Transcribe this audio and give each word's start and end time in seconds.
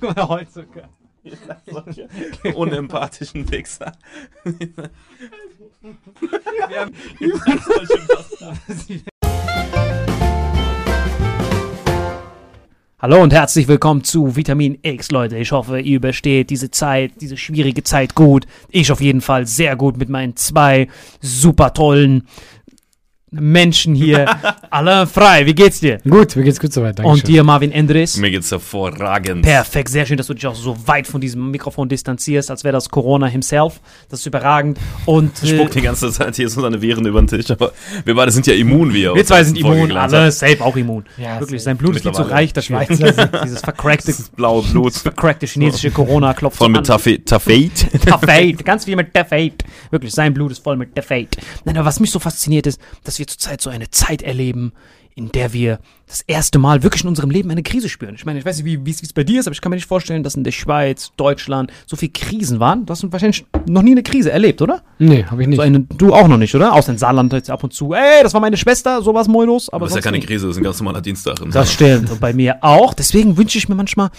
Unempathischen 2.54 3.50
Wichser. 3.50 3.92
Hallo 12.98 13.20
und 13.20 13.32
herzlich 13.32 13.66
willkommen 13.66 14.04
zu 14.04 14.36
Vitamin 14.36 14.78
X, 14.82 15.10
Leute. 15.10 15.36
Ich 15.36 15.50
hoffe, 15.50 15.80
ihr 15.80 15.96
übersteht 15.96 16.50
diese 16.50 16.70
Zeit, 16.70 17.20
diese 17.20 17.36
schwierige 17.36 17.82
Zeit 17.82 18.14
gut. 18.14 18.46
Ich 18.70 18.92
auf 18.92 19.00
jeden 19.00 19.20
Fall 19.20 19.46
sehr 19.46 19.74
gut 19.74 19.96
mit 19.96 20.08
meinen 20.08 20.36
zwei 20.36 20.86
super 21.20 21.74
tollen 21.74 22.28
Menschen 23.32 23.94
hier. 23.94 24.26
Alain 24.70 25.06
Frei, 25.06 25.46
wie 25.46 25.54
geht's 25.54 25.80
dir? 25.80 25.98
Gut, 26.08 26.36
mir 26.36 26.44
geht's 26.44 26.60
gut 26.60 26.72
soweit, 26.72 26.98
danke 26.98 27.10
Und 27.10 27.26
dir, 27.26 27.42
Marvin 27.42 27.72
Endres? 27.72 28.18
Mir 28.18 28.30
geht's 28.30 28.50
hervorragend. 28.50 29.42
Perfekt, 29.42 29.88
sehr 29.88 30.04
schön, 30.04 30.18
dass 30.18 30.26
du 30.26 30.34
dich 30.34 30.46
auch 30.46 30.54
so 30.54 30.76
weit 30.86 31.06
von 31.06 31.20
diesem 31.20 31.50
Mikrofon 31.50 31.88
distanzierst, 31.88 32.50
als 32.50 32.62
wäre 32.62 32.72
das 32.72 32.90
Corona 32.90 33.26
himself. 33.26 33.80
Das 34.10 34.20
ist 34.20 34.26
überragend. 34.26 34.78
Und 35.06 35.32
Spuckt 35.38 35.72
äh, 35.72 35.80
die 35.80 35.80
ganze 35.80 36.10
Zeit 36.12 36.36
hier 36.36 36.48
so 36.48 36.60
seine 36.60 36.82
Viren 36.82 37.06
über 37.06 37.20
den 37.22 37.26
Tisch, 37.26 37.50
aber 37.50 37.72
wir 38.04 38.14
beide 38.14 38.30
sind 38.30 38.46
ja 38.46 38.54
immun, 38.54 38.92
wir 38.92 39.12
aus 39.12 39.24
zwei 39.24 39.42
sind 39.44 39.58
immun, 39.58 39.92
alle 39.92 40.30
safe 40.30 40.60
auch 40.62 40.76
immun. 40.76 41.04
Ja, 41.16 41.40
Wirklich, 41.40 41.62
sein 41.62 41.76
Blut 41.78 41.96
ist 41.96 42.02
viel 42.02 42.12
zu 42.12 42.22
reich 42.22 42.52
dafür. 42.52 42.84
Dieses 43.44 43.60
vercrackte, 43.60 44.12
Das 44.12 44.28
blaue 44.28 44.62
Blut. 44.72 44.92
vercrackte 44.92 45.46
chinesische 45.46 45.90
Corona 45.90 46.34
klopft 46.34 46.58
Voll 46.58 46.68
mit 46.68 46.86
Tafate. 46.86 47.24
Tafate, 47.24 48.54
ganz 48.64 48.84
viel 48.84 48.96
mit 48.96 49.14
Tafate. 49.14 49.64
Wirklich, 49.90 50.12
sein 50.12 50.34
Blut 50.34 50.52
ist 50.52 50.62
voll 50.62 50.76
mit 50.76 50.94
Tafate. 50.94 51.38
Nein, 51.64 51.76
aber 51.78 51.86
was 51.86 51.98
mich 52.00 52.10
so 52.10 52.18
fasziniert 52.18 52.66
ist, 52.66 52.80
dass 53.04 53.18
wir 53.18 53.21
zurzeit 53.26 53.60
so 53.60 53.70
eine 53.70 53.90
Zeit 53.90 54.22
erleben, 54.22 54.72
in 55.14 55.30
der 55.30 55.52
wir 55.52 55.78
das 56.06 56.22
erste 56.22 56.58
Mal 56.58 56.82
wirklich 56.82 57.02
in 57.02 57.08
unserem 57.08 57.30
Leben 57.30 57.50
eine 57.50 57.62
Krise 57.62 57.88
spüren. 57.88 58.14
Ich 58.14 58.24
meine, 58.24 58.38
ich 58.38 58.44
weiß 58.44 58.62
nicht, 58.62 58.84
wie 58.84 58.90
es 58.90 59.12
bei 59.12 59.24
dir 59.24 59.40
ist, 59.40 59.46
aber 59.46 59.52
ich 59.52 59.60
kann 59.60 59.70
mir 59.70 59.76
nicht 59.76 59.86
vorstellen, 59.88 60.22
dass 60.22 60.34
in 60.34 60.44
der 60.44 60.52
Schweiz, 60.52 61.12
Deutschland 61.16 61.70
so 61.86 61.96
viele 61.96 62.12
Krisen 62.12 62.60
waren. 62.60 62.86
Du 62.86 62.92
hast 62.92 63.10
wahrscheinlich 63.12 63.44
noch 63.66 63.82
nie 63.82 63.90
eine 63.92 64.02
Krise 64.02 64.32
erlebt, 64.32 64.62
oder? 64.62 64.82
Nee, 64.98 65.24
habe 65.24 65.42
ich 65.42 65.48
nicht. 65.48 65.56
So 65.56 65.62
eine, 65.62 65.80
du 65.80 66.14
auch 66.14 66.28
noch 66.28 66.38
nicht, 66.38 66.54
oder? 66.54 66.72
Außer 66.72 66.92
in 66.92 66.98
Saarland 66.98 67.32
jetzt 67.32 67.50
ab 67.50 67.62
und 67.62 67.74
zu. 67.74 67.92
Ey, 67.92 68.22
das 68.22 68.32
war 68.32 68.40
meine 68.40 68.56
Schwester, 68.56 69.02
sowas 69.02 69.28
Moilos. 69.28 69.68
Aber 69.68 69.76
Aber 69.76 69.86
ist 69.86 69.94
ja 69.94 70.00
keine 70.00 70.16
nicht. 70.16 70.26
Krise, 70.28 70.46
das 70.46 70.56
ist 70.56 70.60
ein 70.60 70.64
ganz 70.64 70.78
normaler 70.80 71.02
Dienstag. 71.02 71.36
Das 71.50 71.72
stimmt. 71.72 72.10
Und 72.10 72.20
bei 72.20 72.32
mir 72.32 72.58
auch. 72.62 72.94
Deswegen 72.94 73.36
wünsche 73.36 73.58
ich 73.58 73.68
mir 73.68 73.74
manchmal, 73.74 74.10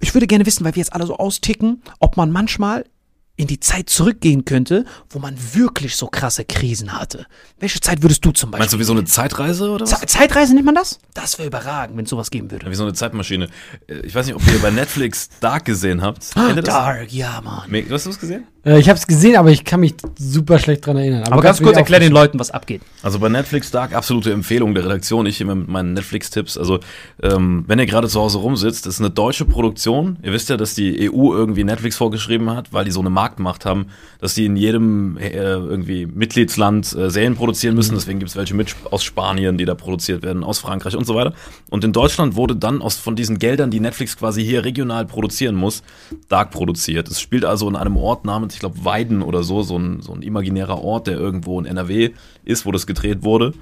ich 0.00 0.14
würde 0.14 0.26
gerne 0.28 0.46
wissen, 0.46 0.64
weil 0.64 0.74
wir 0.76 0.80
jetzt 0.80 0.92
alle 0.92 1.06
so 1.06 1.16
austicken, 1.16 1.82
ob 1.98 2.16
man 2.16 2.30
manchmal 2.30 2.84
in 3.38 3.46
die 3.46 3.60
Zeit 3.60 3.88
zurückgehen 3.88 4.44
könnte, 4.44 4.84
wo 5.10 5.18
man 5.20 5.34
wirklich 5.54 5.96
so 5.96 6.08
krasse 6.08 6.44
Krisen 6.44 6.92
hatte. 6.92 7.26
Welche 7.60 7.80
Zeit 7.80 8.02
würdest 8.02 8.22
du 8.24 8.32
zum 8.32 8.50
Beispiel? 8.50 8.62
Meinst 8.62 8.74
du 8.74 8.78
wie 8.78 8.84
so 8.84 8.92
eine 8.92 9.04
Zeitreise 9.04 9.70
oder 9.70 9.86
was? 9.86 9.98
Ze- 10.00 10.06
Zeitreise 10.06 10.52
nennt 10.54 10.66
man 10.66 10.74
das? 10.74 10.98
Das 11.14 11.38
wäre 11.38 11.46
überragend, 11.48 11.96
wenn 11.96 12.04
es 12.04 12.10
sowas 12.10 12.30
geben 12.30 12.50
würde. 12.50 12.68
Wie 12.70 12.74
so 12.74 12.82
eine 12.82 12.92
Zeitmaschine. 12.94 13.48
Äh, 13.86 14.00
Ich 14.00 14.14
weiß 14.14 14.26
nicht, 14.26 14.34
ob 14.34 14.46
ihr 14.46 14.58
bei 14.60 14.70
Netflix 14.72 15.30
Dark 15.40 15.64
gesehen 15.64 16.02
habt. 16.02 16.36
Dark, 16.64 17.12
ja, 17.12 17.40
Mann. 17.40 17.70
Me- 17.70 17.84
Du 17.84 17.94
hast 17.94 18.06
es 18.06 18.18
gesehen? 18.18 18.44
Äh, 18.68 18.78
ich 18.80 18.88
habe 18.88 18.98
es 18.98 19.06
gesehen, 19.06 19.36
aber 19.36 19.50
ich 19.50 19.64
kann 19.64 19.80
mich 19.80 19.94
super 20.18 20.58
schlecht 20.58 20.86
dran 20.86 20.96
erinnern. 20.96 21.22
Aber 21.24 21.36
ganz 21.36 21.44
kannst 21.44 21.60
du 21.60 21.64
kurz 21.64 21.76
erklär 21.78 22.00
den? 22.00 22.12
Leuten, 22.12 22.38
was 22.38 22.50
abgeht. 22.50 22.82
Also 23.02 23.18
bei 23.18 23.28
Netflix 23.28 23.70
Dark, 23.70 23.94
absolute 23.94 24.32
Empfehlung 24.32 24.74
der 24.74 24.84
Redaktion. 24.84 25.26
Ich 25.26 25.40
immer 25.40 25.54
mit 25.54 25.68
meinen 25.68 25.94
Netflix-Tipps. 25.94 26.58
Also, 26.58 26.80
ähm, 27.22 27.64
wenn 27.66 27.78
ihr 27.78 27.86
gerade 27.86 28.08
zu 28.08 28.20
Hause 28.20 28.38
rumsitzt, 28.38 28.86
das 28.86 28.94
ist 28.94 29.00
eine 29.00 29.10
deutsche 29.10 29.44
Produktion. 29.44 30.18
Ihr 30.22 30.32
wisst 30.32 30.48
ja, 30.48 30.56
dass 30.56 30.74
die 30.74 31.10
EU 31.10 31.32
irgendwie 31.32 31.64
Netflix 31.64 31.96
vorgeschrieben 31.96 32.50
hat, 32.50 32.72
weil 32.72 32.84
die 32.84 32.90
so 32.90 33.00
eine 33.00 33.10
Marktmacht 33.10 33.64
haben, 33.64 33.86
dass 34.20 34.34
die 34.34 34.46
in 34.46 34.56
jedem 34.56 35.16
äh, 35.18 35.30
irgendwie 35.30 36.06
Mitgliedsland 36.06 36.94
äh, 36.94 37.10
Serien 37.10 37.36
produzieren 37.36 37.74
müssen. 37.74 37.94
Deswegen 37.94 38.18
gibt 38.18 38.30
es 38.30 38.36
welche 38.36 38.54
mit 38.54 38.74
aus 38.90 39.04
Spanien, 39.04 39.58
die 39.58 39.64
da 39.64 39.74
produziert 39.74 40.22
werden, 40.22 40.44
aus 40.44 40.58
Frankreich 40.58 40.96
und 40.96 41.06
so 41.06 41.14
weiter. 41.14 41.34
Und 41.70 41.84
in 41.84 41.92
Deutschland 41.92 42.36
wurde 42.36 42.56
dann 42.56 42.82
aus 42.82 42.96
von 42.96 43.16
diesen 43.16 43.38
Geldern, 43.38 43.70
die 43.70 43.80
Netflix 43.80 44.16
quasi 44.16 44.44
hier 44.44 44.64
regional 44.64 45.06
produzieren 45.06 45.54
muss, 45.54 45.82
Dark 46.28 46.50
produziert. 46.50 47.08
Es 47.08 47.20
spielt 47.20 47.44
also 47.44 47.68
in 47.68 47.76
einem 47.76 47.96
Ort 47.96 48.24
namens, 48.24 48.57
ich 48.58 48.60
glaube, 48.60 48.84
Weiden 48.84 49.22
oder 49.22 49.44
so, 49.44 49.62
so 49.62 49.78
ein, 49.78 50.02
so 50.02 50.12
ein 50.12 50.20
imaginärer 50.20 50.82
Ort, 50.82 51.06
der 51.06 51.16
irgendwo 51.16 51.60
in 51.60 51.64
NRW 51.64 52.10
ist, 52.44 52.66
wo 52.66 52.72
das 52.72 52.88
gedreht 52.88 53.22
wurde. 53.22 53.54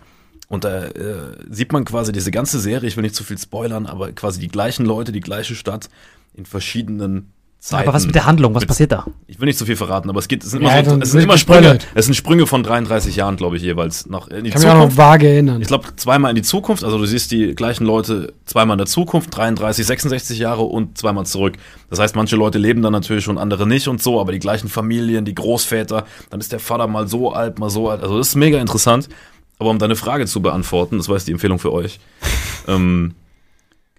Und 0.49 0.65
da 0.65 0.87
äh, 0.87 1.37
sieht 1.51 1.71
man 1.75 1.85
quasi 1.85 2.13
diese 2.13 2.31
ganze 2.31 2.59
Serie, 2.59 2.89
ich 2.89 2.97
will 2.97 3.03
nicht 3.03 3.15
zu 3.15 3.23
viel 3.23 3.37
spoilern, 3.37 3.85
aber 3.85 4.13
quasi 4.13 4.41
die 4.41 4.49
gleichen 4.49 4.87
Leute, 4.87 5.13
die 5.13 5.21
gleiche 5.21 5.55
Stadt 5.55 5.91
in 6.33 6.47
verschiedenen 6.47 7.31
Zeiten. 7.67 7.89
Aber 7.89 7.97
was 7.97 8.07
mit 8.07 8.15
der 8.15 8.27
Handlung? 8.27 8.55
Was 8.55 8.61
Mit- 8.63 8.69
passiert 8.69 8.93
da? 8.93 9.07
Ich 9.27 9.41
will 9.41 9.47
nicht 9.47 9.59
zu 9.59 9.67
viel 9.67 9.75
verraten, 9.77 10.09
aber 10.09 10.19
es 10.21 10.29
geht, 10.29 10.45
es 10.45 10.51
sind 10.53 10.61
immer, 10.61 10.71
Ja, 10.77 10.85
so, 10.85 10.91
dann 10.93 11.03
es 11.03 11.11
sind 11.11 11.21
immer 11.23 11.37
Sprünge, 11.37 11.61
gespoilert. 11.63 11.87
es 11.95 12.05
sind 12.05 12.15
Sprünge 12.15 12.47
von 12.47 12.63
33 12.63 13.17
Jahren, 13.17 13.37
glaube 13.37 13.57
ich, 13.57 13.63
jeweils 13.63 14.07
nach 14.07 14.29
in 14.29 14.45
die 14.45 14.49
Ich 14.49 14.55
kann 14.55 14.63
mich 14.63 14.71
auch 14.71 14.75
noch 14.75 14.81
Zukunft. 14.83 14.97
vage 14.99 15.29
erinnern. 15.29 15.61
Ich 15.61 15.69
glaube, 15.69 15.89
zweimal 15.97 16.31
in 16.31 16.37
die 16.37 16.43
Zukunft, 16.43 16.85
also 16.85 16.97
du 16.97 17.07
siehst 17.07 17.33
die 17.33 17.55
gleichen 17.55 17.85
Leute 17.85 18.33
zweimal 18.45 18.75
in 18.75 18.79
der 18.79 18.87
Zukunft, 18.87 19.37
33, 19.37 19.85
66 19.85 20.39
Jahre 20.39 20.63
und 20.63 20.97
zweimal 20.97 21.27
zurück. 21.27 21.55
Das 21.91 21.99
heißt, 21.99 22.15
manche 22.17 22.37
Leute 22.37 22.59
leben 22.59 22.83
dann 22.83 22.93
natürlich 22.93 23.29
und 23.29 23.37
andere 23.39 23.67
nicht 23.67 23.89
und 23.89 24.03
so, 24.03 24.21
aber 24.21 24.33
die 24.33 24.39
gleichen 24.39 24.69
Familien, 24.69 25.25
die 25.25 25.35
Großväter, 25.35 26.05
dann 26.31 26.41
ist 26.41 26.53
der 26.53 26.61
Vater 26.61 26.87
mal 26.87 27.09
so 27.09 27.33
alt, 27.33 27.59
mal 27.59 27.71
so 27.71 27.91
alt. 27.91 28.03
Also 28.03 28.17
das 28.19 28.29
ist 28.29 28.37
mega 28.37 28.61
interessant. 28.61 29.09
Aber 29.59 29.71
um 29.71 29.79
deine 29.79 29.97
Frage 29.97 30.27
zu 30.27 30.41
beantworten, 30.43 30.99
das 30.99 31.09
war 31.09 31.17
jetzt 31.17 31.27
die 31.27 31.33
Empfehlung 31.33 31.59
für 31.59 31.73
euch. 31.73 31.99
ähm, 32.69 33.15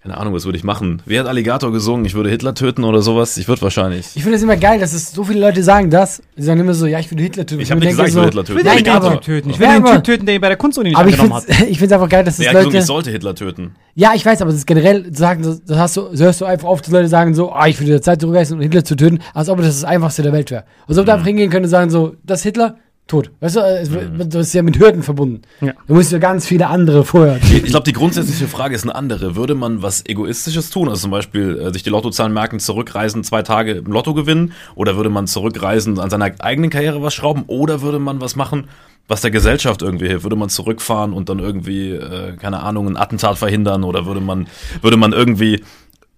keine 0.00 0.16
Ahnung, 0.16 0.32
was 0.32 0.44
würde 0.44 0.56
ich 0.56 0.62
machen? 0.62 1.02
Wer 1.06 1.20
hat 1.20 1.26
Alligator 1.26 1.72
gesungen? 1.72 2.04
Ich 2.06 2.14
würde 2.14 2.30
Hitler 2.30 2.54
töten 2.54 2.84
oder 2.84 3.02
sowas? 3.02 3.36
Ich 3.36 3.48
würde 3.48 3.62
wahrscheinlich. 3.62 4.06
Ich 4.14 4.22
finde 4.22 4.36
es 4.36 4.44
immer 4.44 4.56
geil, 4.56 4.78
dass 4.78 4.92
es 4.92 5.10
so 5.10 5.24
viele 5.24 5.40
Leute 5.40 5.64
sagen 5.64 5.90
das. 5.90 6.22
Die 6.36 6.42
sagen 6.42 6.60
immer 6.60 6.72
so, 6.72 6.86
ja, 6.86 7.00
ich 7.00 7.10
würde 7.10 7.24
Hitler 7.24 7.44
töten. 7.44 7.60
Ich 7.60 7.70
habe 7.72 7.80
nicht 7.80 7.90
gesagt, 7.90 8.10
ich 8.10 8.14
würde 8.14 8.28
Hitler 8.28 8.44
töten. 8.44 8.58
Ich 8.58 8.64
den 8.64 8.72
Alligator. 8.72 9.20
töten. 9.20 9.50
Ich 9.50 9.58
will 9.58 9.66
den 9.66 9.84
Typ 9.84 10.04
töten, 10.04 10.26
der 10.26 10.36
ihn 10.36 10.40
bei 10.40 10.48
der 10.48 10.56
Kunstuni 10.56 10.90
nicht 10.90 10.98
Aber 10.98 11.08
ich 11.08 11.18
angenommen 11.18 11.42
finde 11.42 11.60
hat. 11.60 11.70
es 11.82 11.92
einfach 11.92 12.08
geil, 12.08 12.24
dass 12.24 12.36
gesagt, 12.36 12.54
Leute. 12.54 12.78
ich 12.78 12.84
sollte 12.84 13.10
Hitler 13.10 13.34
töten? 13.34 13.72
Ja, 13.96 14.12
ich 14.14 14.24
weiß, 14.24 14.40
aber 14.40 14.52
das 14.52 14.60
ist 14.60 14.66
generell 14.66 15.12
sagen, 15.12 15.42
das, 15.42 15.64
das 15.64 15.76
hast 15.76 15.96
du, 15.96 16.02
das 16.12 16.20
hörst 16.20 16.40
du 16.42 16.44
einfach 16.44 16.68
oft, 16.68 16.86
dass 16.86 16.92
Leute 16.92 17.08
sagen 17.08 17.34
so, 17.34 17.52
ah, 17.52 17.66
ich 17.66 17.80
würde 17.80 17.90
der 17.90 18.02
Zeit 18.02 18.20
zurückreisen 18.20 18.56
um 18.56 18.62
Hitler 18.62 18.84
zu 18.84 18.94
töten, 18.94 19.18
als 19.34 19.48
ob 19.48 19.58
das 19.58 19.80
das 19.80 19.84
einfachste 19.84 20.22
der 20.22 20.32
Welt 20.32 20.52
wäre. 20.52 20.62
Als 20.86 20.96
ob 20.96 21.06
du 21.06 21.12
einfach 21.12 21.26
hingehen 21.26 21.50
könntest 21.50 21.74
und 21.74 21.78
sagen 21.80 21.90
so, 21.90 22.14
das 22.24 22.38
ist 22.38 22.44
Hitler, 22.44 22.76
tot. 23.08 23.30
Weißt 23.40 23.56
du, 23.56 23.60
es- 23.60 23.90
das 24.28 24.46
ist 24.48 24.52
ja 24.54 24.62
mit 24.62 24.78
Hürden 24.78 25.02
verbunden. 25.02 25.42
Ja. 25.60 25.72
Du 25.88 25.94
musst 25.94 26.12
ja 26.12 26.18
ganz 26.18 26.46
viele 26.46 26.68
andere 26.68 27.04
vorher. 27.04 27.38
Ich 27.42 27.64
glaube, 27.64 27.84
die 27.84 27.92
grundsätzliche 27.92 28.46
Frage 28.46 28.74
ist 28.74 28.84
eine 28.84 28.94
andere. 28.94 29.34
Würde 29.34 29.54
man 29.56 29.82
was 29.82 30.04
Egoistisches 30.06 30.70
tun? 30.70 30.88
Also 30.88 31.02
zum 31.02 31.10
Beispiel 31.10 31.58
äh, 31.58 31.72
sich 31.72 31.82
die 31.82 31.90
Lottozahlen 31.90 32.32
merken, 32.32 32.60
zurückreisen, 32.60 33.24
zwei 33.24 33.42
Tage 33.42 33.72
im 33.72 33.86
Lotto 33.86 34.14
gewinnen? 34.14 34.52
Oder 34.76 34.94
würde 34.96 35.10
man 35.10 35.26
zurückreisen, 35.26 35.98
an 35.98 36.10
seiner 36.10 36.30
eigenen 36.38 36.70
Karriere 36.70 37.02
was 37.02 37.14
schrauben? 37.14 37.44
Oder 37.48 37.82
würde 37.82 37.98
man 37.98 38.20
was 38.20 38.36
machen, 38.36 38.68
was 39.08 39.22
der 39.22 39.30
Gesellschaft 39.30 39.80
irgendwie 39.82 40.06
hilft? 40.08 40.24
Würde 40.24 40.36
man 40.36 40.50
zurückfahren 40.50 41.12
und 41.14 41.30
dann 41.30 41.38
irgendwie, 41.38 41.92
äh, 41.92 42.36
keine 42.36 42.60
Ahnung, 42.60 42.86
ein 42.88 42.96
Attentat 42.98 43.38
verhindern? 43.38 43.82
Oder 43.84 44.04
würde 44.06 44.20
man, 44.20 44.46
würde 44.82 44.98
man 44.98 45.12
irgendwie 45.12 45.62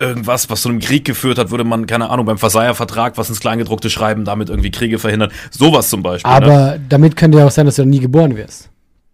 irgendwas, 0.00 0.48
was 0.50 0.62
zu 0.62 0.68
einem 0.70 0.80
Krieg 0.80 1.04
geführt 1.04 1.38
hat, 1.38 1.50
würde 1.50 1.64
man, 1.64 1.86
keine 1.86 2.10
Ahnung, 2.10 2.26
beim 2.26 2.38
Versailler 2.38 2.74
Vertrag 2.74 3.18
was 3.18 3.28
ins 3.28 3.40
Kleingedruckte 3.40 3.90
schreiben, 3.90 4.24
damit 4.24 4.48
irgendwie 4.48 4.70
Kriege 4.70 4.98
verhindern? 4.98 5.30
Sowas 5.50 5.88
zum 5.90 6.02
Beispiel. 6.02 6.30
ne? 6.30 6.36
Aber 6.36 6.78
damit 6.88 7.16
könnte 7.16 7.38
ja 7.38 7.46
auch 7.46 7.50
sein, 7.50 7.66
dass 7.66 7.76
du 7.76 7.84
nie 7.84 8.00
geboren 8.00 8.36
wirst. 8.36 8.70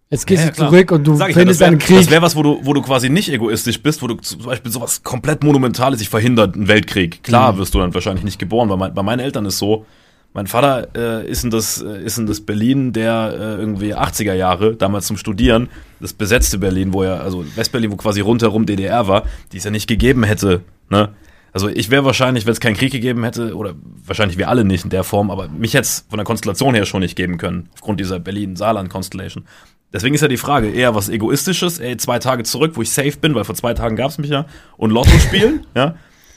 Jetzt 0.09 0.25
gehst 0.25 0.45
Ja, 0.45 0.51
du 0.51 0.55
zurück 0.55 0.91
und 0.91 1.05
du 1.05 1.13
ich 1.15 1.19
ja, 1.19 1.25
findest 1.25 1.49
das 1.49 1.59
wär- 1.59 1.67
einen 1.67 1.79
Krieg. 1.79 1.97
Das 1.97 2.09
wäre 2.09 2.21
was, 2.21 2.35
wo 2.37 2.41
du, 2.43 2.59
wo 2.63 2.73
du 2.73 2.81
quasi 2.81 3.09
nicht 3.09 3.29
egoistisch 3.29 3.83
bist, 3.83 4.01
wo 4.01 4.07
du 4.07 4.15
zum 4.15 4.41
Beispiel 4.43 4.71
sowas 4.71 5.03
komplett 5.03 5.43
Monumentales 5.43 5.99
sich 5.99 6.07
verhindert, 6.07 6.55
ein 6.55 6.69
Weltkrieg. 6.69 7.21
Klar 7.23 7.51
Mhm. 7.51 7.57
wirst 7.57 7.73
du 7.73 7.79
dann 7.79 7.93
wahrscheinlich 7.93 8.23
nicht 8.23 8.39
geboren, 8.39 8.69
weil 8.69 8.77
mein, 8.77 8.93
bei 8.93 9.03
meinen 9.03 9.19
Eltern 9.19 9.45
ist 9.45 9.57
so, 9.57 9.85
mein 10.33 10.47
Vater 10.47 10.87
äh, 10.95 11.27
ist, 11.29 11.43
in 11.43 11.49
das, 11.49 11.81
äh, 11.81 12.03
ist 12.05 12.17
in 12.17 12.25
das 12.27 12.39
Berlin 12.41 12.93
der 12.93 13.33
äh, 13.33 13.59
irgendwie 13.59 13.93
80er 13.95 14.33
Jahre, 14.33 14.75
damals 14.75 15.07
zum 15.07 15.17
Studieren, 15.17 15.67
das 15.99 16.13
besetzte 16.13 16.57
Berlin, 16.57 16.93
wo 16.93 17.03
ja, 17.03 17.17
also 17.17 17.43
Westberlin, 17.57 17.91
wo 17.91 17.97
quasi 17.97 18.21
rundherum 18.21 18.65
DDR 18.65 19.09
war, 19.09 19.23
die 19.51 19.57
es 19.57 19.65
ja 19.65 19.71
nicht 19.71 19.87
gegeben 19.87 20.23
hätte, 20.23 20.61
ne? 20.89 21.09
Also 21.53 21.69
ich 21.69 21.89
wäre 21.89 22.05
wahrscheinlich, 22.05 22.45
wenn 22.45 22.51
es 22.51 22.59
keinen 22.59 22.75
Krieg 22.75 22.91
gegeben 22.91 23.23
hätte, 23.23 23.55
oder 23.55 23.73
wahrscheinlich 24.05 24.37
wir 24.37 24.47
alle 24.47 24.63
nicht 24.63 24.83
in 24.83 24.91
der 24.91 25.03
Form, 25.03 25.31
aber 25.31 25.47
mich 25.47 25.73
hätte 25.73 25.83
es 25.83 26.05
von 26.07 26.17
der 26.17 26.25
Konstellation 26.25 26.75
her 26.75 26.85
schon 26.85 26.99
nicht 26.99 27.15
geben 27.15 27.39
können, 27.39 27.69
aufgrund 27.73 27.99
dieser 27.99 28.19
Berlin-Saarland-Constellation. 28.19 29.45
Deswegen 29.91 30.13
ist 30.13 30.21
ja 30.21 30.27
die 30.27 30.37
Frage, 30.37 30.69
eher 30.69 30.93
was 30.93 31.09
Egoistisches, 31.09 31.79
ey, 31.79 31.97
zwei 31.97 32.19
Tage 32.19 32.43
zurück, 32.43 32.73
wo 32.75 32.81
ich 32.81 32.91
safe 32.91 33.17
bin, 33.19 33.33
weil 33.33 33.43
vor 33.43 33.55
zwei 33.55 33.73
Tagen 33.73 33.95
gab 33.95 34.11
es 34.11 34.17
mich 34.19 34.29
ja, 34.29 34.45
und 34.75 34.91
Lotto 34.91 35.17
spielen, 35.17 35.65
ja, 35.75 35.95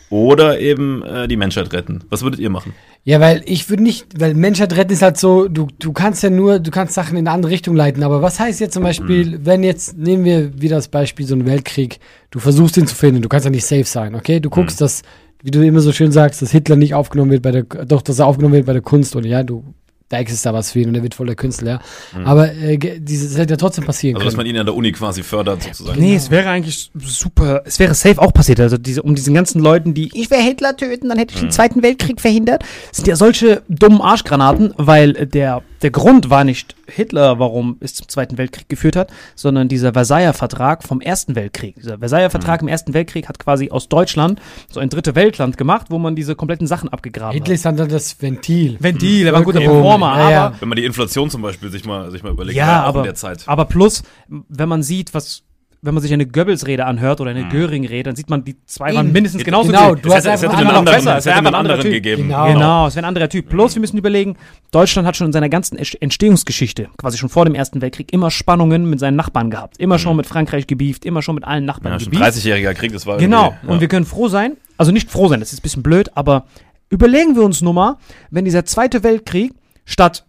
oder 0.09 0.59
eben 0.59 1.03
äh, 1.03 1.29
die 1.29 1.37
Menschheit 1.37 1.73
retten. 1.73 2.05
Was 2.09 2.23
würdet 2.23 2.41
ihr 2.41 2.51
machen? 2.51 2.75
Ja, 3.03 3.19
weil 3.19 3.43
ich 3.47 3.71
würde 3.71 3.83
nicht, 3.83 4.21
weil 4.21 4.35
Menschheit 4.35 4.77
retten 4.77 4.93
ist 4.93 5.01
halt 5.03 5.17
so, 5.17 5.49
du, 5.49 5.69
du 5.79 5.93
kannst 5.93 6.23
ja 6.23 6.29
nur, 6.29 6.59
du 6.59 6.71
kannst 6.71 6.93
Sachen 6.95 7.17
in 7.17 7.27
eine 7.27 7.35
andere 7.35 7.51
Richtung 7.53 7.75
leiten. 7.75 8.03
Aber 8.03 8.21
was 8.21 8.39
heißt 8.39 8.61
jetzt 8.61 8.75
zum 8.75 8.83
Beispiel, 8.83 9.39
Mhm. 9.39 9.47
wenn 9.47 9.63
jetzt, 9.63 9.97
nehmen 9.97 10.25
wir 10.25 10.61
wieder 10.61 10.77
das 10.77 10.89
Beispiel, 10.89 11.27
so 11.27 11.35
einen 11.35 11.47
Weltkrieg, 11.47 11.99
du 12.31 12.39
versuchst 12.41 12.77
ihn 12.77 12.87
zu 12.87 12.95
finden, 12.95 13.23
du 13.23 13.29
kannst 13.29 13.47
ja 13.47 13.51
nicht 13.51 13.65
safe 13.67 13.85
sein, 13.85 14.15
okay? 14.15 14.39
Du 14.39 14.51
guckst, 14.51 14.81
Mhm. 14.81 14.85
dass, 14.85 15.03
wie 15.43 15.51
du 15.51 15.65
immer 15.67 15.81
so 15.81 15.93
schön 15.93 16.13
sagst, 16.13 16.43
dass 16.43 16.51
Hitler 16.51 16.77
nicht 16.77 16.95
aufgenommen 16.95 17.31
wird 17.31 17.43
bei 17.43 17.51
der, 17.53 17.63
doch, 17.63 18.03
dass 18.03 18.19
er 18.19 18.27
aufgenommen 18.27 18.55
wird 18.55 18.67
bei 18.67 18.75
der 18.75 18.83
Kunst 18.83 19.17
und 19.17 19.25
ja, 19.25 19.43
du, 19.43 19.65
da 20.11 20.19
existiert 20.19 20.53
da 20.53 20.59
was 20.59 20.73
für 20.73 20.81
ihn 20.81 20.89
und 20.89 20.95
er 20.97 21.03
wird 21.03 21.15
voll 21.15 21.27
der 21.27 21.37
Künstler, 21.37 21.81
ja. 22.13 22.25
Aber 22.25 22.53
äh, 22.53 22.77
dieses 22.77 23.39
hätte 23.39 23.55
ja 23.55 23.57
trotzdem 23.57 23.85
passieren 23.85 24.11
Mhm. 24.11 24.17
Also, 24.17 24.27
dass 24.27 24.37
man 24.37 24.45
können. 24.45 24.57
ihn 24.57 24.61
an 24.61 24.67
der 24.67 24.75
Uni 24.75 24.93
quasi 24.93 25.23
fördert, 25.23 25.63
sozusagen. 25.63 26.01
Nee, 26.01 26.17
es 26.17 26.31
wäre 26.31 26.51
eigentlich 26.51 26.91
super. 26.95 27.63
Es 27.65 27.79
wäre 27.79 27.95
safe 27.95 28.21
auch 28.21 28.33
passiert. 28.33 28.61
Also 28.61 28.77
diese, 28.77 29.03
um 29.03 29.15
diesen 29.15 29.35
ganzen 29.35 29.61
Leuten, 29.61 29.95
die 29.95 30.11
ich 30.13 30.31
will 30.31 30.43
Hitler 30.43 30.77
töten, 30.77 31.09
dann 31.09 31.19
hätte 31.19 31.35
ich 31.35 31.41
den 31.41 31.51
Zweiten 31.51 31.83
Weltkrieg 31.83 32.21
verhindert, 32.21 32.65
sind 32.93 33.07
ja 33.09 33.17
solche 33.17 33.63
dummen 33.69 34.01
Arschgranaten, 34.01 34.75
weil 34.77 35.17
äh, 35.17 35.27
der, 35.27 35.63
der 35.83 35.91
Grund 35.91 36.31
war 36.31 36.45
nicht 36.45 36.75
Hitler, 36.87 37.39
warum 37.39 37.77
es 37.81 37.95
zum 37.95 38.09
Zweiten 38.09 38.37
Weltkrieg 38.39 38.69
geführt 38.69 38.97
hat, 38.97 39.11
sondern 39.35 39.69
dieser 39.69 39.93
Versailler 39.93 40.33
Vertrag 40.35 40.83
vom 40.83 41.01
Ersten 41.01 41.35
Weltkrieg. 41.35 41.77
Dieser 41.77 41.99
Versailler 41.99 42.31
Vertrag 42.31 42.63
im 42.63 42.69
Ersten 42.69 42.95
Weltkrieg 42.95 43.29
hat 43.29 43.39
quasi 43.39 43.71
aus 43.71 43.89
Deutschland 43.89 44.41
so 44.71 44.81
ein 44.81 44.89
dritte 44.91 45.15
Weltland 45.15 45.57
gemacht, 45.57 45.87
wo 45.91 45.99
man 45.99 46.17
diese 46.17 46.35
kompletten 46.37 46.67
Sachen 46.67 46.89
abgegraben 46.89 47.33
Hitler 47.33 47.47
hat. 47.53 47.55
ist 47.55 47.65
dann 47.65 47.77
das 47.77 48.21
Ventil. 48.21 48.77
Ventil, 48.81 49.27
er 49.27 49.33
war 49.33 49.41
ein 49.41 49.45
guter. 49.45 49.61
Performer, 49.61 50.17
Ja, 50.19 50.31
ja. 50.31 50.47
aber 50.47 50.61
Wenn 50.61 50.69
man 50.69 50.77
die 50.77 50.85
Inflation 50.85 51.31
zum 51.31 51.43
Beispiel 51.43 51.71
sich 51.71 51.85
mal, 51.85 52.11
sich 52.11 52.23
mal 52.23 52.33
überlegt, 52.33 52.57
Ja, 52.57 52.83
aber, 52.83 53.01
in 53.01 53.05
der 53.05 53.15
Zeit. 53.15 53.45
aber 53.47 53.65
plus, 53.65 54.03
wenn 54.29 54.69
man 54.69 54.83
sieht, 54.83 55.15
was, 55.15 55.43
wenn 55.83 55.95
man 55.95 56.03
sich 56.03 56.13
eine 56.13 56.27
Goebbels-Rede 56.27 56.85
anhört 56.85 57.23
oder 57.23 57.31
eine 57.31 57.49
Göring-Rede, 57.49 58.03
dann 58.03 58.17
sieht 58.17 58.29
man, 58.29 58.45
die 58.45 58.55
zwei 58.67 58.95
waren 58.95 59.07
Eben. 59.07 59.13
mindestens 59.15 59.45
genauso 59.45 59.69
Genau, 59.69 59.91
gut. 59.95 60.05
du 60.05 60.09
es 60.11 60.15
hast 60.17 60.25
hätte, 60.25 60.35
es 60.35 60.43
hätte 60.43 60.57
einen 60.59 60.67
anderen, 60.69 60.85
besser, 60.97 61.17
es 61.17 61.25
hätte 61.27 61.37
einen 61.37 61.55
anderen 61.55 61.81
Typ. 61.81 61.91
gegeben. 61.93 62.23
Genau. 62.25 62.53
Genau, 62.53 62.87
es 62.87 62.95
wäre 62.97 63.07
ein 63.07 63.09
anderer 63.09 63.29
Typ. 63.31 63.49
Plus, 63.49 63.75
wir 63.77 63.81
müssen 63.81 63.97
überlegen, 63.97 64.37
Deutschland 64.73 65.09
hat 65.09 65.17
schon 65.17 65.29
in 65.29 65.33
seiner 65.33 65.49
ganzen 65.49 65.79
Ent- 65.79 65.97
Entstehungsgeschichte, 66.03 66.89
quasi 66.99 67.17
schon 67.17 67.31
vor 67.31 67.47
dem 67.47 67.55
Ersten 67.55 67.81
Weltkrieg, 67.81 68.13
immer 68.13 68.31
Spannungen 68.31 68.91
mit 68.91 69.01
seinen 69.01 69.17
Nachbarn 69.17 69.49
gehabt. 69.51 69.79
Immer 69.79 69.99
schon 69.99 70.17
mit 70.17 70.27
Frankreich 70.27 70.67
gebieft, 70.67 71.07
immer 71.07 71.23
schon 71.23 71.35
mit 71.35 71.45
allen 71.45 71.65
Nachbarn 71.65 71.99
Ja, 71.99 72.05
gebieft. 72.05 72.23
30-jähriger 72.23 72.75
Krieg, 72.75 72.93
das 72.93 73.07
war 73.07 73.17
Genau. 73.17 73.47
irgendwie- 73.47 73.67
Und 73.69 73.75
ja. 73.77 73.81
wir 73.81 73.89
können 73.89 74.05
froh 74.07 74.29
sein, 74.29 74.59
also 74.77 74.93
nicht 74.93 75.11
froh 75.11 75.29
sein, 75.29 75.41
das 75.41 75.53
ist 75.55 75.61
ein 75.61 75.63
bisschen 75.63 75.83
blöd, 75.83 76.11
aber 76.15 76.45
überlegen 76.91 77.37
wir 77.37 77.43
uns 77.43 77.63
nur 77.63 77.73
mal, 77.73 77.97
wenn 78.31 78.45
dieser 78.45 78.67
Zweite 78.67 79.03
Weltkrieg 79.03 79.53
statt 79.87 80.27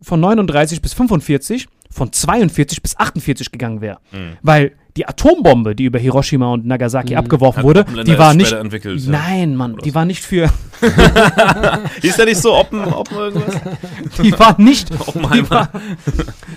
von 0.00 0.20
39 0.20 0.80
bis 0.80 0.94
45 0.94 1.68
von 1.90 2.12
42 2.12 2.80
bis 2.82 2.96
48 2.96 3.52
gegangen 3.52 3.80
wäre. 3.82 3.98
Mhm. 4.12 4.36
Weil 4.42 4.72
die 4.96 5.06
Atombombe, 5.06 5.74
die 5.74 5.84
über 5.84 5.98
Hiroshima 5.98 6.52
und 6.52 6.66
Nagasaki 6.66 7.12
Mhm. 7.12 7.18
abgeworfen 7.18 7.58
Hat 7.58 7.64
wurde, 7.64 7.84
die 8.04 8.18
war 8.18 8.34
nicht. 8.34 8.52
ja. 8.52 8.62
Nein, 9.06 9.54
Mann, 9.56 9.74
Oder 9.74 9.82
die 9.82 9.90
so. 9.90 9.94
war 9.94 10.04
nicht 10.04 10.24
für. 10.24 10.50
Hieß 12.02 12.16
der 12.16 12.26
nicht 12.26 12.36
so, 12.40 12.54
Oppen, 12.54 12.84
Oppen 12.84 13.16
irgendwas? 13.16 13.54
Die 14.22 14.38
war 14.38 14.60
nicht. 14.60 14.90
Oppenheimer. 15.08 15.70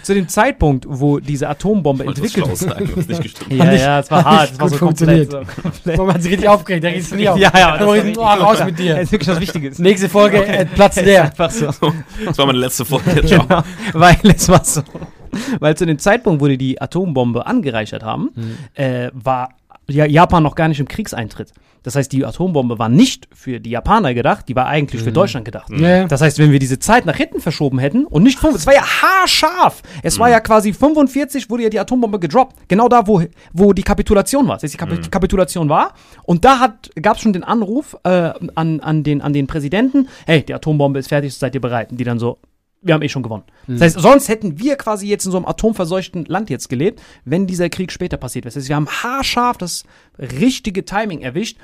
Zu 0.04 0.14
dem 0.14 0.28
Zeitpunkt, 0.28 0.86
wo 0.90 1.20
diese 1.20 1.48
Atombombe 1.48 2.04
entwickelt 2.06 2.48
nicht 3.08 3.22
gestimmt. 3.24 3.52
Ja, 3.54 3.66
nicht- 3.66 3.82
ja, 3.82 4.00
es 4.00 4.12
war 4.12 4.26
hart, 4.26 4.42
nicht 4.42 4.54
es 4.54 4.60
war 4.60 4.70
so 4.70 4.78
komplett. 4.78 5.32
funktioniert. 5.32 5.32
So 5.56 5.62
komplett. 5.62 5.98
Man 5.98 6.14
hat 6.14 6.22
sich 6.22 6.32
richtig 6.34 6.50
aufgeregt, 6.50 6.84
der 6.84 6.94
riecht 6.96 7.16
nie 7.16 7.30
auf. 7.30 7.38
Ja, 7.40 7.52
ja, 7.58 7.78
das 7.78 7.80
das 7.80 7.88
war 7.88 7.96
ist 7.96 8.18
oh, 8.18 8.22
raus 8.24 8.60
mit 8.66 8.70
Das 8.72 8.86
dir. 8.86 9.00
ist 9.00 9.12
wirklich 9.14 9.30
was 9.30 9.40
Wichtiges. 9.40 9.80
Nächste 9.80 10.10
Folge, 10.10 10.46
äh, 10.46 10.66
Platz 10.66 10.98
Es 10.98 11.04
ist 11.04 11.06
leer. 11.08 11.32
So. 11.50 11.94
Das 12.26 12.38
war 12.38 12.46
meine 12.46 12.60
letzte 12.60 12.84
Folge. 12.86 13.26
Ciao. 13.26 13.44
Genau, 13.48 13.64
weil 13.94 14.18
es 14.24 14.50
war 14.50 14.64
so. 14.66 14.82
Weil 15.60 15.76
zu 15.78 15.86
dem 15.86 16.00
Zeitpunkt, 16.00 16.42
wo 16.42 16.48
die 16.48 16.58
die 16.58 16.82
Atombombe 16.82 17.46
angereichert 17.46 18.04
haben, 18.04 18.30
äh, 18.76 19.10
war 19.14 19.50
ja, 19.88 20.06
Japan 20.06 20.44
noch 20.44 20.56
gar 20.56 20.68
nicht 20.68 20.80
im 20.80 20.88
Kriegseintritt. 20.88 21.52
Das 21.82 21.96
heißt, 21.96 22.12
die 22.12 22.26
Atombombe 22.26 22.78
war 22.78 22.90
nicht 22.90 23.28
für 23.34 23.60
die 23.62 23.70
Japaner 23.70 24.14
gedacht, 24.14 24.50
die 24.50 24.56
war 24.56 24.68
eigentlich 24.68 25.02
für 25.02 25.14
Deutschland 25.14 25.46
gedacht. 25.46 25.70
Ja. 25.72 26.06
Das 26.08 26.20
heißt, 26.22 26.38
wenn 26.38 26.52
wir 26.52 26.60
diese 26.60 26.78
Zeit 26.78 27.06
nach 27.06 27.16
hinten 27.16 27.40
verschoben 27.40 27.80
hätten 27.80 28.06
und 28.06 28.24
nicht, 28.24 28.38
fünf- 28.38 28.56
es 28.56 28.68
war 28.68 28.74
ja 28.74 28.84
haarscharf. 28.84 29.82
Es 30.04 30.20
war 30.20 30.30
ja 30.30 30.42
quasi 30.42 30.74
45 30.74 31.50
wurde 31.50 31.64
ja 31.64 31.70
die 31.70 31.80
Atombombe 31.80 32.20
gedroppt. 32.20 32.56
Genau 32.68 32.90
da, 32.90 33.08
wo, 33.08 33.24
wo 33.54 33.72
die 33.74 33.82
Kapitulation 33.84 34.48
war. 34.48 34.56
Das 34.58 34.64
heißt, 34.64 34.74
die 34.74 34.78
Kap 34.78 35.12
Kapitulation 35.12 35.70
war. 35.70 35.94
Und 36.24 36.44
da 36.46 36.76
gab 37.02 37.16
es 37.16 37.22
schon 37.24 37.34
den 37.34 37.44
Anruf 37.46 37.96
äh, 38.04 38.34
an, 38.56 38.82
an, 38.82 39.04
den, 39.04 39.22
an 39.22 39.32
den 39.34 39.48
Präsidenten, 39.48 40.10
hey, 40.28 40.44
die 40.44 40.54
Atombombe 40.54 41.00
ist 41.00 41.08
fertig, 41.08 41.34
seid 41.34 41.56
ihr 41.56 41.62
bereit? 41.62 41.92
Und 41.92 41.98
die 42.00 42.04
dann 42.04 42.20
so, 42.20 42.40
wir 42.82 42.94
haben 42.94 43.02
eh 43.02 43.10
schon 43.10 43.24
gewonnen. 43.24 43.44
Das 43.68 43.82
heißt, 43.82 44.00
sonst 44.00 44.30
hätten 44.30 44.58
wir 44.58 44.76
quasi 44.78 45.06
jetzt 45.08 45.26
in 45.26 45.32
so 45.32 45.38
einem 45.38 45.46
atomverseuchten 45.46 46.26
Land 46.26 46.50
jetzt 46.50 46.70
gelebt, 46.70 47.02
wenn 47.26 47.46
dieser 47.46 47.70
Krieg 47.70 47.92
später 47.92 48.16
passiert 48.18 48.46
wäre. 48.46 48.50
Das 48.54 48.56
heißt, 48.62 48.70
wir 48.70 48.76
haben 48.78 48.88
haarscharf 48.88 49.58
das 49.58 49.84
richtige 50.18 50.86
Timing 50.86 51.22
erwischt, 51.22 51.58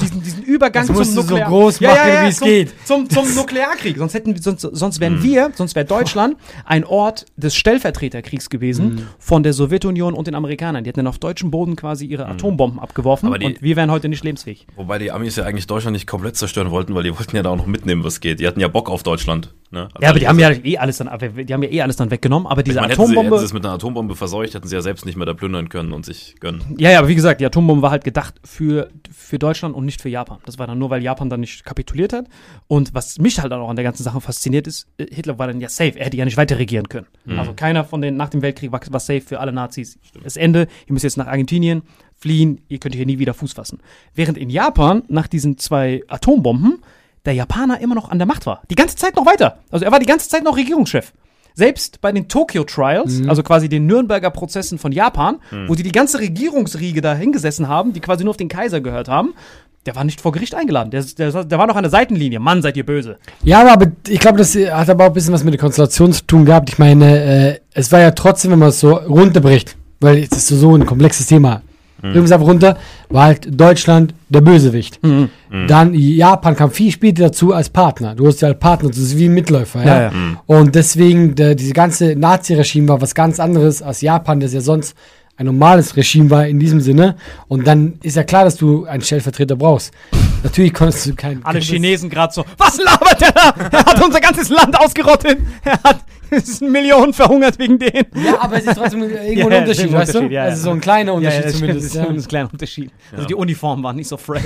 diesen, 0.00 0.22
diesen 0.22 0.42
Übergang 0.42 0.86
Das 0.86 0.96
zum 0.96 1.04
du 1.04 1.04
so 1.04 1.20
Nuklear 1.22 1.48
groß 1.48 1.80
machen, 1.80 1.96
wie 2.24 2.28
es 2.28 2.38
zum, 2.38 2.46
geht. 2.48 2.74
Zum, 2.84 3.10
zum 3.10 3.34
Nuklearkrieg. 3.34 3.96
Sonst 3.98 4.14
hätten 4.14 4.34
wir- 4.34 4.42
sonst, 4.42 4.60
sonst 4.62 5.00
wären 5.00 5.22
wir, 5.22 5.50
sonst 5.54 5.74
wäre 5.74 5.84
Deutschland 5.86 6.36
ein 6.64 6.84
Ort 6.84 7.26
des 7.36 7.54
Stellvertreterkriegs 7.54 8.48
gewesen 8.50 9.08
von 9.18 9.42
der 9.42 9.52
Sowjetunion 9.52 10.14
und 10.14 10.26
den 10.26 10.34
Amerikanern. 10.34 10.84
Die 10.84 10.88
hätten 10.88 10.98
dann 11.00 11.06
auf 11.06 11.18
deutschem 11.18 11.50
Boden 11.50 11.76
quasi 11.76 12.06
ihre 12.06 12.26
Atombomben 12.26 12.78
abgeworfen 12.80 13.32
die- 13.38 13.46
und 13.46 13.62
wir 13.62 13.76
wären 13.76 13.90
heute 13.90 14.08
nicht 14.08 14.24
lebensfähig. 14.24 14.66
Wobei 14.76 14.98
die 14.98 15.10
Amis 15.10 15.36
ja 15.36 15.44
eigentlich 15.44 15.66
Deutschland 15.66 15.94
nicht 15.94 16.06
komplett 16.06 16.36
zerstören 16.36 16.70
wollten, 16.70 16.94
weil 16.94 17.02
die 17.02 17.16
wollten 17.16 17.34
ja 17.36 17.42
da 17.42 17.50
auch 17.50 17.56
noch 17.56 17.66
mitnehmen, 17.66 18.04
was 18.04 18.20
geht. 18.20 18.40
Die 18.40 18.46
hatten 18.46 18.60
ja 18.60 18.68
Bock 18.68 18.90
auf 18.90 19.02
Deutschland. 19.02 19.54
Ne? 19.70 19.88
Ja, 20.00 20.10
aber 20.10 20.18
die 20.18 20.28
haben 20.28 20.38
also, 20.42 20.51
ja 20.58 20.64
eh 20.64 20.78
alles 20.78 20.98
dann, 20.98 21.08
ab- 21.08 21.20
die 21.20 21.52
haben 21.52 21.62
ja 21.62 21.70
eh 21.70 21.82
alles 21.82 21.96
dann 21.96 22.10
weggenommen, 22.10 22.46
aber 22.46 22.62
diese 22.62 22.76
ich 22.78 22.80
meine, 22.80 22.92
hätten 22.92 23.02
sie, 23.06 23.08
hätten 23.10 23.18
Atombombe. 23.18 23.38
sie 23.38 23.44
es 23.46 23.52
mit 23.52 23.64
einer 23.64 23.74
Atombombe 23.74 24.16
verseucht, 24.16 24.54
hätten 24.54 24.68
sie 24.68 24.74
ja 24.74 24.82
selbst 24.82 25.04
nicht 25.06 25.16
mehr 25.16 25.26
da 25.26 25.34
plündern 25.34 25.68
können 25.68 25.92
und 25.92 26.04
sich 26.04 26.36
gönnen. 26.40 26.62
Ja, 26.78 26.90
ja, 26.90 26.98
aber 26.98 27.08
wie 27.08 27.14
gesagt, 27.14 27.40
die 27.40 27.46
Atombombe 27.46 27.82
war 27.82 27.90
halt 27.90 28.04
gedacht 28.04 28.34
für, 28.44 28.88
für 29.10 29.38
Deutschland 29.38 29.74
und 29.74 29.84
nicht 29.84 30.00
für 30.00 30.08
Japan. 30.08 30.38
Das 30.46 30.58
war 30.58 30.66
dann 30.66 30.78
nur, 30.78 30.90
weil 30.90 31.02
Japan 31.02 31.30
dann 31.30 31.40
nicht 31.40 31.64
kapituliert 31.64 32.12
hat. 32.12 32.26
Und 32.68 32.94
was 32.94 33.18
mich 33.18 33.40
halt 33.40 33.52
auch 33.52 33.68
an 33.68 33.76
der 33.76 33.84
ganzen 33.84 34.02
Sache 34.02 34.20
fasziniert 34.20 34.66
ist, 34.66 34.86
äh, 34.98 35.06
Hitler 35.12 35.38
war 35.38 35.46
dann 35.46 35.60
ja 35.60 35.68
safe. 35.68 35.98
Er 35.98 36.06
hätte 36.06 36.16
ja 36.16 36.24
nicht 36.24 36.36
weiter 36.36 36.58
regieren 36.58 36.88
können. 36.88 37.06
Also 37.36 37.52
keiner 37.54 37.84
von 37.84 38.00
den 38.02 38.16
nach 38.16 38.28
dem 38.30 38.42
Weltkrieg 38.42 38.72
war, 38.72 38.80
war 38.90 39.00
safe 39.00 39.20
für 39.20 39.40
alle 39.40 39.52
Nazis. 39.52 39.98
Das 40.24 40.36
Ende, 40.36 40.68
ihr 40.86 40.92
müsst 40.92 41.04
jetzt 41.04 41.16
nach 41.16 41.26
Argentinien 41.26 41.82
fliehen, 42.16 42.60
ihr 42.68 42.78
könnt 42.78 42.94
hier 42.94 43.06
nie 43.06 43.18
wieder 43.18 43.34
Fuß 43.34 43.52
fassen. 43.54 43.80
Während 44.14 44.38
in 44.38 44.48
Japan 44.50 45.02
nach 45.08 45.26
diesen 45.26 45.58
zwei 45.58 46.02
Atombomben 46.08 46.78
der 47.24 47.34
Japaner 47.34 47.80
immer 47.80 47.94
noch 47.94 48.10
an 48.10 48.18
der 48.18 48.26
Macht 48.26 48.46
war. 48.46 48.62
Die 48.70 48.74
ganze 48.74 48.96
Zeit 48.96 49.16
noch 49.16 49.26
weiter. 49.26 49.58
Also 49.70 49.84
er 49.84 49.92
war 49.92 49.98
die 49.98 50.06
ganze 50.06 50.28
Zeit 50.28 50.44
noch 50.44 50.56
Regierungschef. 50.56 51.12
Selbst 51.54 52.00
bei 52.00 52.10
den 52.12 52.28
Tokyo 52.28 52.64
Trials, 52.64 53.20
also 53.28 53.42
quasi 53.42 53.68
den 53.68 53.86
Nürnberger 53.86 54.30
Prozessen 54.30 54.78
von 54.78 54.90
Japan, 54.90 55.38
wo 55.66 55.74
sie 55.74 55.82
die 55.82 55.92
ganze 55.92 56.18
Regierungsriege 56.18 57.02
da 57.02 57.14
hingesessen 57.14 57.68
haben, 57.68 57.92
die 57.92 58.00
quasi 58.00 58.24
nur 58.24 58.30
auf 58.30 58.38
den 58.38 58.48
Kaiser 58.48 58.80
gehört 58.80 59.08
haben, 59.08 59.34
der 59.84 59.96
war 59.96 60.04
nicht 60.04 60.20
vor 60.20 60.32
Gericht 60.32 60.54
eingeladen. 60.54 60.90
Der, 60.90 61.02
der, 61.02 61.44
der 61.44 61.58
war 61.58 61.66
noch 61.66 61.76
an 61.76 61.82
der 61.82 61.90
Seitenlinie. 61.90 62.38
Mann, 62.40 62.62
seid 62.62 62.76
ihr 62.76 62.86
böse. 62.86 63.18
Ja, 63.42 63.70
aber, 63.70 63.88
ich 64.08 64.20
glaube, 64.20 64.38
das 64.38 64.54
hat 64.54 64.88
aber 64.88 65.04
auch 65.04 65.08
ein 65.08 65.12
bisschen 65.12 65.34
was 65.34 65.44
mit 65.44 65.52
der 65.52 65.60
Konstellation 65.60 66.12
zu 66.12 66.24
tun 66.24 66.44
gehabt. 66.44 66.70
Ich 66.70 66.78
meine, 66.78 67.20
äh, 67.20 67.58
es 67.74 67.90
war 67.90 68.00
ja 68.00 68.12
trotzdem, 68.12 68.52
wenn 68.52 68.60
man 68.60 68.68
es 68.68 68.80
so 68.80 68.94
runterbricht, 68.94 69.76
weil 70.00 70.18
es 70.18 70.30
ist 70.30 70.46
so, 70.46 70.56
so 70.56 70.74
ein 70.74 70.86
komplexes 70.86 71.26
Thema. 71.26 71.62
Mhm. 72.02 72.10
Übrigens 72.10 72.32
einfach 72.32 72.46
runter, 72.46 72.76
war 73.08 73.24
halt 73.24 73.48
Deutschland 73.50 74.14
der 74.28 74.40
Bösewicht. 74.40 75.00
Dann 75.68 75.94
Japan 75.94 76.56
kam 76.56 76.70
viel 76.70 76.90
später 76.90 77.24
dazu 77.24 77.52
als 77.52 77.70
Partner. 77.70 78.14
Du 78.14 78.26
hast 78.26 78.42
ja 78.42 78.48
als 78.48 78.58
Partner, 78.58 78.88
das 78.88 78.98
ist 78.98 79.16
wie 79.18 79.26
ein 79.26 79.34
Mitläufer. 79.34 79.80
Ja, 79.80 79.86
Ja, 79.86 80.02
ja. 80.02 80.12
Und 80.46 80.74
deswegen, 80.74 81.34
der, 81.34 81.54
diese 81.54 81.72
ganze 81.72 82.16
Nazi-Regime 82.16 82.88
war 82.88 83.00
was 83.00 83.14
ganz 83.14 83.38
anderes 83.40 83.82
als 83.82 84.00
Japan, 84.00 84.40
das 84.40 84.52
ja 84.52 84.60
sonst 84.60 84.96
ein 85.36 85.46
normales 85.46 85.96
Regime 85.96 86.30
war 86.30 86.46
in 86.46 86.58
diesem 86.58 86.80
Sinne. 86.80 87.16
Und 87.48 87.66
dann 87.66 87.94
ist 88.02 88.16
ja 88.16 88.22
klar, 88.24 88.44
dass 88.44 88.56
du 88.56 88.84
einen 88.84 89.02
Stellvertreter 89.02 89.56
brauchst. 89.56 89.92
Natürlich 90.42 90.74
konntest 90.74 91.06
du 91.06 91.14
keinen. 91.14 91.44
Alle 91.44 91.60
Chinesen 91.60 92.10
gerade 92.10 92.32
so, 92.34 92.44
was 92.58 92.78
labert 92.78 93.20
der 93.20 93.32
da? 93.32 93.54
Er 93.70 93.84
hat 93.84 94.04
unser 94.04 94.20
ganzes 94.20 94.48
Land 94.48 94.78
ausgerottet. 94.78 95.38
Er 95.64 95.80
hat, 95.84 96.00
es 96.36 96.58
sind 96.58 96.70
Millionen 96.72 97.12
verhungert 97.12 97.58
wegen 97.58 97.78
denen. 97.78 98.06
Ja, 98.24 98.40
aber 98.40 98.56
es 98.56 98.64
ist 98.66 98.76
trotzdem 98.76 99.02
irgendwo 99.02 99.50
Ja, 99.50 99.56
ein 99.56 99.62
Unterschied, 99.62 99.84
ist 99.86 99.92
ein 99.94 100.00
weißt 100.00 100.14
du? 100.14 100.18
Unterschied, 100.18 100.32
ja, 100.32 100.44
ja. 100.44 100.50
Also 100.50 100.62
so 100.64 100.70
ein 100.70 100.80
kleiner 100.82 101.14
Unterschied 101.14 101.44
ja, 101.44 101.50
zumindest. 101.50 101.86
Das 101.86 101.94
Ja. 101.94 102.04
ist 102.04 102.24
ein 102.24 102.28
kleiner 102.28 102.48
Unterschied. 102.52 102.90
Also 103.12 103.26
die 103.26 103.34
Uniformen 103.34 103.84
waren 103.84 103.96
nicht 103.96 104.08
so 104.08 104.16
fresh. 104.16 104.42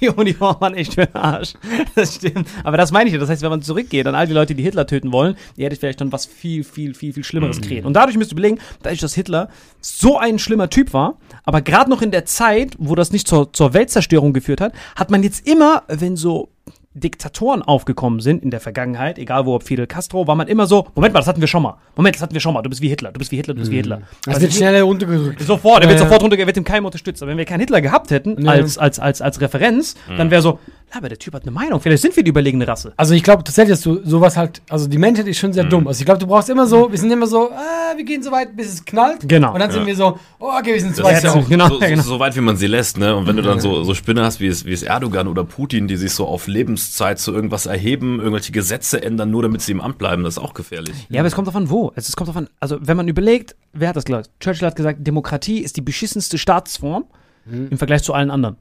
die 0.00 0.08
Uniformen 0.08 0.60
waren 0.60 0.74
echt 0.74 0.94
für 0.94 1.06
den 1.06 1.14
Arsch. 1.14 1.54
Das 1.94 2.14
stimmt. 2.14 2.48
Aber 2.64 2.76
das 2.76 2.92
meine 2.92 3.08
ich 3.08 3.14
ja. 3.14 3.20
Das 3.20 3.28
heißt, 3.28 3.42
wenn 3.42 3.50
man 3.50 3.62
zurückgeht 3.62 4.06
an 4.06 4.14
all 4.14 4.26
die 4.26 4.32
Leute, 4.32 4.54
die 4.54 4.62
Hitler 4.62 4.86
töten 4.86 5.12
wollen, 5.12 5.36
ihr 5.56 5.66
hättet 5.66 5.80
vielleicht 5.80 6.00
dann 6.00 6.12
was 6.12 6.26
viel, 6.26 6.64
viel, 6.64 6.94
viel, 6.94 7.12
viel 7.12 7.24
Schlimmeres 7.24 7.60
kreiert. 7.60 7.84
Und 7.84 7.94
dadurch 7.94 8.16
müsst 8.16 8.30
ihr 8.32 8.38
überlegen, 8.38 8.58
dadurch, 8.82 9.00
dass 9.00 9.14
Hitler 9.14 9.48
so 9.80 10.18
ein 10.18 10.38
schlimmer 10.38 10.70
Typ 10.70 10.92
war, 10.92 11.16
aber 11.44 11.60
gerade 11.60 11.90
noch 11.90 12.02
in 12.02 12.10
der 12.10 12.24
Zeit, 12.24 12.74
wo 12.78 12.94
das 12.94 13.12
nicht 13.12 13.26
zur, 13.28 13.52
zur 13.52 13.74
Weltzerstörung 13.74 14.32
geführt 14.32 14.60
hat, 14.60 14.72
hat 14.96 15.10
man 15.10 15.22
jetzt 15.22 15.46
immer, 15.48 15.82
wenn 15.88 16.16
so 16.16 16.50
Diktatoren 16.98 17.62
aufgekommen 17.62 18.20
sind 18.20 18.42
in 18.42 18.50
der 18.50 18.60
Vergangenheit, 18.60 19.18
egal 19.18 19.46
wo, 19.46 19.54
ob 19.54 19.62
Fidel 19.62 19.86
Castro, 19.86 20.26
war 20.26 20.34
man 20.34 20.48
immer 20.48 20.66
so, 20.66 20.86
Moment 20.94 21.14
mal, 21.14 21.20
das 21.20 21.26
hatten 21.28 21.40
wir 21.40 21.48
schon 21.48 21.62
mal. 21.62 21.76
Moment, 21.96 22.16
das 22.16 22.22
hatten 22.22 22.34
wir 22.34 22.40
schon 22.40 22.54
mal. 22.54 22.62
Du 22.62 22.70
bist 22.70 22.82
wie 22.82 22.88
Hitler, 22.88 23.12
du 23.12 23.18
bist 23.18 23.30
wie 23.32 23.36
Hitler, 23.36 23.54
du 23.54 23.60
bist 23.60 23.70
wie 23.72 23.76
Hitler. 23.76 24.02
Das 24.24 24.34
Also 24.34 24.42
wird 24.42 24.54
schneller 24.54 24.82
runtergerückt. 24.82 25.40
Sofort, 25.42 25.82
er 25.82 25.88
wird 25.88 25.98
Ja, 25.98 26.04
sofort 26.04 26.22
runter, 26.22 26.38
er 26.38 26.46
wird 26.46 26.56
ihm 26.56 26.64
keinem 26.64 26.84
unterstützt. 26.86 27.22
Aber 27.22 27.30
wenn 27.30 27.38
wir 27.38 27.44
keinen 27.44 27.60
Hitler 27.60 27.80
gehabt 27.80 28.10
hätten, 28.10 28.40
Ja. 28.42 28.52
als, 28.52 28.78
als, 28.78 28.98
als, 28.98 29.20
als 29.22 29.40
Referenz, 29.40 29.94
dann 30.16 30.30
wäre 30.30 30.42
so, 30.42 30.58
aber 30.92 31.08
der 31.08 31.18
Typ 31.18 31.34
hat 31.34 31.42
eine 31.42 31.50
Meinung, 31.50 31.80
vielleicht 31.80 32.02
sind 32.02 32.16
wir 32.16 32.22
die 32.22 32.30
überlegene 32.30 32.66
Rasse. 32.66 32.92
Also 32.96 33.14
ich 33.14 33.22
glaube 33.22 33.44
tatsächlich, 33.44 33.74
dass 33.74 33.82
du 33.82 34.00
sowas 34.04 34.36
halt, 34.36 34.62
also 34.68 34.88
die 34.88 34.98
Menschheit 34.98 35.26
ist 35.26 35.38
schon 35.38 35.52
sehr 35.52 35.64
dumm. 35.64 35.86
Also 35.86 36.00
ich 36.00 36.06
glaube, 36.06 36.18
du 36.18 36.26
brauchst 36.26 36.48
immer 36.48 36.66
so, 36.66 36.90
wir 36.90 36.98
sind 36.98 37.10
immer 37.10 37.26
so, 37.26 37.50
ah, 37.50 37.96
wir 37.96 38.04
gehen 38.04 38.22
so 38.22 38.30
weit, 38.30 38.56
bis 38.56 38.72
es 38.72 38.84
knallt. 38.84 39.28
Genau. 39.28 39.52
Und 39.52 39.60
dann 39.60 39.70
sind 39.70 39.86
wir 39.86 39.94
so, 39.94 40.18
oh, 40.38 40.50
okay, 40.58 40.74
wir 40.74 40.80
sind 40.80 40.96
zu 40.96 41.02
weit. 41.02 41.22
Ja, 41.22 41.32
so, 41.32 41.42
genau, 41.42 41.68
so, 41.68 41.80
ja, 41.80 41.88
genau. 41.88 42.02
so, 42.02 42.10
so 42.10 42.20
weit, 42.20 42.36
wie 42.36 42.40
man 42.40 42.56
sie 42.56 42.66
lässt, 42.66 42.98
ne? 42.98 43.14
Und 43.14 43.26
wenn 43.26 43.36
du 43.36 43.42
dann 43.42 43.60
so, 43.60 43.82
so 43.84 43.94
Spinner 43.94 44.24
hast, 44.24 44.40
wie 44.40 44.46
es, 44.46 44.64
wie 44.64 44.72
es 44.72 44.82
Erdogan 44.82 45.28
oder 45.28 45.44
Putin, 45.44 45.88
die 45.88 45.96
sich 45.96 46.12
so 46.12 46.26
auf 46.26 46.46
Lebenszeit 46.46 47.18
zu 47.18 47.32
irgendwas 47.32 47.66
erheben, 47.66 48.18
irgendwelche 48.18 48.52
Gesetze 48.52 49.02
ändern, 49.02 49.30
nur 49.30 49.42
damit 49.42 49.62
sie 49.62 49.72
im 49.72 49.80
Amt 49.80 49.98
bleiben, 49.98 50.24
das 50.24 50.34
ist 50.34 50.42
auch 50.42 50.54
gefährlich. 50.54 50.94
Ja, 51.10 51.20
aber 51.20 51.28
es 51.28 51.34
kommt 51.34 51.48
davon, 51.48 51.70
wo. 51.70 51.92
Es 51.94 52.14
kommt 52.16 52.28
davon, 52.28 52.48
also 52.60 52.78
wenn 52.80 52.96
man 52.96 53.08
überlegt, 53.08 53.56
wer 53.72 53.90
hat 53.90 53.96
das 53.96 54.04
gesagt? 54.04 54.30
Churchill 54.40 54.66
hat 54.66 54.76
gesagt, 54.76 55.06
Demokratie 55.06 55.60
ist 55.60 55.76
die 55.76 55.82
beschissenste 55.82 56.38
Staatsform 56.38 57.04
im 57.50 57.78
Vergleich 57.78 58.02
zu 58.02 58.12
allen 58.12 58.30
anderen. 58.30 58.56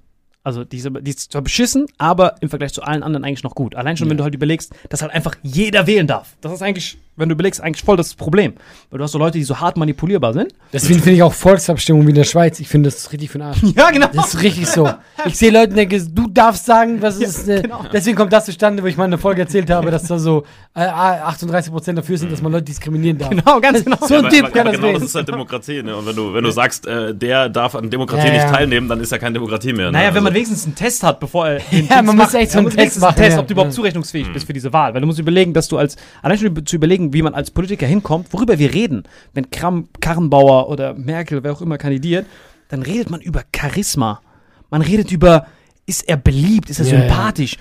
Also 0.47 0.63
diese, 0.63 0.89
die 0.89 1.11
ist 1.11 1.33
zwar 1.33 1.41
beschissen, 1.41 1.87
aber 1.97 2.35
im 2.39 2.47
Vergleich 2.47 2.71
zu 2.71 2.81
allen 2.81 3.03
anderen 3.03 3.25
eigentlich 3.25 3.43
noch 3.43 3.53
gut. 3.53 3.75
Allein 3.75 3.97
schon, 3.97 4.09
wenn 4.09 4.15
du 4.15 4.23
halt 4.23 4.33
überlegst, 4.33 4.73
dass 4.87 5.01
halt 5.01 5.11
einfach 5.11 5.35
jeder 5.43 5.87
wählen 5.87 6.07
darf. 6.07 6.37
Das 6.39 6.53
ist 6.53 6.61
eigentlich, 6.61 6.97
wenn 7.17 7.29
du 7.29 7.33
überlegst, 7.33 7.61
eigentlich 7.61 7.83
voll 7.83 7.97
das 7.97 8.13
Problem. 8.13 8.53
Weil 8.89 8.99
du 8.99 9.03
hast 9.03 9.11
so 9.11 9.17
Leute, 9.19 9.37
die 9.37 9.43
so 9.43 9.59
hart 9.59 9.75
manipulierbar 9.77 10.33
sind. 10.33 10.53
Deswegen 10.71 10.99
finde 10.99 11.15
ich 11.15 11.23
auch 11.23 11.33
Volksabstimmung 11.33 12.05
wie 12.05 12.09
in 12.11 12.15
der 12.15 12.23
Schweiz, 12.23 12.59
ich 12.59 12.67
finde 12.67 12.87
das 12.89 12.97
ist 12.99 13.11
richtig 13.11 13.29
für 13.31 13.39
den 13.39 13.47
Arsch. 13.47 13.57
Ja, 13.75 13.91
genau. 13.91 14.07
Das 14.13 14.33
ist 14.33 14.41
richtig 14.41 14.67
so. 14.67 14.89
Ich 15.25 15.37
sehe 15.37 15.51
Leute 15.51 15.73
denke, 15.73 16.01
du 16.01 16.27
darfst 16.27 16.65
sagen, 16.65 17.01
was 17.01 17.17
ist. 17.17 17.47
Äh, 17.49 17.61
genau. 17.63 17.83
Deswegen 17.91 18.15
kommt 18.15 18.31
das 18.33 18.45
zustande, 18.45 18.81
wo 18.81 18.87
ich 18.87 18.95
mal 18.97 19.05
in 19.05 19.11
der 19.11 19.19
Folge 19.19 19.41
erzählt 19.41 19.69
habe, 19.69 19.91
dass 19.91 20.03
da 20.03 20.17
so 20.17 20.43
äh, 20.73 20.81
38% 20.81 21.93
dafür 21.93 22.17
sind, 22.17 22.31
dass 22.31 22.41
man 22.41 22.51
Leute 22.51 22.65
diskriminieren 22.65 23.17
darf. 23.17 23.29
Genau, 23.29 23.59
ganz 23.59 23.83
genau. 23.83 23.97
So 24.01 24.15
ein 24.15 24.19
aber, 24.25 24.29
Typ 24.29 24.43
aber 24.45 24.51
kann 24.53 24.65
das 24.67 24.75
genau 24.75 24.93
das 24.93 25.03
ist 25.03 25.15
halt 25.15 25.27
Demokratie, 25.27 25.83
ne? 25.83 25.95
Und 25.95 26.05
wenn 26.05 26.15
du, 26.15 26.33
wenn 26.33 26.43
du 26.43 26.51
sagst, 26.51 26.85
äh, 26.87 27.13
der 27.13 27.49
darf 27.49 27.75
an 27.75 27.89
Demokratie 27.89 28.27
Ja, 28.27 28.33
nicht 28.33 28.43
ja. 28.43 28.51
teilnehmen, 28.51 28.87
dann 28.87 28.99
ist 28.99 29.11
ja 29.11 29.17
keine 29.17 29.33
Demokratie 29.33 29.73
mehr. 29.73 29.87
Ne? 29.87 29.91
Naja, 29.93 30.07
wenn 30.09 30.23
man 30.23 30.27
Also- 30.27 30.35
wenigstens 30.35 30.65
einen 30.65 30.75
Test 30.75 31.03
hat, 31.03 31.19
bevor 31.19 31.47
er. 31.47 31.59
den 31.71 31.87
Ja, 31.87 32.01
man 32.01 32.15
muss 32.15 32.33
echt 32.33 32.51
so 32.51 32.57
man 32.57 32.67
einen 32.67 32.75
muss 32.75 32.75
Test 32.75 32.99
machen, 33.01 33.15
Test, 33.15 33.31
ja. 33.35 33.39
ob 33.39 33.47
du 33.47 33.53
überhaupt 33.53 33.71
Ja. 33.71 33.75
zurechnungsfähig 33.75 34.31
bist 34.33 34.45
für 34.47 34.53
diese 34.53 34.71
Wahl. 34.73 34.93
Weil 34.93 35.01
du 35.01 35.07
musst 35.07 35.19
überlegen, 35.19 35.53
dass 35.53 35.67
du 35.67 35.77
als. 35.77 35.95
Allein 36.21 36.37
schon 36.37 36.65
zu 36.65 36.75
überlegen, 36.75 37.06
wie 37.13 37.21
man 37.21 37.33
als 37.33 37.51
Politiker 37.51 37.87
hinkommt, 37.87 38.31
worüber 38.31 38.59
wir 38.59 38.73
reden. 38.73 39.03
Wenn 39.33 39.49
Kram, 39.51 39.89
Karrenbauer 39.99 40.69
oder 40.69 40.93
Merkel, 40.93 41.43
wer 41.43 41.53
auch 41.53 41.61
immer 41.61 41.77
kandidiert, 41.77 42.25
dann 42.69 42.81
redet 42.81 43.09
man 43.09 43.21
über 43.21 43.43
Charisma. 43.55 44.21
Man 44.69 44.81
redet 44.81 45.11
über, 45.11 45.47
ist 45.85 46.07
er 46.07 46.17
beliebt, 46.17 46.69
ist 46.69 46.79
er 46.79 46.85
ja. 46.85 47.01
sympathisch. 47.01 47.57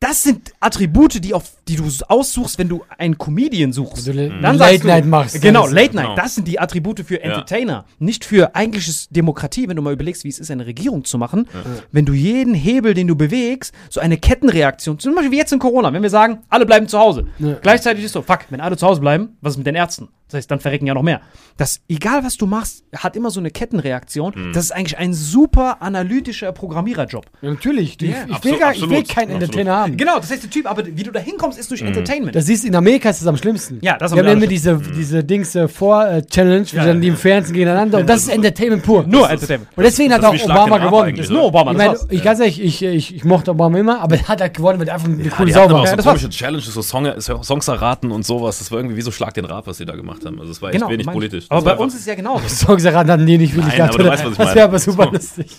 Das 0.00 0.22
sind 0.22 0.52
Attribute, 0.60 1.24
die, 1.24 1.34
auf, 1.34 1.54
die 1.66 1.74
du 1.74 1.84
aussuchst, 2.06 2.56
wenn 2.58 2.68
du 2.68 2.84
einen 2.98 3.18
Comedian 3.18 3.72
suchst. 3.72 4.06
Wenn 4.06 4.16
du 4.16 4.28
Dann 4.40 4.56
Late 4.56 4.58
sagst 4.58 4.84
du- 4.84 4.86
Night 4.86 5.06
machst. 5.06 5.42
Genau, 5.42 5.66
Late 5.66 5.96
Night. 5.96 6.04
Genau. 6.04 6.14
Das 6.14 6.36
sind 6.36 6.46
die 6.46 6.60
Attribute 6.60 7.00
für 7.00 7.20
Entertainer. 7.20 7.84
Nicht 7.98 8.24
für 8.24 8.54
eigentliches 8.54 9.08
Demokratie, 9.08 9.68
wenn 9.68 9.74
du 9.74 9.82
mal 9.82 9.92
überlegst, 9.92 10.22
wie 10.22 10.28
es 10.28 10.38
ist, 10.38 10.52
eine 10.52 10.66
Regierung 10.66 11.04
zu 11.04 11.18
machen. 11.18 11.48
Wenn 11.90 12.04
du 12.04 12.12
jeden 12.12 12.54
Hebel, 12.54 12.94
den 12.94 13.08
du 13.08 13.16
bewegst, 13.16 13.74
so 13.90 13.98
eine 13.98 14.18
Kettenreaktion, 14.18 15.00
zum 15.00 15.16
Beispiel 15.16 15.32
wie 15.32 15.38
jetzt 15.38 15.52
in 15.52 15.58
Corona, 15.58 15.92
wenn 15.92 16.02
wir 16.02 16.10
sagen, 16.10 16.40
alle 16.48 16.64
bleiben 16.64 16.86
zu 16.86 16.96
Hause. 16.98 17.26
Ja. 17.40 17.54
Gleichzeitig 17.60 18.04
ist 18.04 18.12
so, 18.12 18.22
fuck, 18.22 18.40
wenn 18.50 18.60
alle 18.60 18.76
zu 18.76 18.86
Hause 18.86 19.00
bleiben, 19.00 19.36
was 19.40 19.54
ist 19.54 19.58
mit 19.58 19.66
den 19.66 19.74
Ärzten? 19.74 20.08
Das 20.28 20.38
heißt, 20.38 20.50
dann 20.50 20.60
verrecken 20.60 20.86
ja 20.86 20.94
noch 20.94 21.02
mehr. 21.02 21.20
Das, 21.56 21.80
egal 21.88 22.22
was 22.24 22.36
du 22.36 22.46
machst, 22.46 22.84
hat 22.96 23.16
immer 23.16 23.30
so 23.30 23.40
eine 23.40 23.50
Kettenreaktion. 23.50 24.52
Das 24.52 24.64
ist 24.64 24.70
eigentlich 24.72 24.98
ein 24.98 25.14
super 25.14 25.80
analytischer 25.82 26.52
Programmiererjob. 26.52 27.24
Ja, 27.40 27.50
natürlich. 27.50 28.00
Ja, 28.00 28.26
ich, 28.28 28.44
will 28.44 28.58
gar, 28.58 28.72
ich 28.74 28.82
will 28.82 29.02
keinen 29.04 29.32
absolut. 29.32 29.42
Entertainer 29.42 29.76
haben. 29.76 29.96
Genau, 29.96 30.16
das 30.18 30.30
heißt, 30.30 30.42
der 30.44 30.50
Typ, 30.50 30.70
aber 30.70 30.84
wie 30.86 31.02
du 31.02 31.10
da 31.10 31.20
hinkommst, 31.20 31.58
ist 31.58 31.70
durch 31.70 31.80
Entertainment. 31.82 32.34
Das 32.36 32.48
ist 32.48 32.64
in 32.64 32.74
Amerika 32.76 33.10
ist 33.10 33.20
das 33.22 33.26
am 33.26 33.36
schlimmsten. 33.36 33.78
Ja, 33.80 33.96
das 33.96 34.12
Wir 34.12 34.18
haben 34.18 34.26
haben 34.28 34.40
wir 34.40 34.44
immer 34.44 34.46
diese, 34.46 34.76
diese 34.78 35.24
Dings 35.24 35.54
äh, 35.54 35.66
vor-Challenge, 35.66 36.66
Ja, 36.72 36.84
dann 36.84 36.96
ja, 36.96 37.00
die 37.00 37.08
im 37.08 37.16
Fernsehen 37.16 37.54
gegeneinander. 37.54 37.98
Und 37.98 38.06
das 38.08 38.22
ist 38.24 38.28
Entertainment 38.28 38.82
pur. 38.82 39.04
Nur 39.04 39.28
Entertainment. 39.30 39.70
Und 39.76 39.82
deswegen 39.84 40.12
hat 40.12 40.22
das 40.22 40.42
auch 40.42 40.44
Obama 40.44 40.78
gewonnen. 40.78 41.16
Das 41.16 41.26
ist 41.26 41.32
nur 41.32 41.44
Obama, 41.44 41.72
Ich 41.72 41.78
das 41.78 42.02
meine, 42.02 42.12
ich 42.12 42.22
ganz 42.22 42.40
ehrlich, 42.40 42.62
ich, 42.62 42.82
ich, 42.84 43.14
ich 43.16 43.24
mochte 43.24 43.50
Obama 43.52 43.78
immer, 43.78 44.00
aber 44.00 44.16
er 44.16 44.28
hat 44.28 44.40
halt 44.40 44.54
gewonnen, 44.54 44.78
weil 44.78 44.88
er 44.88 44.94
einfach 44.94 45.08
eine 45.08 45.22
Ja, 45.22 45.30
coole 45.30 45.46
die 45.46 45.52
Sau 45.52 45.70
war. 45.70 45.86
so 45.86 45.96
das 45.96 46.04
war's. 46.06 46.20
komische 46.20 46.28
Challenges, 46.28 46.74
so 46.74 46.82
Song, 46.82 47.06
Songs 47.42 47.68
erraten 47.68 48.10
und 48.10 48.26
sowas. 48.26 48.58
Das 48.58 48.70
war 48.70 48.78
irgendwie 48.78 48.96
wie 48.96 49.02
so 49.02 49.10
Schlag 49.10 49.34
den 49.34 49.44
Rab, 49.46 49.66
was 49.66 49.78
sie 49.78 49.86
da 49.86 49.96
gemacht 49.96 50.17
haben. 50.26 50.38
Also 50.40 50.52
es 50.52 50.60
war 50.62 50.70
echt 50.70 50.78
Genau, 50.78 50.90
wenig 50.90 51.06
meine 51.06 51.16
ich. 51.16 51.30
politisch. 51.30 51.46
Aber 51.48 51.62
bei 51.62 51.76
uns 51.76 51.94
ist 51.94 52.06
ja 52.06 52.14
genau. 52.14 52.38
Songs 52.48 52.84
erraten 52.84 53.10
hatten 53.10 53.26
die 53.26 53.38
nicht 53.38 53.54
wirklich 53.54 53.76
Nein, 53.78 53.88
gehabt, 53.88 54.00
aber 54.00 54.10
weißt, 54.10 54.24
ich 54.30 54.36
Das 54.36 54.54
wäre 54.54 54.64
aber 54.68 54.78
super 54.78 55.04
So. 55.04 55.10
lustig. 55.12 55.56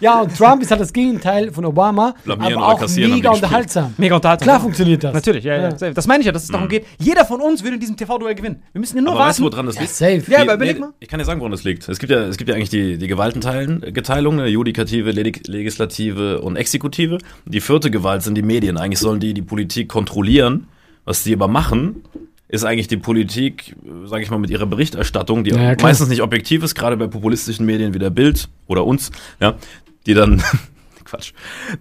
Ja, 0.00 0.20
und 0.20 0.36
Trump 0.36 0.62
ist 0.62 0.70
halt 0.70 0.80
das 0.80 0.92
Gegenteil 0.92 1.50
von 1.52 1.64
Obama, 1.64 2.14
Blamieren 2.24 2.54
aber 2.54 2.68
auch 2.74 2.80
kassieren 2.80 3.10
haben 3.12 3.18
mega 3.18 3.30
unterhaltsam. 3.30 3.94
Mega 3.98 4.14
unterhaltsam. 4.16 4.46
Klar 4.46 4.60
funktioniert 4.60 5.04
das. 5.04 5.14
Natürlich, 5.14 5.44
ja, 5.44 5.56
ja. 5.56 5.68
Ja. 5.80 5.90
Das 5.90 6.06
meine 6.06 6.20
ich 6.20 6.26
ja, 6.26 6.32
dass 6.32 6.44
es 6.44 6.48
darum 6.50 6.68
geht, 6.68 6.86
jeder 6.98 7.24
von 7.24 7.40
uns 7.40 7.62
würde 7.62 7.74
in 7.74 7.80
diesem 7.80 7.96
TV-Duell 7.96 8.34
gewinnen. 8.34 8.62
Wir 8.72 8.80
müssen 8.80 8.96
ja 8.96 9.02
nur 9.02 9.14
Aber 9.14 9.24
weißt 9.26 9.38
du, 9.38 9.44
warten. 9.44 9.56
woran 9.56 9.66
das 9.66 9.74
Ja, 9.76 9.80
liegt? 9.82 9.94
safe. 9.94 10.22
Ja, 10.28 10.42
aber 10.42 10.54
überleg 10.54 10.74
nee, 10.76 10.80
mal. 10.80 10.92
Ich 11.00 11.08
kann 11.08 11.18
dir 11.18 11.24
sagen, 11.24 11.40
woran 11.40 11.52
das 11.52 11.64
liegt. 11.64 11.88
Es 11.88 11.98
gibt 11.98 12.10
ja, 12.12 12.20
es 12.26 12.36
gibt 12.36 12.48
ja 12.50 12.54
eigentlich 12.56 12.70
die, 12.70 12.98
die 12.98 13.08
Gewaltenteilung, 13.08 14.36
ne, 14.36 14.46
Judikative, 14.46 15.10
Leg 15.10 15.46
Legislative 15.46 16.40
und 16.40 16.56
Exekutive. 16.56 17.18
Die 17.46 17.60
vierte 17.60 17.90
Gewalt 17.90 18.22
sind 18.22 18.34
die 18.36 18.42
Medien. 18.42 18.76
Eigentlich 18.78 18.98
sollen 19.00 19.20
die 19.20 19.34
die 19.34 19.42
Politik 19.42 19.88
kontrollieren. 19.88 20.68
Was 21.04 21.22
die 21.24 21.32
aber 21.34 21.48
machen, 21.48 22.02
ist 22.48 22.64
eigentlich 22.64 22.88
die 22.88 22.96
Politik, 22.96 23.76
sage 24.04 24.22
ich 24.22 24.30
mal, 24.30 24.38
mit 24.38 24.50
ihrer 24.50 24.66
Berichterstattung, 24.66 25.44
die 25.44 25.50
Ja, 25.50 25.76
meistens 25.80 26.08
nicht 26.08 26.22
objektiv 26.22 26.62
ist, 26.62 26.74
gerade 26.74 26.96
bei 26.96 27.06
populistischen 27.06 27.66
Medien 27.66 27.94
wie 27.94 27.98
der 27.98 28.10
Bild 28.10 28.48
oder 28.66 28.84
uns, 28.84 29.10
ja, 29.40 29.56
die 30.06 30.14
dann 30.14 30.42
Quatsch, 31.04 31.32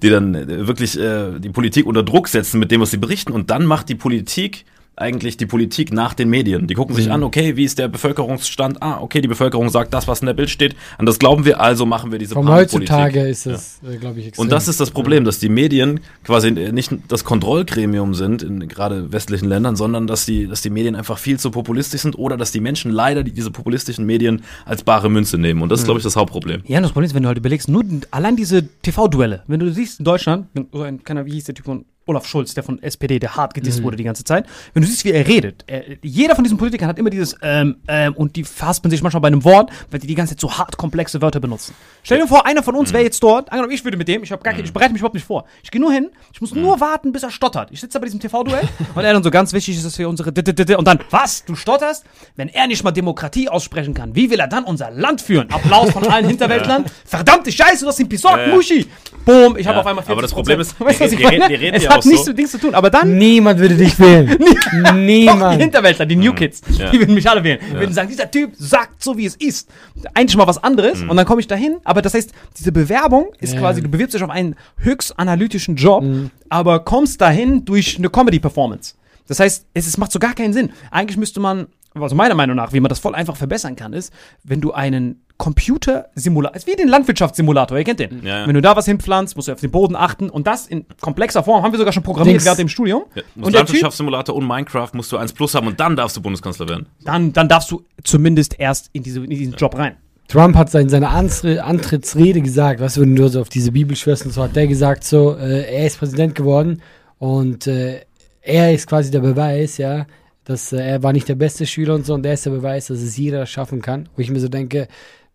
die 0.01 0.09
dann 0.09 0.67
wirklich 0.67 0.99
äh, 0.99 1.39
die 1.39 1.49
Politik 1.49 1.85
unter 1.85 2.03
Druck 2.03 2.27
setzen 2.27 2.59
mit 2.59 2.71
dem, 2.71 2.81
was 2.81 2.91
sie 2.91 2.97
berichten. 2.97 3.31
Und 3.31 3.49
dann 3.49 3.65
macht 3.65 3.89
die 3.89 3.95
Politik 3.95 4.65
eigentlich 4.97 5.37
die 5.37 5.45
Politik 5.45 5.93
nach 5.93 6.15
den 6.15 6.29
Medien. 6.29 6.65
Die 6.65 6.73
gucken 6.73 6.95
sich 6.95 7.11
an, 7.11 7.23
okay, 7.23 7.55
wie 7.55 7.63
ist 7.63 7.77
der 7.77 7.87
Bevölkerungsstand? 7.87 8.81
Ah, 8.81 8.99
okay, 8.99 9.21
die 9.21 9.27
Bevölkerung 9.27 9.69
sagt 9.69 9.93
das, 9.93 10.07
was 10.07 10.21
in 10.21 10.25
der 10.25 10.33
Bild 10.33 10.49
steht. 10.49 10.75
An 10.97 11.05
das 11.05 11.19
glauben 11.19 11.45
wir, 11.45 11.61
also 11.61 11.85
machen 11.85 12.11
wir 12.11 12.17
diese 12.17 12.33
Vom 12.33 12.47
Panikpolitik. 12.47 12.91
heutzutage 12.91 13.27
ist 13.27 13.45
es, 13.45 13.79
äh, 13.87 13.97
glaube 13.97 14.19
ich, 14.19 14.27
extrem. 14.27 14.43
Und 14.43 14.51
das 14.51 14.67
ist 14.67 14.79
das 14.79 14.89
Problem, 14.89 15.23
dass 15.23 15.37
die 15.37 15.49
Medien 15.49 15.99
quasi 16.23 16.49
nicht 16.49 16.91
das 17.07 17.23
Kontrollgremium 17.23 18.15
sind 18.15 18.41
in 18.41 18.67
gerade 18.67 19.11
westlichen 19.11 19.47
Ländern, 19.47 19.75
sondern 19.75 20.07
dass 20.07 20.25
die, 20.25 20.47
dass 20.47 20.63
die 20.63 20.71
Medien 20.71 20.95
einfach 20.95 21.19
viel 21.19 21.39
zu 21.39 21.51
populistisch 21.51 22.01
sind 22.01 22.17
oder 22.17 22.35
dass 22.35 22.51
die 22.51 22.59
Menschen 22.59 22.91
leider 22.91 23.23
die, 23.23 23.31
diese 23.31 23.51
populistischen 23.51 24.05
Medien 24.05 24.41
als 24.65 24.83
bare 24.83 25.11
Münze 25.11 25.37
nehmen. 25.37 25.61
Und 25.61 25.69
das 25.69 25.81
ist, 25.81 25.85
glaube 25.85 25.99
ich, 25.99 26.03
das 26.03 26.15
Hauptproblem. 26.15 26.63
Ja, 26.65 26.77
und 26.77 26.83
das 26.83 26.91
Problem 26.91 27.05
ist, 27.05 27.13
wenn 27.13 27.21
du 27.21 27.27
halt 27.27 27.37
überlegst, 27.37 27.69
nur 27.69 27.83
allein 28.09 28.35
diese 28.35 28.67
TV-Duelle, 28.81 29.43
wenn 29.45 29.59
du 29.59 29.71
siehst 29.71 29.99
in 29.99 30.05
Deutschland, 30.05 30.47
so 30.71 30.81
ein, 30.81 31.03
keiner, 31.03 31.27
wie 31.27 31.33
hieß 31.33 31.43
der 31.43 31.55
Typ 31.55 31.65
von 31.65 31.85
Olaf 32.07 32.25
Schulz, 32.25 32.53
der 32.53 32.63
von 32.63 32.81
SPD, 32.81 33.19
der 33.19 33.35
hart 33.35 33.53
gedisst 33.53 33.83
wurde 33.83 33.97
die 33.97 34.03
ganze 34.03 34.23
Zeit, 34.23 34.45
wenn 34.73 34.81
du 34.81 34.87
siehst, 34.87 35.05
wie 35.05 35.11
er 35.11 35.27
redet, 35.27 35.63
er, 35.67 35.83
jeder 36.01 36.35
von 36.35 36.43
diesen 36.43 36.57
Politikern 36.57 36.87
hat 36.87 36.97
immer 36.97 37.09
dieses 37.09 37.35
ähm, 37.41 37.77
ähm, 37.87 38.13
und 38.15 38.35
die 38.35 38.43
verhaspeln 38.43 38.89
sich 38.89 39.01
manchmal 39.03 39.21
bei 39.21 39.27
einem 39.27 39.43
Wort, 39.43 39.71
weil 39.91 39.99
die 39.99 40.07
die 40.07 40.15
ganze 40.15 40.35
Zeit 40.35 40.41
so 40.41 40.57
hart 40.57 40.77
komplexe 40.77 41.21
Wörter 41.21 41.39
benutzen. 41.39 41.75
Stell 42.03 42.19
dir 42.19 42.27
vor, 42.27 42.45
einer 42.45 42.63
von 42.63 42.75
uns 42.75 42.93
wäre 42.93 43.03
jetzt 43.03 43.21
dort, 43.21 43.51
angenommen, 43.51 43.73
ich 43.73 43.83
würde 43.83 43.97
mit 43.97 44.07
dem, 44.07 44.23
ich, 44.23 44.31
hab 44.31 44.43
gar 44.43 44.53
kein, 44.53 44.63
ich 44.63 44.73
bereite 44.73 44.93
mich 44.93 45.01
überhaupt 45.01 45.15
nicht 45.15 45.27
vor. 45.27 45.45
Ich 45.63 45.71
gehe 45.71 45.81
nur 45.81 45.91
hin, 45.91 46.09
ich 46.33 46.41
muss 46.41 46.53
nur 46.55 46.79
warten, 46.79 47.11
bis 47.11 47.23
er 47.23 47.31
stottert. 47.31 47.71
Ich 47.71 47.81
sitze 47.81 47.93
da 47.93 47.99
bei 47.99 48.05
diesem 48.05 48.19
TV-Duell 48.19 48.67
und 48.95 49.03
er 49.03 49.13
dann 49.13 49.23
so 49.23 49.31
ganz 49.31 49.53
wichtig 49.53 49.77
ist 49.77 49.83
es 49.83 49.95
für 49.95 50.07
unsere 50.07 50.31
und 50.77 50.87
dann, 50.87 50.99
was, 51.09 51.45
du 51.45 51.55
stotterst? 51.55 52.05
Wenn 52.35 52.49
er 52.49 52.67
nicht 52.67 52.83
mal 52.83 52.91
Demokratie 52.91 53.49
aussprechen 53.49 53.93
kann, 53.93 54.15
wie 54.15 54.29
will 54.29 54.39
er 54.39 54.47
dann 54.47 54.63
unser 54.63 54.91
Land 54.91 55.21
führen? 55.21 55.49
Applaus 55.51 55.91
von 55.91 56.07
allen 56.07 56.25
Hinterwäldlern. 56.27 56.85
Verdammte 57.05 57.51
Scheiße, 57.51 57.83
du 57.83 57.87
hast 57.87 57.99
ihn 57.99 58.07
ja. 58.47 58.55
Muschi. 58.55 58.87
Boom, 59.25 59.57
ich 59.57 59.67
habe 59.67 59.79
auf 59.79 59.85
einmal 59.85 60.03
40 60.05 60.11
aber 60.11 60.21
das 60.21 60.31
Problem 60.31 60.59
ist, 60.59 60.79
meine? 60.79 61.35
reden- 61.35 61.49
die 61.49 61.55
reden 61.55 61.81
ja 61.81 61.96
hat 61.97 61.99
auch 61.99 62.03
so. 62.03 62.09
nichts 62.09 62.27
mit 62.27 62.37
Dings 62.39 62.51
zu 62.51 62.57
tun, 62.59 62.73
aber 62.75 62.89
dann 62.89 63.17
Niemand 63.17 63.59
würde 63.59 63.75
dich 63.75 63.99
wählen. 63.99 64.27
doch, 64.39 64.91
die 64.93 64.99
Niemand. 64.99 65.59
Hinterwäldler, 65.61 66.05
die 66.05 66.15
New 66.15 66.33
Kids, 66.33 66.61
Ja. 66.77 66.89
die 66.91 66.99
würden 66.99 67.13
mich 67.15 67.29
alle 67.29 67.43
wählen. 67.43 67.59
Würden 67.73 67.93
sagen, 67.93 68.07
dieser 68.09 68.29
Typ 68.29 68.51
sagt 68.57 69.03
so, 69.03 69.17
wie 69.17 69.25
es 69.25 69.35
ist. 69.35 69.69
Eigentlich 70.13 70.37
mal 70.37 70.47
was 70.47 70.63
anderes 70.63 71.01
und 71.01 71.15
dann 71.15 71.25
komme 71.25 71.41
ich 71.41 71.47
dahin. 71.47 71.77
Aber 71.83 72.01
das 72.01 72.13
heißt, 72.13 72.31
diese 72.57 72.71
Bewerbung 72.71 73.27
ist 73.39 73.53
Ja. 73.53 73.59
quasi, 73.59 73.81
du 73.81 73.89
bewirbst 73.89 74.15
dich 74.15 74.23
auf 74.23 74.29
einen 74.29 74.55
höchst 74.77 75.17
analytischen 75.19 75.75
Job, 75.75 76.03
aber 76.49 76.79
kommst 76.79 77.21
dahin 77.21 77.65
durch 77.65 77.97
eine 77.97 78.09
Comedy-Performance. 78.09 78.93
Das 79.27 79.39
heißt, 79.41 79.65
es, 79.73 79.87
es 79.87 79.97
macht 79.97 80.11
so 80.13 80.19
gar 80.19 80.33
keinen 80.33 80.53
Sinn. 80.53 80.71
Eigentlich 80.89 81.17
müsste 81.17 81.39
man, 81.41 81.67
also 82.03 82.15
meiner 82.15 82.35
Meinung 82.35 82.55
nach, 82.55 82.73
wie 82.73 82.79
man 82.79 82.89
das 82.89 82.99
voll 82.99 83.15
einfach 83.15 83.35
verbessern 83.35 83.75
kann, 83.75 83.93
ist, 83.93 84.13
wenn 84.43 84.61
du 84.61 84.71
einen 84.73 85.23
Computersimulator, 85.37 86.55
ist 86.55 86.67
wie 86.67 86.75
den 86.75 86.87
Landwirtschaftssimulator, 86.87 87.77
ihr 87.77 87.83
kennt 87.83 87.99
den. 87.99 88.25
Ja, 88.25 88.39
ja. 88.39 88.47
Wenn 88.47 88.55
du 88.55 88.61
da 88.61 88.75
was 88.75 88.85
hinpflanzt, 88.85 89.35
musst 89.35 89.47
du 89.47 89.51
auf 89.51 89.59
den 89.59 89.71
Boden 89.71 89.95
achten 89.95 90.29
und 90.29 90.47
das 90.47 90.67
in 90.67 90.85
komplexer 90.99 91.43
Form 91.43 91.63
haben 91.63 91.71
wir 91.71 91.77
sogar 91.77 91.93
schon 91.93 92.03
programmiert 92.03 92.43
gerade 92.43 92.61
im 92.61 92.69
Studium. 92.69 93.03
Ja, 93.13 93.21
und 93.35 93.53
Landwirtschaftssimulator 93.53 94.35
und 94.35 94.47
Minecraft 94.47 94.89
musst 94.93 95.11
du 95.11 95.17
1 95.17 95.33
plus 95.33 95.53
haben 95.53 95.67
und 95.67 95.79
dann 95.79 95.95
darfst 95.95 96.17
du 96.17 96.21
Bundeskanzler 96.21 96.67
werden. 96.67 96.87
dann, 97.03 97.33
dann 97.33 97.47
darfst 97.47 97.71
du 97.71 97.83
zumindest 98.03 98.59
erst 98.59 98.89
in, 98.93 99.03
diese, 99.03 99.23
in 99.23 99.29
diesen 99.29 99.53
Job 99.53 99.77
rein. 99.77 99.97
Trump 100.27 100.55
hat 100.55 100.73
in 100.75 100.89
seiner 100.89 101.11
Antre 101.11 101.63
Antrittsrede 101.63 102.41
gesagt, 102.41 102.81
was 102.81 102.99
wenn 102.99 103.15
du 103.15 103.27
so 103.29 103.41
auf 103.41 103.49
diese 103.49 103.71
Bibel 103.71 103.95
schwörst 103.95 104.25
und 104.25 104.33
so, 104.33 104.43
hat 104.43 104.55
der 104.55 104.67
gesagt 104.67 105.03
so, 105.03 105.37
äh, 105.37 105.73
er 105.73 105.87
ist 105.87 105.99
Präsident 105.99 106.35
geworden 106.35 106.81
und 107.17 107.67
äh, 107.67 108.01
er 108.41 108.73
ist 108.73 108.87
quasi 108.87 109.11
der 109.11 109.21
Beweis, 109.21 109.77
ja, 109.77 110.05
dass 110.47 110.71
äh, 110.71 110.77
er 110.77 111.03
war 111.03 111.11
nicht 111.11 111.27
der 111.27 111.35
beste 111.35 111.65
Schüler 111.65 111.93
und 111.93 112.05
so 112.05 112.13
und 112.13 112.25
er 112.25 112.33
ist 112.33 112.45
der 112.45 112.51
Beweis, 112.51 112.87
dass 112.87 113.01
es 113.01 113.17
jeder 113.17 113.45
schaffen 113.45 113.81
kann. 113.81 114.07
Wo 114.15 114.21
ich 114.21 114.31
mir 114.31 114.39
so 114.39 114.47
denke, 114.47 114.87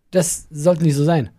das 0.09 0.47
sollte 0.49 0.83
nicht 0.83 0.95
so 0.95 1.03
sein. 1.03 1.29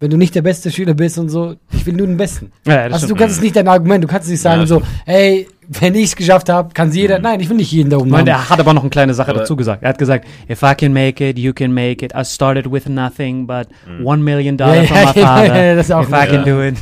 Wenn 0.00 0.10
du 0.10 0.16
nicht 0.16 0.34
der 0.34 0.42
beste 0.42 0.72
Schüler 0.72 0.92
bist 0.92 1.16
und 1.16 1.28
so, 1.28 1.54
ich 1.72 1.86
will 1.86 1.94
nur 1.94 2.08
den 2.08 2.16
Besten. 2.16 2.52
Ja, 2.66 2.82
also 2.82 2.98
du 2.98 3.04
stimmt. 3.04 3.20
kannst 3.20 3.36
es 3.36 3.42
nicht 3.42 3.54
dein 3.54 3.68
Argument, 3.68 4.02
du 4.02 4.08
kannst 4.08 4.28
nicht 4.28 4.40
sagen 4.40 4.62
Ja, 4.62 4.66
so, 4.66 4.82
hey, 5.06 5.46
wenn 5.68 5.94
ich 5.94 6.04
es 6.04 6.16
geschafft 6.16 6.48
habe, 6.48 6.72
kann 6.74 6.88
es 6.90 6.94
jeder. 6.96 7.18
Nein, 7.18 7.40
ich 7.40 7.48
will 7.48 7.56
nicht 7.56 7.72
jeden 7.72 7.90
da 7.90 7.96
oben 7.98 8.14
haben. 8.16 8.26
er 8.26 8.48
hat 8.48 8.60
aber 8.60 8.72
noch 8.74 8.82
eine 8.82 8.90
kleine 8.90 9.14
Sache 9.14 9.30
Aber- 9.30 9.40
dazu 9.40 9.56
gesagt. 9.56 9.82
Er 9.82 9.88
hat 9.90 9.98
gesagt, 9.98 10.24
if 10.50 10.62
I 10.62 10.74
can 10.74 10.92
make 10.92 11.26
it, 11.28 11.38
you 11.38 11.52
can 11.52 11.72
make 11.72 12.04
it. 12.04 12.12
I 12.14 12.24
started 12.24 12.70
with 12.70 12.86
nothing, 12.88 13.46
but 13.46 13.68
one 14.02 14.22
million 14.22 14.56
dollar 14.56 14.82
Ja, 14.82 14.84
from 14.84 14.96
ja, 14.96 15.02
my 15.12 15.20
ja, 15.20 15.26
father. 15.26 15.64
ja, 15.66 15.74
das 15.74 15.86
ist 15.86 15.92
auch 15.92 16.02
if 16.02 16.10
gut, 16.10 16.18
I 16.18 16.26
can 16.26 16.44
do 16.44 16.62
it. 16.62 16.76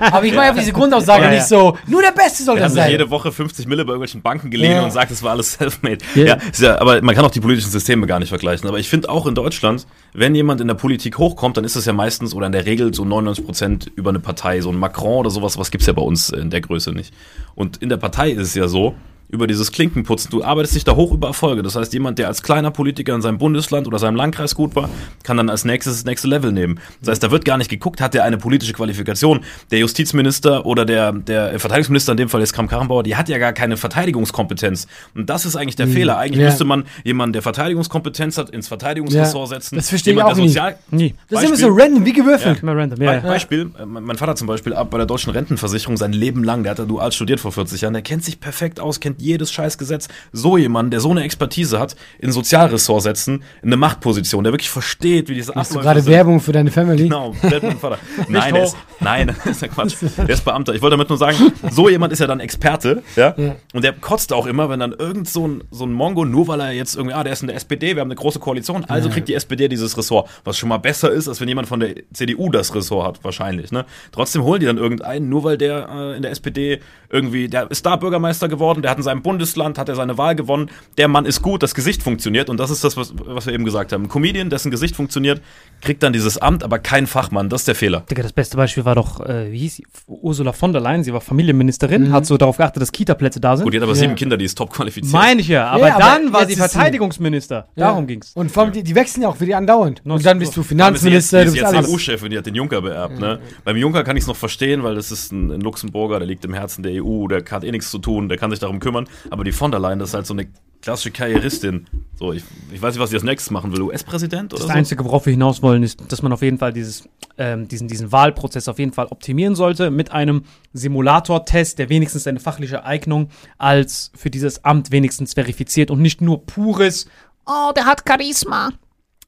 Aber 0.00 0.24
ich 0.24 0.34
meine 0.34 0.50
auf 0.52 0.58
diese 0.58 0.72
Grundaussage 0.72 1.22
Ja, 1.24 1.28
ja. 1.30 1.34
nicht 1.36 1.46
so, 1.46 1.76
nur 1.86 2.02
der 2.02 2.12
Beste 2.12 2.42
soll 2.42 2.56
Er 2.56 2.60
das 2.62 2.64
hat 2.70 2.72
sich 2.74 2.82
sein. 2.82 2.90
jede 2.90 3.10
Woche 3.10 3.32
50 3.32 3.66
Mille 3.66 3.84
bei 3.84 3.90
irgendwelchen 3.92 4.22
Banken 4.22 4.50
geliehen 4.50 4.72
Ja. 4.72 4.84
und 4.84 4.90
sagt, 4.92 5.10
es 5.10 5.22
war 5.22 5.32
alles 5.32 5.52
self-made. 5.54 5.98
Ja. 6.14 6.24
Ja. 6.24 6.38
ja, 6.58 6.80
aber 6.80 7.02
man 7.02 7.14
kann 7.14 7.24
auch 7.24 7.30
die 7.30 7.40
politischen 7.40 7.70
Systeme 7.70 8.06
gar 8.06 8.18
nicht 8.18 8.28
vergleichen. 8.30 8.68
Aber 8.68 8.78
ich 8.78 8.88
finde 8.88 9.08
auch 9.08 9.26
in 9.26 9.34
Deutschland, 9.34 9.86
wenn 10.12 10.34
jemand 10.34 10.60
in 10.60 10.68
der 10.68 10.74
Politik 10.74 11.18
hochkommt, 11.18 11.56
dann 11.56 11.64
ist 11.64 11.76
es 11.76 11.84
ja 11.84 11.92
meistens 11.92 12.34
oder 12.34 12.46
in 12.46 12.52
der 12.52 12.66
Regel 12.66 12.94
so 12.94 13.04
99 13.04 13.44
Prozent 13.44 13.90
über 13.96 14.10
eine 14.10 14.20
Partei. 14.20 14.60
So 14.60 14.70
ein 14.70 14.78
Macron 14.78 15.18
oder 15.18 15.30
sowas, 15.30 15.58
was 15.58 15.70
gibt's 15.70 15.86
ja 15.86 15.92
bei 15.92 16.02
uns 16.02 16.30
in 16.30 16.50
der 16.50 16.60
Größe 16.60 16.92
nicht. 16.92 17.12
Und 17.56 17.78
in 17.78 17.88
der 17.88 17.96
Partei 17.96 18.30
ist 18.30 18.48
es 18.48 18.54
ja 18.54 18.68
so, 18.68 18.94
über 19.28 19.46
dieses 19.46 19.72
Klinkenputzen. 19.72 20.30
Du 20.30 20.44
arbeitest 20.44 20.74
dich 20.76 20.84
da 20.84 20.94
hoch 20.96 21.12
über 21.12 21.28
Erfolge. 21.28 21.62
Das 21.62 21.74
heißt, 21.76 21.92
jemand, 21.92 22.18
der 22.18 22.28
als 22.28 22.42
kleiner 22.42 22.70
Politiker 22.70 23.14
in 23.14 23.22
seinem 23.22 23.38
Bundesland 23.38 23.86
oder 23.86 23.98
seinem 23.98 24.16
Landkreis 24.16 24.54
gut 24.54 24.76
war, 24.76 24.88
kann 25.24 25.36
dann 25.36 25.50
als 25.50 25.64
nächstes 25.64 25.94
das 25.96 26.04
nächste 26.04 26.28
Level 26.28 26.52
nehmen. 26.52 26.78
Das 27.00 27.10
heißt, 27.12 27.22
da 27.22 27.30
wird 27.30 27.44
gar 27.44 27.58
nicht 27.58 27.68
geguckt, 27.70 28.00
hat 28.00 28.14
der 28.14 28.24
eine 28.24 28.38
politische 28.38 28.72
Qualifikation. 28.72 29.40
Der 29.70 29.80
Justizminister 29.80 30.64
oder 30.66 30.84
der, 30.84 31.12
der 31.12 31.58
Verteidigungsminister, 31.58 32.12
in 32.12 32.18
dem 32.18 32.28
Fall 32.28 32.40
ist 32.42 32.52
Kram 32.52 32.68
Karrenbauer, 32.68 33.02
die 33.02 33.16
hat 33.16 33.28
ja 33.28 33.38
gar 33.38 33.52
keine 33.52 33.76
Verteidigungskompetenz. 33.76 34.86
Und 35.14 35.28
das 35.28 35.44
ist 35.44 35.56
eigentlich 35.56 35.76
der 35.76 35.88
Fehler. 35.88 36.18
Eigentlich 36.18 36.40
Ja. 36.40 36.46
müsste 36.46 36.64
man 36.64 36.84
jemanden, 37.04 37.32
der 37.34 37.42
Verteidigungskompetenz 37.42 38.38
hat, 38.38 38.50
ins 38.50 38.68
Verteidigungsressort 38.68 39.50
Ja, 39.50 39.56
setzen. 39.56 39.76
das 39.76 39.88
verstehe 39.88 40.12
ich 40.12 40.16
Jemand, 40.18 40.32
auch 40.32 40.36
der 40.36 40.44
nie. 40.44 40.48
Sozial 40.50 40.78
Nie. 40.90 41.14
Das 41.28 41.42
ist 41.42 41.48
immer 41.48 41.56
so 41.56 41.68
random, 41.70 42.04
wie 42.04 42.12
gewürfelt. 42.12 42.62
Immer 42.62 42.76
random, 42.76 43.02
ja. 43.02 43.20
Beispiel, 43.20 43.70
äh, 43.78 43.84
mein 43.86 44.16
Vater 44.16 44.36
zum 44.36 44.46
Beispiel 44.46 44.72
ab 44.74 44.90
bei 44.90 44.98
der 44.98 45.06
deutschen 45.06 45.32
Rentenversicherung 45.32 45.96
sein 45.96 46.12
Leben 46.12 46.44
lang, 46.44 46.62
der 46.62 46.70
hat 46.70 46.78
da 46.78 46.84
dual 46.84 47.10
studiert 47.12 47.40
vor 47.40 47.52
40 47.52 47.80
Jahren, 47.80 47.92
der 47.94 48.02
kennt 48.02 48.24
sich 48.24 48.40
perfekt 48.40 48.80
aus, 48.80 49.00
kennt 49.00 49.15
jedes 49.18 49.52
Scheißgesetz. 49.52 50.08
So 50.32 50.56
jemand, 50.56 50.92
der 50.92 51.00
so 51.00 51.10
eine 51.10 51.22
Expertise 51.22 51.78
hat, 51.78 51.96
in 52.18 52.32
Sozialressort 52.32 53.02
setzen, 53.02 53.42
in 53.62 53.68
eine 53.68 53.76
Machtposition, 53.76 54.44
der 54.44 54.52
wirklich 54.52 54.70
versteht, 54.70 55.28
wie 55.28 55.34
diese 55.34 55.52
Machst 55.54 55.72
du 55.72 55.78
Abläufe 55.78 55.84
gerade 55.84 56.00
sind. 56.02 56.12
Werbung 56.12 56.40
für 56.40 56.52
deine 56.52 56.70
Family? 56.70 57.04
Genau, 57.04 57.34
mein 57.42 57.78
Vater. 57.78 57.98
Nein, 58.28 58.54
hoch. 58.54 58.64
ist, 58.64 58.76
nein, 59.00 59.26
das 59.44 59.46
ist 59.46 59.62
ja 59.62 59.68
Quatsch. 59.68 59.96
Der 60.16 60.30
ist 60.30 60.44
Beamter. 60.44 60.74
Ich 60.74 60.82
wollte 60.82 60.96
damit 60.96 61.08
nur 61.08 61.18
sagen, 61.18 61.52
so 61.70 61.88
jemand 61.88 62.12
ist 62.12 62.18
ja 62.18 62.26
dann 62.26 62.40
Experte, 62.40 63.02
ja? 63.14 63.34
Und 63.72 63.84
der 63.84 63.92
kotzt 63.92 64.32
auch 64.32 64.46
immer, 64.46 64.68
wenn 64.68 64.80
dann 64.80 64.92
irgend 64.92 65.28
so 65.28 65.46
ein, 65.46 65.64
so 65.70 65.84
ein 65.84 65.92
Mongo, 65.92 66.24
nur 66.24 66.48
weil 66.48 66.60
er 66.60 66.72
jetzt 66.72 66.96
irgendwie, 66.96 67.14
ah, 67.14 67.24
der 67.24 67.32
ist 67.32 67.42
in 67.42 67.48
der 67.48 67.56
SPD, 67.56 67.94
wir 67.94 68.00
haben 68.00 68.08
eine 68.08 68.16
große 68.16 68.38
Koalition, 68.38 68.84
also 68.84 69.08
kriegt 69.08 69.28
die 69.28 69.34
SPD 69.34 69.68
dieses 69.68 69.96
Ressort. 69.96 70.28
Was 70.44 70.56
schon 70.58 70.68
mal 70.68 70.78
besser 70.78 71.10
ist, 71.10 71.28
als 71.28 71.40
wenn 71.40 71.48
jemand 71.48 71.68
von 71.68 71.80
der 71.80 71.94
CDU 72.12 72.50
das 72.50 72.74
Ressort 72.74 73.06
hat, 73.06 73.24
wahrscheinlich, 73.24 73.72
ne? 73.72 73.84
Trotzdem 74.12 74.42
holen 74.42 74.60
die 74.60 74.66
dann 74.66 74.78
irgendeinen, 74.78 75.28
nur 75.28 75.44
weil 75.44 75.58
der 75.58 75.88
äh, 75.88 76.16
in 76.16 76.22
der 76.22 76.30
SPD 76.30 76.80
irgendwie, 77.10 77.48
der 77.48 77.70
ist 77.70 77.86
da 77.86 77.96
Bürgermeister 77.96 78.48
geworden, 78.48 78.82
der 78.82 78.90
hat 78.90 78.98
in 78.98 79.04
seinem 79.06 79.22
Bundesland, 79.22 79.78
hat 79.78 79.88
er 79.88 79.94
seine 79.94 80.18
Wahl 80.18 80.36
gewonnen, 80.36 80.70
der 80.98 81.08
Mann 81.08 81.24
ist 81.24 81.40
gut, 81.40 81.62
das 81.62 81.74
Gesicht 81.74 82.02
funktioniert 82.02 82.50
und 82.50 82.58
das 82.58 82.70
ist 82.70 82.84
das, 82.84 82.96
was, 82.98 83.14
was 83.24 83.46
wir 83.46 83.54
eben 83.54 83.64
gesagt 83.64 83.92
haben. 83.92 84.04
Ein 84.04 84.08
Comedian, 84.10 84.50
dessen 84.50 84.70
Gesicht 84.70 84.94
funktioniert, 84.94 85.40
kriegt 85.80 86.02
dann 86.02 86.12
dieses 86.12 86.36
Amt, 86.38 86.62
aber 86.62 86.78
kein 86.78 87.06
Fachmann, 87.06 87.48
das 87.48 87.62
ist 87.62 87.68
der 87.68 87.74
Fehler. 87.74 88.00
Digga, 88.10 88.22
das 88.22 88.32
beste 88.34 88.56
Beispiel 88.58 88.84
war 88.84 88.94
doch, 88.94 89.20
äh, 89.24 89.50
wie 89.50 89.58
hieß 89.58 89.76
sie? 89.76 89.86
Ursula 90.06 90.52
von 90.52 90.72
der 90.72 90.82
Leyen, 90.82 91.02
sie 91.04 91.12
war 91.12 91.20
Familienministerin, 91.22 92.08
Mhm. 92.08 92.12
hat 92.12 92.26
so 92.26 92.36
darauf 92.36 92.58
geachtet, 92.58 92.82
dass 92.82 92.92
Kita-Plätze 92.92 93.40
da 93.40 93.56
sind. 93.56 93.64
Gut, 93.64 93.72
die 93.72 93.78
hat 93.78 93.82
aber 93.84 93.92
Ja. 93.92 93.98
sieben 94.00 94.14
Kinder, 94.14 94.36
die 94.36 94.44
ist 94.44 94.58
top 94.58 94.70
qualifiziert. 94.72 95.12
Meine 95.12 95.40
ich 95.40 95.48
ja, 95.48 95.68
aber 95.68 95.88
Ja, 95.88 95.94
aber 95.94 96.02
dann 96.04 96.32
war 96.32 96.40
jetzt 96.42 96.48
sie 96.56 96.60
ist 96.62 96.70
sie- 96.70 96.76
Verteidigungsminister. 96.78 97.68
Ja. 97.76 97.88
Darum 97.88 98.06
ging's. 98.06 98.32
Und 98.34 98.50
vor 98.50 98.64
allem, 98.64 98.72
die, 98.72 98.82
die 98.82 98.94
wechseln 98.94 99.22
ja 99.22 99.28
auch 99.28 99.40
wieder 99.40 99.56
andauernd. 99.58 100.02
Und 100.04 100.24
dann 100.24 100.38
bist 100.38 100.52
du 100.56 100.60
Dann 100.60 100.62
jetzt, 100.62 100.68
Finanzminister, 100.68 101.38
die 101.40 101.44
du 101.46 101.50
ist 101.52 101.56
jetzt 101.56 101.74
alles. 101.74 101.90
EU-Chefin, 101.90 102.30
die 102.30 102.38
hat 102.38 102.46
den 102.46 102.54
Juncker 102.54 102.80
beerbt. 102.82 103.18
Ne? 103.20 103.38
Beim 103.64 103.76
Juncker 103.76 104.02
kann 104.04 104.16
ich 104.16 104.22
es 104.22 104.26
noch 104.26 104.36
verstehen, 104.36 104.82
weil 104.82 104.94
das 104.94 105.12
ist 105.12 105.32
ein, 105.32 105.50
ein 105.52 105.60
Luxemburger, 105.60 106.18
der 106.18 106.26
liegt 106.26 106.44
im 106.44 106.54
Herzen 106.54 106.82
der 106.82 106.92
EU, 107.04 107.26
der 107.28 107.44
hat 107.50 107.64
eh 107.64 107.70
nichts 107.70 107.90
zu 107.90 107.98
tun, 107.98 108.28
der 108.28 108.38
kann 108.38 108.50
sich 108.50 108.60
darum 108.60 108.80
kümmern. 108.80 108.95
Aber 109.30 109.44
die 109.44 109.52
von 109.52 109.70
der 109.70 109.80
Leyen, 109.80 109.98
das 109.98 110.10
ist 110.10 110.14
halt 110.14 110.26
so 110.26 110.34
eine 110.34 110.48
klassische 110.82 111.10
Karrieristin. 111.10 111.86
So, 112.18 112.32
ich, 112.32 112.44
ich 112.72 112.80
weiß 112.80 112.94
nicht, 112.94 113.02
was 113.02 113.10
sie 113.10 113.16
als 113.16 113.24
nächstes 113.24 113.50
machen 113.50 113.72
will. 113.72 113.82
US-Präsident 113.82 114.52
oder 114.52 114.62
Das 114.62 114.68
so? 114.68 114.72
Einzige, 114.74 115.04
worauf 115.04 115.26
wir 115.26 115.32
hinaus 115.32 115.60
wollen, 115.62 115.82
ist, 115.82 116.00
dass 116.12 116.22
man 116.22 116.32
auf 116.32 116.42
jeden 116.42 116.58
Fall 116.58 116.72
dieses, 116.72 117.08
ähm, 117.38 117.66
diesen, 117.66 117.88
diesen 117.88 118.12
Wahlprozess 118.12 118.68
auf 118.68 118.78
jeden 118.78 118.92
Fall 118.92 119.06
optimieren 119.06 119.56
sollte 119.56 119.90
mit 119.90 120.12
einem 120.12 120.44
Simulator-Test, 120.72 121.78
der 121.78 121.88
wenigstens 121.88 122.26
eine 122.26 122.40
fachliche 122.40 122.84
Eignung 122.84 123.28
als 123.58 124.12
für 124.14 124.30
dieses 124.30 124.64
Amt 124.64 124.90
wenigstens 124.92 125.34
verifiziert 125.34 125.90
und 125.90 126.00
nicht 126.00 126.20
nur 126.20 126.46
pures, 126.46 127.06
oh, 127.46 127.72
der 127.74 127.86
hat 127.86 128.04
Charisma. 128.08 128.70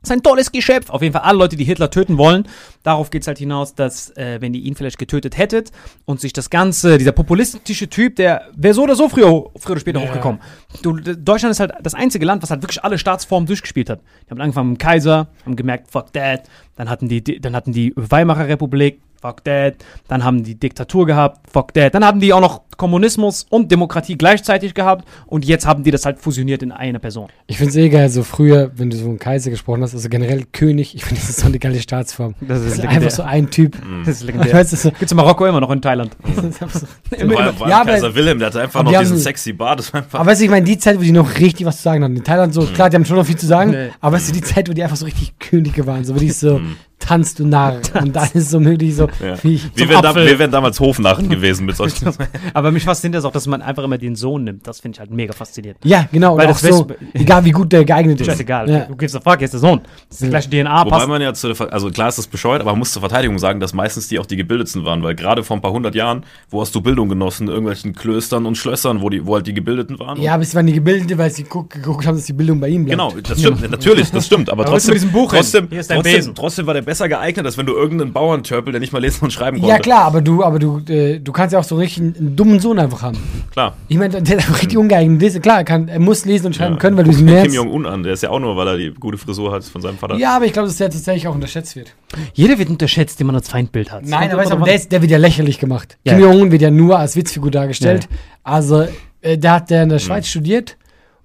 Das 0.01 0.11
ist 0.11 0.17
ein 0.17 0.23
tolles 0.23 0.53
Geschöpf. 0.53 0.91
Auf 0.91 1.03
jeden 1.03 1.13
Fall 1.13 1.23
alle 1.23 1.39
Leute, 1.39 1.57
die 1.57 1.65
Hitler 1.65 1.91
töten 1.91 2.19
wollen. 2.19 2.47
Darauf 2.85 3.11
geht 3.11 3.23
es 3.23 3.27
halt 3.27 3.39
hinaus, 3.39 3.75
dass, 3.75 4.17
äh, 4.17 4.41
wenn 4.41 4.55
ihr 4.55 4.63
ihn 4.63 4.77
vielleicht 4.77 4.99
getötet 4.99 5.37
hättet 5.37 5.73
und 6.05 6.21
sich 6.21 6.33
das 6.33 6.51
Ganze, 6.51 6.99
dieser 6.99 7.11
populistische 7.11 7.89
Typ, 7.89 8.15
der 8.15 8.49
wäre 8.55 8.75
so 8.75 8.85
oder 8.85 8.95
so 8.95 9.09
früher, 9.09 9.51
früher 9.57 9.73
oder 9.73 9.81
später 9.81 10.01
hochgekommen. 10.01 10.41
Du, 10.83 10.93
Deutschland 10.93 11.51
ist 11.51 11.59
halt 11.59 11.73
das 11.83 11.95
einzige 11.95 12.25
Land, 12.25 12.45
was 12.45 12.51
halt 12.51 12.63
wirklich 12.63 12.85
alle 12.85 12.97
Staatsformen 12.97 13.47
durchgespielt 13.49 13.91
hat. 13.91 14.01
Die 14.27 14.31
haben 14.31 14.41
angefangen 14.41 14.71
mit 14.71 14.81
dem 14.81 14.87
Kaiser, 14.87 15.29
haben 15.45 15.57
gemerkt, 15.57 15.91
fuck 15.91 16.13
that. 16.13 16.49
Dann 16.77 16.89
hatten 16.89 17.09
die, 17.09 17.41
dann 17.41 17.57
hatten 17.57 17.73
die 17.73 17.93
Weimarer 17.97 18.47
Republik, 18.47 19.01
Fuck 19.21 19.45
that. 19.45 19.75
Dann 20.07 20.23
haben 20.25 20.45
die 20.45 20.55
Diktatur 20.55 21.07
gehabt. 21.07 21.51
Fuck 21.51 21.75
that. 21.75 21.95
Dann 21.95 22.05
haben 22.05 22.21
die 22.21 22.33
auch 22.33 22.41
noch 22.41 22.68
Kommunismus 22.79 23.45
und 23.51 23.71
Demokratie 23.71 24.17
gleichzeitig 24.17 24.73
gehabt. 24.73 25.07
Und 25.27 25.45
jetzt 25.45 25.67
haben 25.67 25.83
die 25.83 25.91
das 25.91 26.07
halt 26.07 26.19
fusioniert 26.19 26.63
in 26.63 26.73
eine 26.73 26.99
Person. 26.99 27.29
Ich 27.47 27.59
finde 27.59 27.71
es 27.71 27.77
eh 27.77 27.91
geil, 27.91 28.09
so 28.09 28.23
früher, 28.23 28.71
wenn 28.77 28.89
du 28.89 28.97
so 28.97 29.05
einen 29.07 29.19
Kaiser 29.19 29.51
gesprochen 29.51 29.83
hast, 29.83 29.93
also 29.95 30.09
generell 30.09 30.45
König, 30.53 30.95
ich 30.95 31.05
finde, 31.05 31.21
das 31.21 31.29
ist 31.29 31.41
so 31.41 31.47
eine 31.47 31.59
geile 31.59 31.81
Staatsform. 31.81 32.35
Das 32.41 32.61
ist 32.61 32.77
legendär. 32.77 32.91
einfach 32.91 33.11
so 33.11 33.23
ein 33.25 33.51
Typ. 33.51 33.77
Das 34.07 34.15
ist 34.17 34.21
Ich 34.23 34.27
legendär. 34.29 34.55
weiß, 34.55 34.71
das 34.71 34.73
ist 34.79 34.83
so, 34.85 34.91
Gibt's 34.93 35.13
in 35.13 35.17
Marokko 35.17 35.45
immer 35.47 35.61
noch 35.61 35.71
in 35.71 35.83
Thailand. 35.83 36.17
das 36.37 36.45
ist 36.75 36.87
so. 37.21 37.29
War, 37.29 37.61
war 37.61 37.69
Ja, 37.69 37.81
aber- 37.83 37.91
Kaiser 37.93 38.15
Wilhelm, 38.15 38.39
der 38.39 38.47
hatte 38.49 38.61
einfach 38.63 38.81
aber 38.81 38.91
noch 38.93 38.99
die 38.99 39.05
diesen 39.05 39.17
haben- 39.17 39.23
sexy 39.23 39.53
Bart. 39.53 39.81
Das. 39.81 39.93
Aber 39.93 40.25
weißt 40.27 40.41
du, 40.41 40.45
ich 40.45 40.51
meine, 40.51 40.65
die 40.65 40.79
Zeit, 40.79 40.97
wo 40.97 41.03
die 41.03 41.13
noch 41.13 41.39
richtig 41.39 41.67
was 41.67 41.79
zu 41.79 41.83
sagen 41.83 42.05
hatten. 42.05 42.17
In 42.17 42.25
Thailand 42.25 42.55
so, 42.55 42.63
klar, 42.65 42.89
die 42.89 42.95
haben 42.97 43.05
schon 43.05 43.17
noch 43.17 43.27
viel 43.27 43.37
zu 43.37 43.47
sagen, 43.47 43.73
Nee. 43.73 43.89
aber 44.01 44.17
weißt 44.17 44.29
du, 44.29 44.33
die 44.33 44.41
Zeit, 44.43 44.69
wo 44.69 44.73
die 44.73 44.83
einfach 44.85 44.97
so 44.97 45.05
richtig 45.05 45.39
Könige 45.41 45.87
waren, 45.87 46.05
so 46.05 46.15
wirklich 46.15 46.37
so, 46.37 46.61
tanzt 47.01 47.39
du 47.39 47.47
Narr. 47.47 47.81
Und 48.01 48.15
dann 48.17 48.29
ist 48.35 48.51
so 48.51 48.59
möglich 48.61 48.95
so, 48.97 49.09
Ja. 49.25 49.37
wie 49.43 49.55
ich, 49.55 49.71
wir, 49.77 49.89
wären 49.89 50.03
da, 50.03 50.15
wir 50.15 50.39
wären 50.39 50.51
damals 50.51 50.81
Hofnarren 50.81 51.29
gewesen 51.29 51.65
mit 51.67 51.77
solchen. 51.77 52.09
Aber 52.55 52.68
mich 52.73 52.85
fasziniert 52.85 53.19
das 53.19 53.25
auch, 53.25 53.33
dass 53.33 53.47
man 53.47 53.63
einfach 53.63 53.85
immer 53.85 53.99
den 53.99 54.17
Sohn 54.17 54.45
nimmt. 54.45 54.67
Das 54.67 54.81
finde 54.81 54.97
ich 54.97 55.01
halt 55.01 55.11
mega 55.11 55.33
faszinierend. 55.33 55.79
ja, 55.85 56.09
genau, 56.13 56.37
Weil 56.37 56.49
das 56.49 56.61
so, 56.61 56.87
egal 57.15 57.45
wie 57.45 57.51
gut 57.51 57.73
der 57.73 57.85
geeignet 57.85 58.21
ist. 58.21 58.27
Scheißegal. 58.27 58.71
Ja. 58.71 58.79
Du 58.87 58.97
gibst 58.97 59.17
a 59.17 59.21
fuck, 59.21 59.41
ist 59.41 59.53
der 59.53 59.61
Sohn. 59.61 59.81
Das 60.09 60.21
ist 60.21 60.23
die 60.23 60.29
gleiche 60.29 60.51
DNA. 60.51 60.85
Wobei 60.85 60.91
Passt. 60.97 61.09
man 61.09 61.23
ja 61.23 61.35
zu 61.35 61.53
der, 61.53 61.73
also 61.73 61.91
klar 61.91 62.09
ist 62.09 62.19
das 62.19 62.27
bescheuert, 62.27 62.61
aber 62.61 62.71
man 62.73 62.81
muss 62.81 62.93
zur 62.93 63.01
Verteidigung 63.01 63.39
sagen, 63.39 63.61
dass 63.61 63.73
meistens 63.75 64.09
die 64.09 64.19
auch 64.19 64.27
die 64.27 64.37
gebildetsten 64.37 64.85
waren, 64.85 65.03
weil 65.03 65.15
gerade 65.15 65.43
vor 65.45 65.57
ein 65.57 65.61
paar 65.61 65.73
hundert 65.73 65.95
Jahren, 65.95 66.25
wo 66.51 66.61
hast 66.61 66.75
du 66.75 66.81
Bildung 66.81 67.09
genossen, 67.09 67.45
in 67.45 67.51
irgendwelchen 67.51 67.95
Klöstern 67.95 68.47
und 68.47 68.57
Schlössern, 68.57 69.01
wo 69.01 69.11
die, 69.11 69.27
wo 69.27 69.35
halt 69.35 69.47
die 69.47 69.55
Gebildeten 69.55 69.99
waren. 69.99 70.21
Ja, 70.21 70.35
aber 70.35 70.43
es 70.43 70.55
waren 70.55 70.67
die 70.67 70.73
Gebildete, 70.75 71.19
weil 71.19 71.31
sie 71.31 71.45
geguckt, 71.45 71.75
geguckt 71.75 72.07
haben, 72.07 72.17
dass 72.17 72.27
die 72.27 72.33
Bildung 72.33 72.61
bei 72.61 72.69
ihm 72.69 72.85
bleibt. 72.85 72.99
Genau, 72.99 73.13
das 73.23 73.39
stimmt, 73.41 73.71
natürlich, 73.71 74.11
das 74.11 74.27
stimmt, 74.27 74.51
aber 74.51 74.63
Aber 74.63 74.73
trotzdem, 74.73 74.99
trotzdem, 75.29 75.69
Hier 75.71 75.81
ist 75.81 75.91
dein 75.91 75.97
trotzdem, 75.97 76.15
Besen. 76.17 76.35
trotzdem 76.35 76.67
war 76.67 76.75
der 76.75 76.83
besser 76.83 77.09
geeignet, 77.09 77.47
als 77.47 77.57
wenn 77.59 77.67
du 77.67 77.75
irgendeinen 77.75 78.13
Bauerntörpel, 78.13 78.73
der 78.73 78.81
nicht 78.81 78.93
mal 78.93 79.01
lesen 79.01 79.25
und 79.25 79.33
schreiben 79.33 79.59
konnte. 79.59 79.73
Ja, 79.73 79.79
klar, 79.79 80.05
aber 80.05 80.21
du, 80.21 80.45
aber 80.45 80.59
du, 80.59 80.81
äh, 80.89 81.19
du 81.21 81.33
kannst 81.33 81.53
ja 81.53 81.59
auch 81.59 81.65
so 81.65 81.77
richtig 81.77 82.03
einen, 82.03 82.37
einen 82.59 82.63
Sohn 82.63 82.79
einfach 82.79 83.03
haben. 83.03 83.19
Klar. 83.53 83.77
Ich 83.89 83.97
meine, 83.97 84.21
der 84.23 84.39
ist 84.39 84.51
auch 84.51 84.57
richtig 84.61 84.77
ungeeignet. 84.79 85.43
Klar, 85.43 85.59
er, 85.59 85.65
kann, 85.65 85.89
er 85.89 85.99
muss 86.01 86.25
lesen 86.25 86.47
und 86.47 86.57
schreiben 86.57 86.75
Ja. 86.75 86.79
können, 86.79 86.97
weil 86.97 87.05
du 87.05 87.11
ihn 87.11 87.17
Kim 87.19 87.27
lernst. 87.29 87.55
Jong-un 87.57 87.87
an, 87.87 88.03
der 88.03 88.13
ist 88.13 88.23
ja 88.23 88.31
auch 88.31 88.39
nur, 88.41 88.57
weil 88.57 88.69
er 88.69 88.77
die 88.77 88.93
gute 88.93 89.17
Frisur 89.19 89.53
hat 89.53 89.65
von 89.65 89.81
seinem 89.81 89.97
Vater. 89.99 90.17
Ja, 90.17 90.37
aber 90.37 90.45
ich 90.47 90.53
glaube, 90.53 90.69
dass 90.69 90.77
der 90.77 90.91
tatsächlich 90.91 91.27
auch 91.29 91.35
unterschätzt 91.35 91.77
wird. 91.77 91.95
Jeder 92.35 92.59
wird 92.59 92.69
unterschätzt, 92.69 93.19
den 93.21 93.27
man 93.27 93.37
als 93.37 93.49
Feindbild 93.49 93.91
hat. 93.93 94.05
Nein, 94.05 94.31
aber, 94.33 94.45
der, 94.65 94.75
ist, 94.75 94.93
der 94.93 95.01
wird 95.03 95.11
ja 95.11 95.19
lächerlich 95.19 95.59
gemacht. 95.59 95.97
Ja. 96.05 96.13
Kim 96.15 96.23
Jong-un 96.23 96.51
wird 96.51 96.63
ja 96.63 96.71
nur 96.71 96.99
als 96.99 97.17
Witzfigur 97.17 97.51
dargestellt. 97.51 98.09
Also, 98.43 98.87
äh, 99.21 99.39
der 99.39 99.53
hat 99.53 99.71
der 99.71 99.85
in 99.85 99.89
der 99.89 99.99
Schweiz 99.99 100.27
studiert 100.29 100.77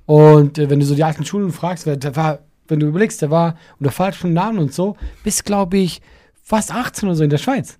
und 0.06 0.58
äh, 0.58 0.70
wenn 0.70 0.80
du 0.80 0.86
so 0.86 0.96
die 0.96 1.04
alten 1.04 1.26
Schulen 1.26 1.52
fragst, 1.52 1.86
wer- 1.86 1.98
der 1.98 2.16
war, 2.16 2.40
wenn 2.68 2.80
du 2.80 2.88
überlegst, 2.88 3.22
der 3.22 3.32
war 3.32 3.56
unter 3.80 3.92
falschen 3.92 4.34
Namen 4.34 4.60
und 4.60 4.74
so, 4.74 4.96
bis, 5.24 5.44
glaube 5.44 5.78
ich, 5.78 6.02
fast 6.42 6.74
18 6.74 7.08
oder 7.10 7.16
so 7.16 7.24
in 7.24 7.30
der 7.30 7.38
Schweiz. 7.38 7.78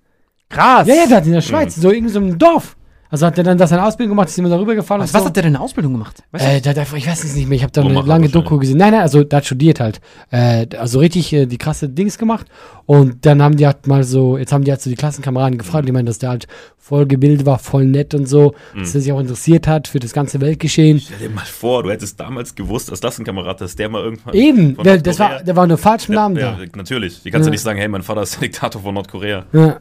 Krass. 0.48 0.86
Ja, 0.86 0.94
ja, 0.94 1.06
der 1.06 1.16
hat 1.18 1.26
in 1.26 1.32
der 1.32 1.40
Schweiz, 1.40 1.74
so 1.74 1.90
irgendwie 1.90 2.12
so 2.12 2.20
einem 2.20 2.38
Dorf. 2.38 2.76
Also 3.14 3.26
hat 3.26 3.36
der 3.36 3.44
dann 3.44 3.56
da 3.56 3.68
seine 3.68 3.84
Ausbildung 3.86 4.16
gemacht, 4.16 4.28
ist 4.28 4.36
immer 4.40 4.48
darüber 4.48 4.74
gefahren 4.74 5.00
was, 5.00 5.10
und 5.10 5.14
was 5.14 5.22
so. 5.22 5.28
hat 5.28 5.36
der 5.36 5.44
denn 5.44 5.50
in 5.50 5.54
der 5.54 5.62
Ausbildung 5.62 5.92
gemacht? 5.92 6.24
Weißt 6.32 6.44
du? 6.44 6.48
Äh, 6.50 6.60
hat 6.68 6.78
einfach, 6.78 6.96
ich 6.96 7.06
weiß 7.06 7.22
es 7.22 7.36
nicht 7.36 7.48
mehr, 7.48 7.54
ich 7.54 7.62
habe 7.62 7.70
da 7.70 7.80
eine 7.82 7.92
lange 7.94 8.08
wahrscheinlich. 8.08 8.32
Doku 8.32 8.58
gesehen. 8.58 8.76
Nein, 8.78 8.90
nein, 8.90 9.02
also 9.02 9.22
der 9.22 9.36
hat 9.36 9.46
studiert 9.46 9.78
halt. 9.78 10.00
Äh, 10.32 10.66
also 10.76 10.98
richtig 10.98 11.32
äh, 11.32 11.46
die 11.46 11.56
krasse 11.56 11.88
Dings 11.88 12.18
gemacht. 12.18 12.48
Und 12.86 13.24
dann 13.24 13.40
haben 13.40 13.56
die 13.56 13.66
halt 13.66 13.86
mal 13.86 14.02
so, 14.02 14.36
jetzt 14.36 14.52
haben 14.52 14.64
die 14.64 14.72
halt 14.72 14.82
so 14.82 14.90
die 14.90 14.96
Klassenkameraden 14.96 15.58
gefragt, 15.58 15.86
die 15.86 15.92
meinen, 15.92 16.06
dass 16.06 16.18
der 16.18 16.30
halt 16.30 16.48
voll 16.76 17.06
gebildet 17.06 17.46
war, 17.46 17.60
voll 17.60 17.86
nett 17.86 18.14
und 18.14 18.28
so, 18.28 18.52
dass 18.76 18.94
er 18.96 19.00
sich 19.00 19.12
auch 19.12 19.20
interessiert 19.20 19.68
hat 19.68 19.86
für 19.88 20.00
das 20.00 20.12
ganze 20.12 20.40
Weltgeschehen. 20.40 20.98
Stell 20.98 21.28
dir 21.28 21.30
mal 21.30 21.44
vor, 21.44 21.84
du 21.84 21.90
hättest 21.90 22.18
damals 22.18 22.54
gewusst, 22.56 22.90
als 22.90 23.00
Klassenkamerad, 23.00 23.60
dass 23.60 23.76
der 23.76 23.88
mal 23.88 24.02
irgendwann. 24.02 24.34
Eben, 24.34 24.76
der, 24.82 24.98
das 24.98 25.18
war, 25.20 25.42
der 25.42 25.54
war 25.56 25.62
unter 25.62 25.78
falschem 25.78 26.16
Namen 26.16 26.36
ja, 26.36 26.52
da. 26.56 26.62
ja, 26.62 26.68
natürlich. 26.74 27.22
Die 27.22 27.30
kannst 27.30 27.46
Ja. 27.46 27.50
du 27.50 27.52
nicht 27.52 27.62
sagen, 27.62 27.78
hey, 27.78 27.88
mein 27.88 28.02
Vater 28.02 28.22
ist 28.22 28.34
der 28.34 28.40
Diktator 28.48 28.82
von 28.82 28.92
Nordkorea. 28.92 29.46
Ja. 29.52 29.80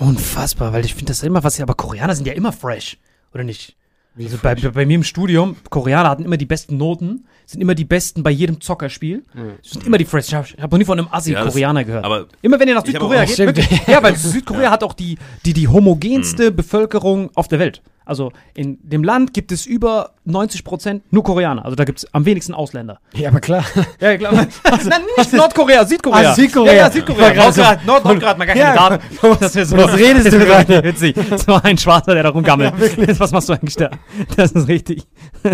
Unfassbar, 0.00 0.72
weil 0.72 0.84
ich 0.84 0.94
finde 0.94 1.10
das 1.12 1.22
immer 1.22 1.44
was. 1.44 1.60
Aber 1.60 1.74
Koreaner 1.74 2.14
sind 2.14 2.26
ja 2.26 2.32
immer 2.32 2.52
fresh, 2.52 2.96
oder 3.34 3.44
nicht? 3.44 3.76
Also 4.18 4.38
bei, 4.42 4.54
bei, 4.54 4.86
mir 4.86 4.96
im 4.96 5.04
Studium, 5.04 5.56
Koreaner 5.70 6.10
hatten 6.10 6.24
immer 6.24 6.36
die 6.36 6.44
besten 6.46 6.76
Noten, 6.76 7.26
sind 7.46 7.60
immer 7.60 7.74
die 7.74 7.84
besten 7.84 8.22
bei 8.22 8.30
jedem 8.30 8.60
Zockerspiel. 8.60 9.24
Sind 9.62 9.86
immer 9.86 9.98
die 9.98 10.04
fresh. 10.04 10.28
Ich 10.28 10.34
habe 10.34 10.46
hab 10.60 10.72
noch 10.72 10.78
nie 10.78 10.84
von 10.84 10.98
einem 10.98 11.08
Ja, 11.08 11.14
Assi-Koreaner 11.14 11.84
gehört. 11.84 12.04
aber- 12.04 12.26
immer 12.42 12.58
wenn 12.58 12.68
ihr 12.68 12.74
nach 12.74 12.84
Südkorea 12.84 13.24
geht, 13.24 13.38
wirklich, 13.38 13.86
ja, 13.86 14.02
weil 14.02 14.16
Südkorea 14.16 14.70
hat 14.70 14.82
auch 14.82 14.94
die, 14.94 15.16
die, 15.44 15.52
die 15.52 15.68
homogenste 15.68 16.50
Bevölkerung 16.50 17.30
auf 17.34 17.46
der 17.48 17.60
Welt. 17.60 17.82
Also 18.10 18.32
in 18.54 18.78
dem 18.82 19.04
Land 19.04 19.32
gibt 19.32 19.52
es 19.52 19.64
über 19.66 20.10
90 20.24 20.64
Prozent 20.64 21.02
nur 21.12 21.22
Koreaner. 21.22 21.64
Also 21.64 21.76
da 21.76 21.84
gibt 21.84 22.00
es 22.00 22.12
am 22.12 22.26
wenigsten 22.26 22.52
Ausländer. 22.54 22.98
ja, 23.14 23.28
aber 23.28 23.40
klar. 23.40 23.64
Ja, 24.00 24.16
klar. 24.18 24.32
Nein, 24.88 25.00
nicht 25.16 25.32
Nordkorea, 25.32 25.86
Südkorea. 25.86 26.30
Ah, 26.30 26.34
Südkorea. 26.34 26.72
Ja, 26.72 26.78
ja, 26.78 26.90
Südkorea. 26.90 27.22
War 27.22 27.32
gerade 27.32 27.52
so- 27.52 27.62
Nordkorea, 27.62 27.86
Nord, 27.86 28.04
Nordkorea 28.04 28.28
hat 28.30 28.38
man 28.38 28.46
gar 28.48 28.56
keine 28.56 28.74
Ja, 28.74 28.88
Daten. 28.88 29.04
Das 29.40 29.56
ist 29.56 29.70
so, 29.70 29.76
was 29.76 29.96
redest 29.96 30.26
das 30.26 30.34
du 30.34 30.40
ist 30.40 30.46
gerade? 30.46 30.84
Witzig. 30.84 31.16
So 31.46 31.54
ein 31.62 31.78
Schwarzer, 31.78 32.14
der 32.14 32.24
da 32.24 32.28
rumgammelt. 32.30 32.74
was 33.20 33.30
machst 33.30 33.48
du 33.48 33.52
eigentlich 33.52 33.76
da? 33.76 33.90
Das 34.36 34.52
ist 34.52 34.66
richtig. 34.68 35.04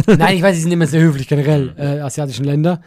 Nein, 0.07 0.37
ich 0.37 0.43
weiß, 0.43 0.57
die 0.57 0.63
sind 0.63 0.73
immer 0.73 0.87
sehr 0.87 1.03
höflich, 1.03 1.29
generell, 1.29 1.75
äh, 1.77 2.01
asiatischen 2.01 2.45
Länder. 2.47 2.81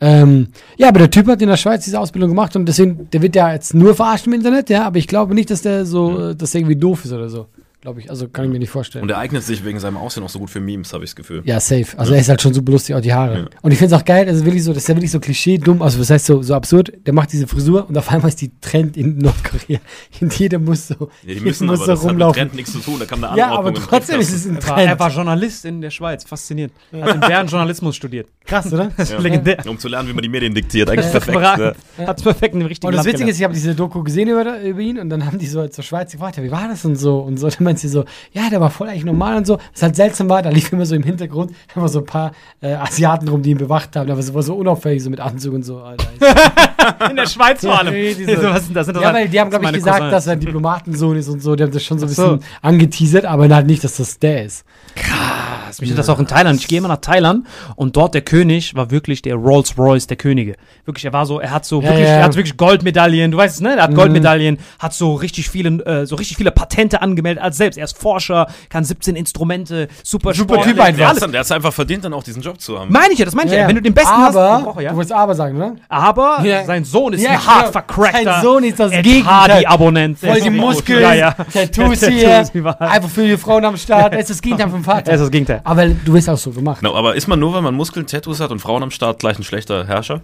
Ähm, 0.00 0.48
ja, 0.76 0.88
aber 0.88 1.00
der 1.00 1.10
Typ 1.10 1.26
hat 1.26 1.40
in 1.42 1.48
der 1.48 1.56
Schweiz 1.56 1.84
diese 1.84 1.98
Ausbildung 1.98 2.30
gemacht 2.30 2.54
und 2.54 2.66
deswegen, 2.66 3.08
der 3.10 3.22
wird 3.22 3.34
ja 3.34 3.52
jetzt 3.52 3.74
nur 3.74 3.94
verarscht 3.94 4.26
im 4.26 4.34
Internet, 4.34 4.68
ja, 4.70 4.84
aber 4.86 4.98
ich 4.98 5.08
glaube 5.08 5.34
nicht, 5.34 5.50
dass 5.50 5.62
der 5.62 5.86
so, 5.86 6.30
äh, 6.30 6.36
dass 6.36 6.50
der 6.52 6.60
irgendwie 6.60 6.76
doof 6.76 7.04
ist 7.06 7.12
oder 7.12 7.28
so. 7.28 7.46
Glaube 7.82 8.00
ich, 8.00 8.10
also 8.10 8.26
kann 8.26 8.46
ich 8.46 8.50
mir 8.50 8.58
nicht 8.58 8.70
vorstellen. 8.70 9.02
Und 9.04 9.10
er 9.10 9.18
eignet 9.18 9.42
sich 9.44 9.64
wegen 9.64 9.78
seinem 9.78 9.96
Aussehen 9.98 10.24
auch 10.24 10.28
so 10.28 10.38
gut 10.38 10.50
für 10.50 10.60
Memes, 10.60 10.92
habe 10.92 11.04
ich 11.04 11.10
das 11.10 11.16
Gefühl. 11.16 11.42
Ja, 11.44 11.60
safe. 11.60 11.86
Also 11.98 12.14
er 12.14 12.20
ist 12.20 12.28
halt 12.28 12.40
schon 12.42 12.52
super 12.54 12.72
lustig, 12.72 12.94
auch 12.96 13.00
die 13.00 13.12
Haare. 13.12 13.38
Ja. 13.38 13.46
Und 13.62 13.70
ich 13.70 13.78
finde 13.78 13.94
es 13.94 14.00
auch 14.00 14.04
geil, 14.04 14.26
also 14.26 14.44
wirklich 14.44 14.64
so, 14.64 14.72
das 14.72 14.82
ist 14.84 14.88
ja 14.88 14.96
wirklich 14.96 15.10
so 15.10 15.20
klischee 15.20 15.58
dumm, 15.58 15.82
also 15.82 16.00
was 16.00 16.10
heißt 16.10 16.26
so, 16.26 16.42
so 16.42 16.54
absurd, 16.54 16.92
der 17.06 17.12
macht 17.14 17.32
diese 17.32 17.46
Frisur 17.46 17.88
und 17.88 17.96
auf 17.96 18.10
einmal 18.10 18.30
ist 18.30 18.40
die 18.40 18.50
Trend 18.60 18.96
in 18.96 19.18
Nordkorea. 19.18 19.78
Und 20.20 20.36
jeder 20.38 20.58
muss 20.58 20.88
so, 20.88 20.94
Ja, 20.94 21.06
die 21.22 21.28
jeder 21.34 21.42
müssen 21.44 21.66
muss 21.66 21.80
aber, 21.80 21.86
so 21.86 21.92
das 21.92 21.98
hat 22.00 22.04
mit 22.06 22.10
rumlaufen. 22.12 22.34
Trend 22.40 22.54
nichts 22.54 22.72
zu 22.72 22.78
tun, 22.78 22.96
da 22.98 23.04
kam 23.04 23.22
eine 23.22 23.36
Ja, 23.38 23.48
Anordnung 23.50 23.76
aber 23.76 23.86
trotzdem 23.86 24.20
ist 24.20 24.32
es 24.32 24.46
ein 24.46 24.56
Er 24.56 24.66
war, 24.68 24.78
er 24.80 24.86
Trend. 24.86 25.00
war 25.00 25.10
Journalist 25.10 25.64
in 25.66 25.80
der 25.80 25.90
Schweiz. 25.90 26.24
Faszinierend. 26.24 26.72
Hat 26.92 27.14
in 27.14 27.20
Bern 27.20 27.46
Journalismus 27.46 27.94
studiert. 27.94 28.28
Krass, 28.46 28.72
oder? 28.72 28.90
Legendär. 29.18 29.58
Um 29.68 29.78
zu 29.78 29.88
lernen, 29.88 30.08
wie 30.08 30.12
man 30.14 30.22
die 30.22 30.28
Medien 30.28 30.54
diktiert. 30.54 30.88
Eigentlich 30.90 31.10
perfekt. 31.10 31.38
Ja. 31.38 31.74
Hat's 32.06 32.22
perfekt 32.22 32.54
in 32.54 32.60
dem 32.60 32.66
richtigen 32.68 32.88
Und 32.88 32.96
das 32.96 33.04
Witzige 33.06 33.30
ist, 33.30 33.36
ich 33.38 33.44
habe 33.44 33.54
diese 33.54 33.74
Doku 33.74 34.02
gesehen 34.02 34.28
über, 34.28 34.60
über 34.62 34.80
ihn 34.80 34.98
und 34.98 35.10
dann 35.10 35.24
haben 35.26 35.38
die 35.38 35.46
so 35.46 35.66
zur 35.68 35.84
Schweiz 35.84 36.10
gefragt, 36.12 36.36
ja, 36.38 36.42
wie 36.42 36.50
war 36.50 36.68
das 36.68 36.84
und 36.84 36.96
so 36.96 37.18
und 37.20 37.38
so. 37.38 37.48
Dann 37.66 37.75
meint 37.76 37.80
sie 37.80 37.88
so, 37.88 38.04
ja, 38.32 38.48
der 38.50 38.60
war 38.60 38.70
voll 38.70 38.88
eigentlich 38.88 39.04
normal 39.04 39.36
und 39.36 39.46
so. 39.46 39.58
Was 39.72 39.82
halt 39.82 39.96
seltsam 39.96 40.28
war, 40.28 40.42
da 40.42 40.48
lief 40.50 40.72
immer 40.72 40.86
so 40.86 40.94
im 40.94 41.02
Hintergrund 41.02 41.52
immer 41.74 41.88
so 41.88 41.98
ein 42.00 42.06
paar 42.06 42.32
äh, 42.60 42.72
Asiaten 42.74 43.28
rum, 43.28 43.42
die 43.42 43.50
ihn 43.50 43.58
bewacht 43.58 43.94
haben, 43.96 44.10
aber 44.10 44.20
es 44.20 44.32
war 44.32 44.42
so 44.42 44.54
unauffällig, 44.54 45.02
so 45.02 45.10
mit 45.10 45.20
Anzug 45.20 45.54
und 45.54 45.62
so. 45.62 45.78
Alter. 45.80 46.06
In 47.10 47.16
der 47.16 47.26
Schweiz 47.26 47.60
vor 47.60 47.78
allem. 47.78 47.94
Ja, 47.94 48.14
diese- 48.14 48.36
So, 48.36 48.42
was 48.48 48.64
sind 48.64 48.74
das? 48.74 48.86
Sind 48.86 48.94
das 48.96 49.02
ja, 49.02 49.08
halt- 49.12 49.16
weil 49.24 49.28
die 49.28 49.40
haben, 49.40 49.50
glaube 49.50 49.64
ich, 49.66 49.72
gesagt, 49.72 49.98
meine 50.00 50.10
dass 50.10 50.26
er 50.26 50.34
ein 50.34 50.40
Diplomatensohn 50.40 51.16
ist 51.16 51.28
und 51.28 51.42
so. 51.42 51.54
Die 51.56 51.62
haben 51.64 51.72
das 51.72 51.82
schon 51.84 51.98
so 51.98 52.06
ein 52.06 52.10
Ach 52.12 52.14
so. 52.14 52.36
bisschen 52.36 52.50
angeteasert, 52.62 53.24
aber 53.26 53.48
halt 53.54 53.66
nicht, 53.66 53.84
dass 53.84 53.96
das 53.96 54.18
der 54.18 54.44
ist. 54.44 54.64
Krass. 54.94 55.45
Mich 55.80 55.90
hat 55.90 55.98
das 55.98 56.08
auch 56.08 56.18
in 56.18 56.26
Thailand. 56.26 56.60
Ich 56.60 56.68
gehe 56.68 56.78
immer 56.78 56.88
nach 56.88 57.00
Thailand 57.00 57.46
und 57.76 57.96
dort 57.96 58.14
der 58.14 58.22
König 58.22 58.74
war 58.74 58.90
wirklich 58.90 59.22
der 59.22 59.34
Rolls 59.34 59.76
Royce 59.78 60.06
der 60.06 60.16
Könige. 60.16 60.54
Wirklich, 60.84 61.04
er 61.04 61.12
war 61.12 61.26
so, 61.26 61.40
er 61.40 61.50
hat 61.50 61.64
so 61.64 61.80
Ja, 61.82 61.88
wirklich, 61.88 62.06
ja. 62.06 62.14
er 62.16 62.24
hat 62.24 62.34
wirklich 62.36 62.56
Goldmedaillen. 62.56 63.30
Du 63.30 63.36
weißt 63.38 63.56
es, 63.56 63.60
ne? 63.60 63.76
Er 63.76 63.82
hat 63.84 63.90
Mhm. 63.90 63.96
Goldmedaillen, 63.96 64.58
hat 64.78 64.92
so 64.94 65.14
richtig 65.14 65.48
viele, 65.50 65.68
äh, 65.84 66.06
so 66.06 66.16
richtig 66.16 66.36
viele 66.36 66.50
Patente 66.50 67.02
angemeldet 67.02 67.42
als 67.42 67.56
selbst. 67.56 67.76
Er 67.78 67.84
ist 67.84 67.98
Forscher, 67.98 68.46
kann 68.68 68.84
17 68.84 69.16
Instrumente, 69.16 69.88
super 70.02 70.32
Super 70.34 70.62
Typ 70.62 70.80
einfach. 70.80 71.08
alles. 71.08 71.20
der 71.20 71.28
hat 71.40 71.44
es 71.46 71.52
einfach 71.52 71.72
verdient, 71.72 72.04
dann 72.04 72.12
auch 72.14 72.22
diesen 72.22 72.42
Job 72.42 72.60
zu 72.60 72.78
haben. 72.78 72.92
Meine 72.92 73.12
ich 73.12 73.18
ja, 73.18 73.24
das 73.24 73.34
meine 73.34 73.50
ich 73.50 73.54
ja. 73.56 73.62
Ja, 73.62 73.68
Wenn 73.68 73.76
du 73.76 73.82
den 73.82 73.94
besten 73.94 74.10
aber, 74.12 74.50
hast, 74.52 74.64
brauch, 74.64 74.80
ja. 74.80 74.90
du 74.90 74.96
wolltest 74.96 75.12
aber 75.12 75.34
sagen, 75.34 75.58
ne? 75.58 75.76
aber 75.88 76.38
Ja. 76.44 76.64
sein 76.64 76.84
Sohn 76.84 77.12
ist 77.12 77.22
Ja, 77.22 77.30
ein 77.32 77.46
hart 77.46 77.72
vercrackter 77.72 78.22
Sein 78.34 78.42
Sohn 78.42 78.64
ist 78.64 78.78
das 78.80 78.90
Gegenteil. 78.92 79.24
Hardy-Abonnent. 79.24 80.18
Voll 80.18 80.40
die 80.40 80.50
Muskeln, 80.50 81.02
Ja, 81.02 81.14
ja. 81.14 81.32
Tattoos 81.32 82.00
Tattoos, 82.00 82.06
hier, 82.08 82.44
überall. 82.52 82.88
einfach 82.88 83.08
für 83.10 83.26
die 83.26 83.36
Frauen 83.36 83.64
am 83.64 83.76
Start. 83.76 84.12
Er 84.12 84.20
ist 84.20 84.30
das 84.30 84.40
Gegenteil 84.40 84.68
vom 84.70 84.84
Vater. 84.84 85.08
Er 85.10 85.14
ist 85.16 85.20
das 85.22 85.30
Gegenteil. 85.30 85.60
Aber 85.66 85.86
du 85.88 86.12
bist 86.12 86.28
auch 86.30 86.38
so 86.38 86.50
gemacht. 86.52 86.80
Genau, 86.80 86.94
aber 86.94 87.16
ist 87.16 87.26
man 87.26 87.38
nur, 87.40 87.52
weil 87.52 87.62
man 87.62 87.74
Muskeln, 87.74 88.06
Tattoos 88.06 88.38
hat 88.40 88.50
und 88.52 88.60
Frauen 88.60 88.82
am 88.84 88.90
Start 88.92 89.18
gleich 89.18 89.36
ein 89.38 89.42
schlechter 89.42 89.86
Herrscher? 89.86 90.22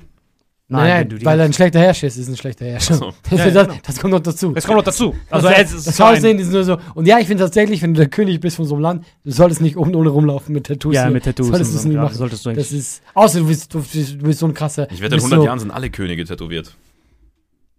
Nein, 0.68 0.88
nein, 0.88 1.10
wenn 1.10 1.24
weil 1.26 1.38
er 1.40 1.44
ein 1.46 1.52
schlechter 1.52 1.80
Herrscher 1.80 2.06
ist, 2.06 2.16
ist 2.16 2.28
ein 2.28 2.36
schlechter 2.36 2.64
Herrscher. 2.64 2.94
So. 2.94 3.12
Das, 3.30 3.38
Ja, 3.40 3.50
das, 3.50 3.66
genau. 3.66 3.78
das 3.84 4.00
kommt 4.00 4.12
noch 4.14 4.20
dazu. 4.20 4.52
Das 4.52 4.64
kommt 4.64 4.76
noch 4.78 4.84
dazu. 4.84 5.14
Also, 5.28 5.48
das, 5.48 5.72
ist, 5.72 5.86
das 5.88 6.00
ein- 6.00 6.16
Aussehen 6.16 6.38
ist 6.38 6.52
nur 6.52 6.64
so. 6.64 6.78
Und 6.94 7.06
ja, 7.06 7.18
ich 7.18 7.26
finde 7.26 7.42
tatsächlich, 7.42 7.82
wenn 7.82 7.92
du 7.92 7.98
der 7.98 8.08
König 8.08 8.40
bist 8.40 8.56
von 8.56 8.64
so 8.64 8.74
einem 8.76 8.82
Land, 8.82 9.04
du 9.24 9.32
solltest 9.32 9.60
nicht 9.60 9.76
oben 9.76 9.94
ohne 9.94 10.08
rumlaufen 10.08 10.54
mit 10.54 10.64
Tattoos. 10.66 10.94
Ja, 10.94 11.02
hier. 11.02 11.10
mit 11.10 11.24
Tattoos 11.24 11.48
Solltest 11.48 11.70
und 11.72 11.74
du 11.74 11.78
es 11.80 11.84
nicht 11.86 11.94
Ja, 11.96 12.02
machen. 12.04 12.14
solltest 12.16 12.46
du 12.46 12.52
das 12.52 12.72
ist, 12.72 13.02
außer 13.12 13.40
du 13.40 13.46
bist, 13.48 13.74
du, 13.74 13.80
bist- 13.82 14.12
du 14.14 14.24
bist 14.24 14.38
so 14.38 14.46
ein 14.46 14.54
krasser. 14.54 14.84
Ich 14.90 15.00
du 15.00 15.04
in 15.04 15.10
bist 15.10 15.24
100 15.24 15.40
so, 15.40 15.44
Jahren 15.44 15.58
sind 15.58 15.70
alle 15.72 15.90
Könige 15.90 16.24
tätowiert. 16.24 16.74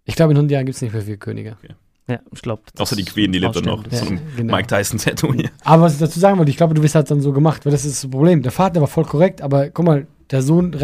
Ich 0.04 0.14
glaube, 0.14 0.32
in 0.32 0.36
100 0.36 0.52
Jahren 0.52 0.66
gibt 0.66 0.76
es 0.76 0.82
nicht 0.82 0.92
mehr 0.92 1.02
viele 1.02 1.16
Könige. 1.16 1.56
Ja, 2.06 2.20
ich 2.32 2.42
glaube. 2.42 2.62
Außer 2.78 2.96
die 2.96 3.04
Queen, 3.04 3.32
die 3.32 3.38
lebt 3.38 3.56
dann 3.56 3.64
noch. 3.64 3.82
Ja, 3.90 3.98
So 3.98 4.06
ein 4.06 4.20
genau. 4.36 4.54
Mike 4.54 4.68
Tyson-Tattoo 4.68 5.32
hier. 5.32 5.50
Aber 5.64 5.84
was 5.84 5.94
ich 5.94 5.98
dazu 6.00 6.20
sagen 6.20 6.36
wollte, 6.38 6.50
ich 6.50 6.56
glaube, 6.58 6.74
du 6.74 6.82
bist 6.82 6.94
halt 6.94 7.10
dann 7.10 7.20
so 7.22 7.32
gemacht, 7.32 7.64
weil 7.64 7.72
das 7.72 7.84
ist 7.84 8.04
das 8.04 8.10
Problem. 8.10 8.42
Der 8.42 8.52
Vater 8.52 8.80
war 8.80 8.88
voll 8.88 9.04
korrekt, 9.04 9.40
aber 9.40 9.70
guck 9.70 9.86
mal, 9.86 10.06
der 10.30 10.42
Sohn 10.42 10.74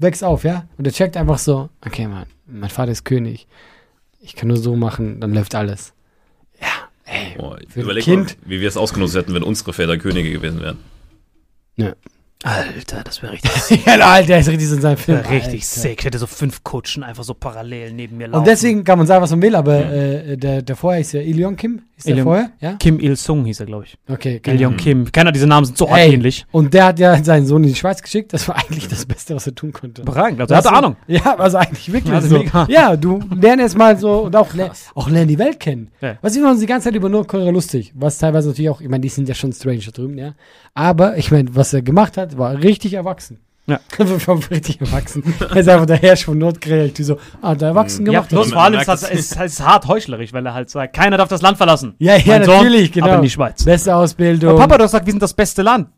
wächst 0.00 0.24
auf, 0.24 0.42
ja? 0.44 0.66
Und 0.76 0.84
der 0.84 0.92
checkt 0.92 1.16
einfach 1.16 1.38
so, 1.38 1.68
okay, 1.86 2.08
Mann, 2.08 2.26
mein 2.46 2.70
Vater 2.70 2.90
ist 2.92 3.04
König. 3.04 3.46
Ich 4.20 4.34
kann 4.34 4.48
nur 4.48 4.56
so 4.56 4.74
machen, 4.74 5.20
dann 5.20 5.32
läuft 5.32 5.54
alles. 5.54 5.92
Ja, 6.60 6.66
ey. 7.04 7.36
Boah, 7.38 7.58
Für 7.68 7.80
ein 7.80 7.84
überleg 7.84 8.04
Kind. 8.04 8.36
mal, 8.42 8.50
wie 8.50 8.60
wir 8.60 8.68
es 8.68 8.76
ausgenutzt 8.76 9.14
hätten, 9.14 9.34
wenn 9.34 9.42
unsere 9.42 9.72
Väter 9.72 9.96
Könige 9.98 10.30
gewesen 10.32 10.60
wären. 10.60 10.78
Ja. 11.76 11.94
Alter, 12.46 13.02
das 13.02 13.22
wäre 13.22 13.32
richtig, 13.32 13.50
ja, 13.86 13.94
Alter, 13.94 14.26
der 14.26 14.38
ist 14.40 14.48
richtig 14.48 14.70
in 14.70 14.80
seinem 14.82 14.98
Film. 14.98 15.18
richtig 15.18 15.62
Alter. 15.62 15.64
sick. 15.64 15.98
Ich 16.00 16.04
hätte 16.04 16.18
so 16.18 16.26
fünf 16.26 16.62
Kutschen 16.62 17.02
einfach 17.02 17.24
so 17.24 17.32
parallel 17.32 17.92
neben 17.94 18.18
mir 18.18 18.28
laufen. 18.28 18.40
Und 18.40 18.46
deswegen 18.46 18.84
kann 18.84 18.98
man 18.98 19.06
sagen, 19.06 19.22
was 19.22 19.30
man 19.30 19.40
will, 19.40 19.54
aber 19.56 19.74
äh, 19.90 20.36
der, 20.36 20.60
der 20.60 20.76
vorher 20.76 21.00
ist 21.00 21.12
ja 21.12 21.22
Ilion 21.22 21.56
Kim. 21.56 21.80
Ist 21.96 22.06
der 22.06 22.14
Ilion- 22.14 22.24
vorher? 22.24 22.50
Ja? 22.60 22.72
Kim 22.74 22.98
Il-sung 23.00 23.44
hieß 23.46 23.60
er, 23.60 23.66
glaube 23.66 23.84
ich. 23.84 23.96
Okay, 24.08 24.40
keine 24.40 24.56
Ilion. 24.56 24.76
Kim. 24.76 25.10
Keiner 25.10 25.32
diese 25.32 25.46
Namen 25.46 25.64
sind 25.64 25.78
so 25.78 25.86
Ey, 25.86 26.12
ähnlich. 26.12 26.44
Und 26.52 26.74
der 26.74 26.86
hat 26.86 26.98
ja 26.98 27.22
seinen 27.24 27.46
Sohn 27.46 27.62
in 27.64 27.70
die 27.70 27.74
Schweiz 27.76 28.02
geschickt. 28.02 28.32
Das 28.34 28.46
war 28.48 28.56
eigentlich 28.56 28.88
das 28.88 29.06
Beste, 29.06 29.34
was 29.34 29.46
er 29.46 29.54
tun 29.54 29.72
konnte. 29.72 30.02
Überragend, 30.02 30.40
also 30.40 30.52
er 30.52 30.58
hatte? 30.58 30.72
Ahnung. 30.72 30.96
Ja, 31.06 31.36
also 31.38 31.56
eigentlich 31.56 31.90
wirklich 31.92 32.12
Also 32.12 32.28
so. 32.28 32.38
mega. 32.40 32.66
Ja, 32.68 32.94
du 32.96 33.20
lern 33.40 33.58
erst 33.60 33.78
mal 33.78 33.96
so 33.96 34.22
und 34.24 34.36
auch, 34.36 34.52
ler 34.52 34.70
auch 34.94 35.08
lern 35.08 35.28
die 35.28 35.38
Welt 35.38 35.60
kennen. 35.60 35.90
Ja. 36.02 36.16
Was 36.20 36.36
machen 36.36 36.50
uns 36.50 36.60
die 36.60 36.66
ganze 36.66 36.88
Zeit 36.88 36.94
über 36.96 37.08
Nordkorea 37.08 37.50
lustig, 37.50 37.92
was 37.94 38.18
teilweise 38.18 38.48
natürlich 38.48 38.68
auch, 38.70 38.80
ich 38.82 38.88
meine, 38.88 39.00
die 39.00 39.08
sind 39.08 39.28
ja 39.28 39.34
schon 39.34 39.52
strange 39.52 39.78
da 39.86 39.92
drüben, 39.92 40.18
ja. 40.18 40.34
Aber 40.74 41.16
ich 41.16 41.30
meine, 41.30 41.54
was 41.54 41.72
er 41.72 41.82
gemacht 41.82 42.16
hat, 42.16 42.33
war 42.38 42.58
richtig 42.58 42.94
erwachsen. 42.94 43.38
Ja. 43.66 43.80
Richtig 44.50 44.78
erwachsen. 44.82 45.24
er 45.40 45.56
ist 45.56 45.68
einfach 45.70 45.86
der 45.86 45.96
Herrscher 45.96 46.26
von 46.26 46.36
Nordkorea. 46.38 46.84
Ich 46.84 47.06
so, 47.06 47.16
ah, 47.40 47.54
der 47.54 47.68
erwachsen 47.68 48.04
Ja, 48.04 48.12
gemacht. 48.12 48.28
plus 48.28 48.46
Und 48.48 48.52
vor 48.52 48.62
allem 48.62 48.78
ist 48.78 48.86
das 48.86 49.00
merkt 49.02 49.16
ist, 49.16 49.40
ist 49.40 49.60
hart 49.64 49.88
heuchlerisch, 49.88 50.34
weil 50.34 50.44
er 50.44 50.52
halt 50.52 50.68
sagt, 50.68 50.94
keiner 50.94 51.16
darf 51.16 51.30
das 51.30 51.40
Land 51.40 51.56
verlassen. 51.56 51.94
ja, 51.98 52.16
ja, 52.16 52.22
Mein 52.26 52.44
Sohn, 52.44 52.56
natürlich, 52.56 52.92
genau. 52.92 53.06
Aber 53.06 53.16
in 53.16 53.22
die 53.22 53.30
Schweiz. 53.30 53.64
Beste 53.64 53.96
Ausbildung. 53.96 54.50
Aber 54.50 54.58
Papa, 54.58 54.76
du 54.76 54.84
hast 54.84 54.90
gesagt, 54.90 55.06
wir 55.06 55.12
sind 55.12 55.22
das 55.22 55.32
beste 55.32 55.62
Land. 55.62 55.88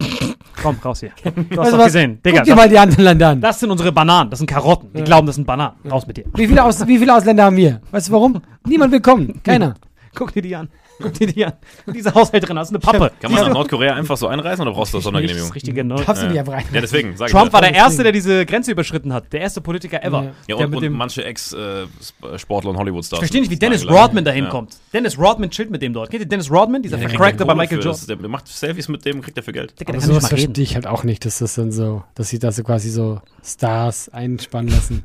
Komm, 0.62 0.76
raus 0.84 1.00
hier. 1.00 1.10
Du 1.24 1.30
hast 1.30 1.36
Weißt 1.36 1.50
du 1.50 1.56
doch 1.72 1.78
was? 1.78 1.84
gesehen. 1.86 2.20
Digga, 2.24 2.36
Guck 2.38 2.44
dir 2.46 2.54
mal 2.54 2.68
die 2.68 2.78
anderen 2.78 3.04
Länder 3.04 3.28
an. 3.30 3.40
das 3.40 3.58
sind 3.58 3.70
unsere 3.72 3.90
Bananen. 3.90 4.30
Das 4.30 4.38
sind 4.38 4.46
Karotten. 4.46 4.90
Die 4.94 5.02
glauben, 5.02 5.26
das 5.26 5.34
sind 5.34 5.44
Bananen. 5.44 5.74
Raus 5.90 6.06
mit 6.06 6.18
dir. 6.18 6.24
Wie 6.34 6.46
viele, 6.46 6.62
Aus 6.62 6.86
wie 6.86 6.98
viele 6.98 7.16
Ausländer 7.16 7.44
haben 7.46 7.56
wir? 7.56 7.80
Weißt 7.90 8.06
du 8.08 8.12
warum? 8.12 8.40
Niemand 8.64 8.92
will 8.92 9.00
kommen. 9.00 9.42
Keiner. 9.44 9.74
Guck 10.14 10.32
dir 10.32 10.42
die 10.42 10.54
an. 10.54 10.68
Guck 10.98 11.12
dir 11.14 11.26
die 11.26 11.44
an. 11.44 11.52
Diese 11.94 12.14
Haushälterin, 12.14 12.56
das 12.56 12.68
ist 12.68 12.74
eine 12.74 12.78
Pappe. 12.78 13.12
Kann 13.20 13.30
man 13.32 13.42
nach 13.42 13.52
Nordkorea 13.52 13.94
einfach 13.94 14.16
so 14.16 14.28
einreisen 14.28 14.62
oder 14.62 14.72
brauchst 14.74 14.94
du 14.94 14.98
das 14.98 15.04
Das 15.04 15.04
Sondergenehmigung? 15.04 15.52
richtige 15.52 15.84
Neu 15.84 15.96
Darfst 15.96 16.22
du 16.22 16.26
Ja. 16.26 16.30
nicht 16.32 16.38
einfach 16.40 16.52
rein. 16.54 16.64
Ja, 16.72 16.80
deswegen, 16.80 17.16
sag 17.16 17.28
Trump 17.30 17.48
ich 17.48 17.52
war 17.52 17.62
ja. 17.62 17.68
der 17.70 17.76
Erste, 17.78 18.02
der 18.02 18.12
diese 18.12 18.46
Grenze 18.46 18.72
überschritten 18.72 19.12
hat. 19.12 19.32
Der 19.32 19.40
erste 19.40 19.60
Politiker 19.60 20.02
ever. 20.02 20.22
Ja. 20.22 20.32
Ja, 20.46 20.56
der 20.56 20.66
und, 20.66 20.70
mit 20.74 20.82
und 20.82 20.96
manche 20.96 21.24
Ex-Sportler 21.24 22.70
und 22.70 22.76
Hollywood-Stars. 22.78 23.18
ich 23.18 23.24
verstehe 23.24 23.40
nicht, 23.40 23.50
wie 23.50 23.58
Dennis 23.58 23.88
Rodman 23.88 24.24
dahin 24.24 24.44
ja. 24.44 24.50
kommt. 24.50 24.76
Dennis 24.92 25.18
Rodman 25.18 25.50
chillt 25.50 25.70
mit 25.70 25.82
dem 25.82 25.92
dort. 25.92 26.10
Kennt 26.10 26.22
ihr 26.22 26.28
Dennis 26.28 26.50
Rodman? 26.50 26.82
Dieser 26.82 26.96
Der 26.96 27.06
kriegt 27.06 27.18
Vercrackte 27.18 27.44
ja 27.44 27.46
bei 27.46 27.54
Michael 27.54 27.78
Jordan. 27.78 27.92
das- 27.92 28.06
Der 28.06 28.16
der 28.16 28.28
macht 28.28 28.48
Selfies 28.48 28.88
mit 28.88 29.04
dem, 29.04 29.20
kriegt 29.22 29.36
er 29.36 29.42
für 29.42 29.52
Geld. 29.52 29.72
Aber 29.72 29.78
der 29.78 29.86
kann 29.86 29.94
nicht 29.96 30.04
sowas 30.06 30.28
verstehe 30.28 30.62
ich 30.64 30.74
halt 30.74 30.86
auch 30.86 31.04
nicht, 31.04 31.24
dass 31.24 31.38
das 31.38 31.54
dann 31.54 31.72
so, 31.72 32.02
dass 32.14 32.28
sie 32.30 32.38
da 32.38 32.52
so 32.52 32.62
quasi 32.62 32.90
so 32.90 33.20
Stars 33.44 34.08
einspannen 34.08 34.72
lassen. 34.72 35.04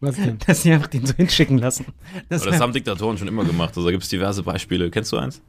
Was 0.00 0.16
denn? 0.16 0.38
Dass 0.46 0.62
sie 0.62 0.72
einfach 0.72 0.88
den 0.88 1.06
so 1.06 1.14
hinschicken 1.14 1.58
lassen. 1.58 1.86
Das 2.28 2.42
Aber 2.42 2.50
das 2.50 2.60
haben 2.60 2.72
Diktatoren 2.72 3.18
schon 3.18 3.28
immer 3.28 3.44
gemacht. 3.44 3.70
Also 3.70 3.84
da 3.84 3.90
gibt 3.90 4.02
es 4.02 4.08
diverse 4.08 4.42
Beispiele. 4.42 4.90
Kennst 4.90 5.12
du 5.12 5.16
eins? 5.16 5.40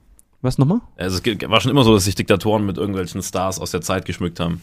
Was 0.42 0.58
nochmal? 0.58 0.82
Also 0.96 1.20
es 1.24 1.50
war 1.50 1.62
schon 1.62 1.72
immer 1.72 1.84
so, 1.84 1.94
dass 1.94 2.06
sich 2.06 2.16
Diktatoren 2.16 2.66
mit 2.66 2.78
irgendwelchen 2.78 3.22
Stars 3.24 3.60
aus 3.60 3.72
der 3.72 3.82
Zeit 3.82 4.06
geschmückt 4.06 4.40
haben. 4.40 4.62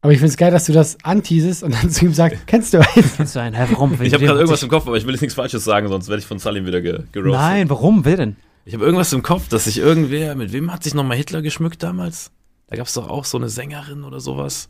Aber 0.00 0.12
ich 0.12 0.18
finde 0.18 0.30
es 0.30 0.36
geil, 0.36 0.52
dass 0.52 0.66
du 0.66 0.72
das 0.72 0.96
anteasest 1.02 1.64
und 1.64 1.74
dann 1.74 1.90
zu 1.90 2.04
ihm 2.04 2.14
sagst, 2.14 2.46
kennst 2.46 2.72
du 2.72 2.78
einen? 2.78 3.10
Kennst 3.16 3.34
du 3.34 3.40
einen? 3.40 3.56
Hä, 3.56 3.66
warum? 3.70 4.00
Ich 4.00 4.14
habe 4.14 4.24
gerade 4.24 4.38
irgendwas 4.38 4.62
im 4.62 4.68
Kopf, 4.68 4.86
aber 4.86 4.96
ich 4.96 5.04
will 5.04 5.12
jetzt 5.12 5.22
nichts 5.22 5.34
Falsches 5.34 5.64
sagen, 5.64 5.88
sonst 5.88 6.08
werde 6.08 6.20
ich 6.20 6.26
von 6.26 6.38
Salim 6.38 6.66
wieder 6.66 6.80
ge 6.80 7.00
geroastet. 7.10 7.40
Nein, 7.40 7.68
warum? 7.68 8.04
Wer 8.04 8.16
denn? 8.16 8.36
Ich 8.64 8.74
habe 8.74 8.84
irgendwas 8.84 9.12
im 9.12 9.22
Kopf, 9.22 9.48
dass 9.48 9.64
sich 9.64 9.78
irgendwer, 9.78 10.36
mit 10.36 10.52
wem 10.52 10.72
hat 10.72 10.84
sich 10.84 10.94
nochmal 10.94 11.16
Hitler 11.16 11.42
geschmückt 11.42 11.82
damals? 11.82 12.30
Da 12.68 12.76
gab 12.76 12.86
es 12.86 12.94
doch 12.94 13.08
auch 13.08 13.24
so 13.24 13.38
eine 13.38 13.48
Sängerin 13.48 14.04
oder 14.04 14.20
sowas. 14.20 14.68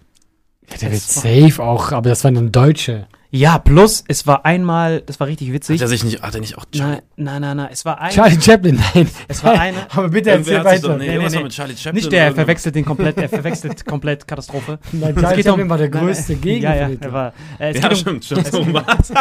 Der 0.80 0.92
wird 0.92 1.02
safe 1.02 1.62
auch, 1.62 1.92
aber 1.92 2.08
das 2.08 2.24
waren 2.24 2.34
dann 2.34 2.52
Deutsche. 2.52 3.06
Ja, 3.30 3.58
plus, 3.58 4.04
es 4.08 4.26
war 4.26 4.46
einmal, 4.46 5.02
das 5.02 5.20
war 5.20 5.26
richtig 5.26 5.48
Hat 5.48 5.54
witzig. 5.56 5.82
er 5.82 5.88
sich 5.88 6.02
nicht, 6.02 6.22
hat 6.22 6.34
er 6.34 6.40
nicht 6.40 6.56
auch 6.56 6.64
Nein, 6.74 7.02
nein, 7.16 7.42
nein, 7.42 7.56
nein. 7.58 7.68
Es 7.70 7.84
war 7.84 8.00
ein. 8.00 8.10
Charlie 8.10 8.40
Chaplin, 8.40 8.82
nein. 8.94 9.06
Es 9.28 9.44
war 9.44 9.52
eine. 9.60 9.76
aber 9.94 10.08
bitte 10.08 10.30
erzähl 10.30 10.58
hat 10.60 10.70
sich 10.70 10.80
doch, 10.80 10.88
weiter. 10.90 10.98
nee, 10.98 11.08
Nee, 11.08 11.18
nee, 11.18 11.24
war 11.24 11.30
nee. 11.30 11.42
mit 11.42 11.52
Charlie 11.52 11.74
Chaplin. 11.76 11.94
Nicht 11.96 12.10
der, 12.12 12.24
er 12.24 12.34
verwechselt 12.34 12.74
den 12.74 12.86
komplett, 12.86 13.18
er 13.18 13.28
verwechselt 13.28 13.84
komplett 13.86 14.26
Katastrophe. 14.26 14.78
Nein, 14.92 15.14
Charlie 15.14 15.36
geht 15.36 15.44
um- 15.46 15.50
Chaplin 15.52 15.68
war 15.68 15.76
der 15.76 15.88
größte 15.90 16.32
nein. 16.32 16.40
Gegner. 16.40 16.74
Ja, 16.74 16.88
ja, 16.88 16.96
er 17.00 17.12
war. 17.12 17.32
Äh, 17.58 17.70
es 17.70 17.76
Ja, 17.76 17.88
geht 17.88 17.90
um, 17.90 17.96
stimmt, 17.96 18.24
stimmt. 18.24 18.46
So 18.46 18.66
was. 18.72 19.12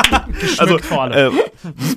also, 0.59 0.77
vor 0.79 1.03
allem. 1.03 1.35
Äh, 1.35 1.41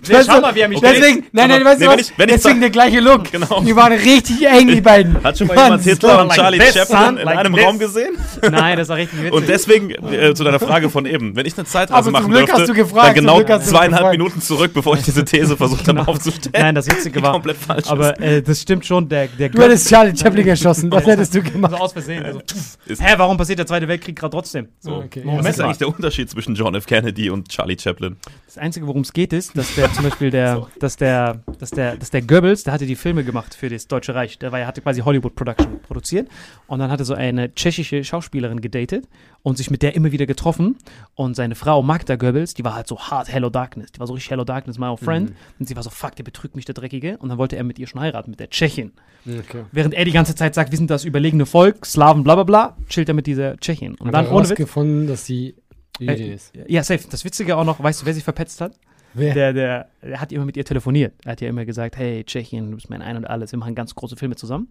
Nee, 0.08 0.16
schau 0.26 0.40
mal, 0.40 0.54
wie 0.54 0.60
er 0.60 0.68
mich 0.68 0.78
okay. 0.78 0.94
Deswegen, 0.96 1.26
nein, 1.32 1.48
nein, 1.48 1.64
weißt 1.64 1.80
du 1.82 1.86
was? 1.86 1.92
wenn 1.92 2.00
ich- 2.00 2.12
wenn 2.18 2.28
ich 2.28 2.34
Deswegen 2.36 2.54
sag- 2.56 2.60
der 2.62 2.70
gleiche 2.70 3.00
Look. 3.00 3.20
Genau. 3.30 3.60
Die 3.60 3.76
waren 3.76 3.92
richtig 3.92 4.44
eng, 4.48 4.66
die 4.68 4.80
beiden. 4.80 5.22
Hat 5.22 5.38
schon 5.38 5.46
mal 5.46 5.56
jemand 5.62 5.84
Hitler 5.84 6.22
und 6.22 6.32
Charlie 6.32 6.60
Chaplin 6.60 7.18
in 7.18 7.28
einem. 7.28 7.54
Raum 7.54 7.78
gesehen? 7.78 8.14
Nein, 8.50 8.78
das 8.78 8.88
war 8.88 8.96
richtig 8.96 9.18
witzig. 9.20 9.32
Und 9.32 9.48
deswegen, 9.48 9.90
äh, 10.12 10.34
zu 10.34 10.42
deiner 10.42 10.58
Frage 10.58 10.90
von 10.90 11.06
eben, 11.06 11.36
wenn 11.36 11.46
ich 11.46 11.56
eine 11.56 11.66
Zeitreise 12.02 12.08
Aber 12.08 12.12
zum 12.12 12.12
machen 12.12 12.30
Glück 12.30 12.46
dürfte, 12.46 12.62
hast 12.62 12.68
du 12.68 12.74
gefragt, 12.74 13.06
dann 13.08 13.14
genau 13.14 13.42
zweieinhalb 13.58 13.90
gefragt. 13.90 14.18
Minuten 14.18 14.40
zurück, 14.40 14.70
bevor 14.74 14.96
ich 14.96 15.02
diese 15.02 15.24
These 15.24 15.56
versucht 15.56 15.86
habe 15.88 16.06
aufzustellen. 16.06 16.52
Nein, 16.66 16.74
das 16.74 16.86
Witzige 16.86 17.22
war. 17.22 17.32
komplett 17.32 17.56
falsch. 17.56 17.88
Aber 17.88 18.18
äh, 18.20 18.42
das 18.42 18.60
stimmt 18.62 18.84
schon, 18.86 19.08
der, 19.08 19.28
der 19.28 19.48
Du 19.48 19.60
hättest 19.62 19.88
Charlie 19.88 20.16
Chaplin 20.16 20.46
erschossen. 20.48 20.90
Was 20.92 21.06
hättest 21.06 21.34
du 21.34 21.42
gemacht? 21.42 21.72
Also 21.72 21.84
aus 21.84 21.92
Versehen. 21.92 22.24
Also, 22.24 22.40
hä, 22.88 23.14
warum 23.16 23.36
passiert 23.36 23.58
der 23.58 23.66
Zweite 23.66 23.86
Weltkrieg 23.88 24.16
gerade 24.16 24.32
trotzdem? 24.32 24.68
So, 24.80 24.96
Okay, 24.96 25.22
ja. 25.26 25.38
Was 25.38 25.46
ist 25.46 25.60
eigentlich 25.60 25.78
der 25.78 25.88
Unterschied 25.88 26.28
zwischen 26.30 26.54
John 26.54 26.74
F. 26.74 26.86
Kennedy 26.86 27.30
und 27.30 27.48
Charlie 27.48 27.76
Chaplin? 27.78 28.16
Das 28.46 28.58
Einzige, 28.58 28.86
worum 28.86 29.02
es 29.02 29.12
geht, 29.12 29.32
ist, 29.32 29.56
dass 29.56 29.74
der 29.74 29.92
zum 29.92 30.04
Beispiel 30.04 30.30
der, 30.30 30.66
dass 30.80 30.96
der, 30.96 31.40
dass 31.58 31.70
der, 31.70 31.96
dass 31.96 32.10
der 32.10 32.22
Goebbels, 32.22 32.64
der 32.64 32.72
hatte 32.72 32.86
die 32.86 32.96
Filme 32.96 33.24
gemacht 33.24 33.54
für 33.54 33.68
das 33.68 33.86
Deutsche 33.88 34.14
Reich. 34.14 34.38
Der 34.38 34.52
war, 34.52 34.58
ja- 34.60 34.66
hatte 34.66 34.80
quasi 34.80 35.00
Hollywood 35.00 35.34
Production 35.34 35.80
produziert. 35.82 36.28
Und 36.66 36.78
dann 36.80 36.90
hatte 36.90 37.04
so 37.04 37.14
eine 37.14 37.54
tschechische 37.54 38.04
Schauspielerin 38.04 38.60
gedatet 38.60 39.06
und 39.42 39.56
sich 39.56 39.70
mit 39.70 39.82
der 39.82 39.94
immer 39.94 40.12
wieder 40.12 40.26
getroffen. 40.26 40.76
Und 41.14 41.34
seine 41.34 41.54
Frau 41.54 41.82
Magda 41.90 42.14
Goebbels, 42.14 42.54
die 42.54 42.62
war 42.64 42.76
halt 42.76 42.86
so 42.86 43.00
hart 43.00 43.32
Hello 43.32 43.50
Darkness. 43.50 43.90
Die 43.90 43.98
war 43.98 44.06
so 44.06 44.12
richtig 44.12 44.30
Hello 44.30 44.44
Darkness, 44.44 44.78
my 44.78 44.86
old 44.86 45.00
friend. 45.00 45.32
Und 45.58 45.66
sie 45.66 45.74
war 45.74 45.82
so, 45.82 45.90
fuck, 45.90 46.14
der 46.14 46.22
betrügt 46.22 46.54
mich, 46.54 46.64
der 46.64 46.74
Dreckige. 46.74 47.18
Und 47.18 47.30
dann 47.30 47.38
wollte 47.38 47.56
er 47.56 47.64
mit 47.64 47.80
ihr 47.80 47.88
schon 47.88 48.00
heiraten, 48.00 48.30
mit 48.30 48.38
der 48.38 48.48
Tschechin. 48.48 48.92
Okay. 49.26 49.64
Während 49.72 49.94
er 49.94 50.04
die 50.04 50.12
ganze 50.12 50.36
Zeit 50.36 50.54
sagt, 50.54 50.70
wir 50.70 50.78
sind 50.78 50.88
das 50.88 51.04
überlegene 51.04 51.46
Volk, 51.46 51.84
Slaven, 51.84 52.22
bla 52.22 52.36
bla 52.36 52.44
bla, 52.44 52.76
chillt 52.88 53.08
er 53.08 53.14
mit 53.14 53.26
dieser 53.26 53.56
Tschechin. 53.56 53.92
Und 53.96 54.02
Und 54.02 54.12
dann 54.12 54.26
ohne 54.28 54.42
Witz. 54.44 54.50
rausgefunden, 54.50 55.08
dass 55.08 55.26
sie 55.26 55.56
Jüdin 55.98 56.16
Äh, 56.30 56.34
ist. 56.34 56.52
Ja, 56.68 56.84
safe. 56.84 57.02
Das 57.10 57.24
Witzige 57.24 57.56
auch 57.56 57.64
noch, 57.64 57.82
weißt 57.82 58.02
du, 58.02 58.06
wer 58.06 58.14
sie 58.14 58.20
verpetzt 58.20 58.60
hat? 58.60 58.72
Wer? 59.12 59.34
Der, 59.34 59.52
der, 59.52 59.86
der 60.02 60.20
hat 60.20 60.30
immer 60.30 60.44
mit 60.44 60.56
ihr 60.56 60.64
telefoniert. 60.64 61.14
Er 61.24 61.32
hat 61.32 61.40
ja 61.40 61.48
immer 61.48 61.64
gesagt, 61.64 61.96
hey, 61.96 62.22
Tschechien, 62.22 62.70
du 62.70 62.76
bist 62.76 62.88
mein 62.88 63.02
Ein 63.02 63.16
und 63.16 63.24
Alles, 63.24 63.50
wir 63.50 63.58
machen 63.58 63.74
ganz 63.74 63.96
große 63.96 64.14
Filme 64.14 64.36
zusammen. 64.36 64.68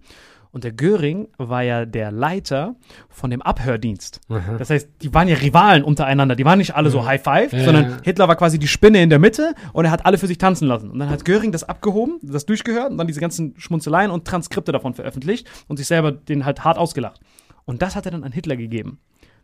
Und 0.52 0.64
der 0.64 0.72
Göring 0.72 1.28
war 1.38 1.62
ja 1.62 1.86
der 1.86 2.12
Leiter 2.12 2.76
von 3.08 3.30
dem 3.30 3.42
Abhördienst. 3.44 4.20
Das 4.58 4.72
heißt, 4.72 4.90
die 5.04 5.14
waren 5.14 5.28
ja 5.28 5.36
Rivalen 5.36 5.84
untereinander. 5.84 6.36
Die 6.36 6.44
waren 6.44 6.58
nicht 6.58 6.76
alle 6.76 6.90
so 6.90 7.06
High 7.06 7.22
Five, 7.22 7.54
Ja, 7.54 7.64
sondern 7.64 7.90
ja. 7.90 7.98
Hitler 8.04 8.28
war 8.28 8.36
quasi 8.36 8.58
die 8.58 8.68
Spinne 8.68 9.02
in 9.04 9.12
der 9.12 9.20
Mitte 9.20 9.54
und 9.74 9.86
er 9.86 9.92
hat 9.92 10.08
alle 10.08 10.18
für 10.18 10.26
sich 10.26 10.40
tanzen 10.40 10.68
lassen. 10.68 10.90
Und 10.90 10.98
dann 10.98 11.10
hat 11.10 11.24
Göring 11.24 11.52
das 11.52 11.64
abgehoben, 11.64 12.20
das 12.24 12.48
durchgehört 12.48 12.90
und 12.90 12.98
dann 12.98 13.06
diese 13.06 13.20
ganzen 13.20 13.54
Schmunzeleien 13.58 14.10
und 14.10 14.26
Transkripte 14.26 14.72
davon 14.72 14.96
veröffentlicht 14.96 15.48
und 15.68 15.78
sich 15.78 15.86
selber 15.86 16.12
den 16.12 16.46
halt 16.46 16.64
hart 16.64 16.80
ausgelacht. 16.80 17.20
Und 17.66 17.84
das 17.84 17.96
hat 17.96 18.06
er 18.06 18.12
dann 18.12 18.24
an 18.24 18.32
Hitler 18.32 18.58
gegeben. 18.58 19.00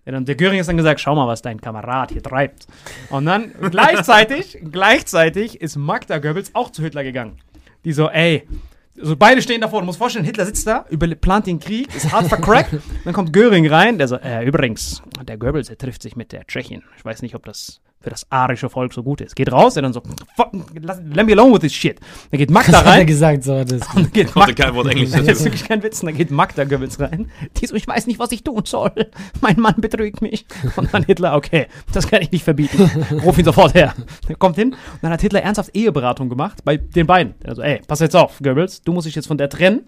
Der 0.08 0.36
Göring 0.36 0.60
ist 0.60 0.68
dann 0.68 0.78
gesagt, 0.78 1.00
schau 1.02 1.15
mal, 1.15 1.28
was 1.28 1.41
dein 1.41 1.60
Kamerad 1.60 2.12
hier 2.12 2.22
treibt. 2.22 2.68
Und 3.10 3.26
dann 3.26 3.52
gleichzeitig, 3.72 4.60
gleichzeitig 4.72 5.62
ist 5.62 5.78
Magda 5.78 6.20
Goebbels 6.20 6.52
auch 6.54 6.72
zu 6.72 6.84
Hitler 6.84 7.04
gegangen. 7.04 7.38
Die 7.86 7.94
so, 7.94 8.10
ey, 8.10 8.48
so 8.95 9.15
beide 9.15 9.41
stehen 9.41 9.62
davor. 9.62 9.81
Du 9.81 9.86
musst 9.86 9.97
vorstellen, 9.97 10.25
Hitler 10.25 10.45
sitzt 10.45 10.67
da, 10.67 10.86
über, 10.89 11.08
plant 11.15 11.47
den 11.47 11.60
Krieg, 11.60 11.93
ist 11.95 12.12
hart 12.12 12.27
vercrackt. 12.27 12.75
dann 13.03 13.13
kommt 13.13 13.34
Göring 13.34 13.67
rein, 13.67 13.97
der 13.97 14.08
so, 14.08 14.15
äh, 14.15 14.45
übrigens, 14.45 15.01
der 15.23 15.38
Goebbels, 15.38 15.67
der 15.67 15.77
trifft 15.77 16.01
sich 16.01 16.15
mit 16.15 16.31
der 16.31 16.45
Tschechin. 16.45 16.84
Ich 16.97 17.05
weiß 17.05 17.21
nicht, 17.21 17.36
ob 17.36 17.45
das 17.45 17.81
für 18.06 18.12
das 18.12 18.26
arische 18.32 18.70
Volk 18.70 18.94
so 18.94 19.02
gut 19.02 19.20
ist. 19.20 19.36
Geht 19.36 19.52
raus, 19.52 19.74
der 19.74 19.82
dann 19.82 19.91
so, 19.94 20.04
fuck, 20.36 20.52
lass- 20.80 21.02
let 21.12 21.26
me 21.26 21.32
alone 21.34 21.52
with 21.56 21.62
this 21.62 21.74
shit. 21.74 22.00
Dann 22.30 22.38
geht 22.38 22.52
Magda 22.52 22.72
Das 22.72 22.82
hat 22.82 22.86
er 22.86 22.91
rein. 23.00 23.08
gesagt, 23.08 23.44
so 23.44 23.58
hat 23.58 23.72
er 23.72 23.78
es 23.82 23.88
Und 23.88 23.96
dann 24.06 24.12
geht 24.13 24.32
Konnte 24.32 24.50
Magda, 24.52 24.63
kein 24.65 24.76
Wort 24.76 24.88
Englisch. 24.88 25.10
das 25.12 25.28
ist 25.28 25.44
wirklich 25.44 25.63
kein 25.68 25.82
Witz. 25.82 26.02
Dann 26.02 26.15
geht 26.15 26.30
Magda 26.30 26.63
Goebbels 26.65 27.00
rein. 27.00 27.32
Die 27.58 27.65
so, 27.65 27.74
ich 27.76 27.88
weiß 27.88 28.06
nicht, 28.06 28.20
was 28.20 28.32
ich 28.32 28.44
tun 28.44 28.62
soll. 28.65 28.91
Mein 29.41 29.60
Mann 29.60 29.76
betrügt 29.78 30.22
mich. 30.22 30.46
Und 30.76 30.94
dann 30.94 31.04
Hitler, 31.04 31.36
okay, 31.36 31.65
das 31.94 32.08
kann 32.08 32.22
ich 32.22 32.32
nicht 32.32 32.44
verbieten. 32.44 32.89
Ruf 33.24 33.38
ihn 33.39 33.46
sofort 33.46 33.74
her. 33.74 33.96
Der 34.30 34.36
kommt 34.36 34.56
hin. 34.58 34.74
Und 34.74 34.80
dann 35.02 35.12
hat 35.12 35.22
Hitler 35.22 35.41
ernsthaft 35.41 35.76
Eheberatung 35.76 36.30
gemacht 36.30 36.63
bei 36.63 36.78
den 36.78 37.08
beiden. 37.08 37.34
Also, 37.44 37.63
ey, 37.63 37.82
pass 37.88 38.00
jetzt 38.02 38.15
auf, 38.15 38.38
Goebbels, 38.44 38.84
du 38.84 38.94
musst 38.94 39.08
dich 39.08 39.15
jetzt 39.15 39.26
von 39.28 39.39
der 39.39 39.50
trennen 39.50 39.88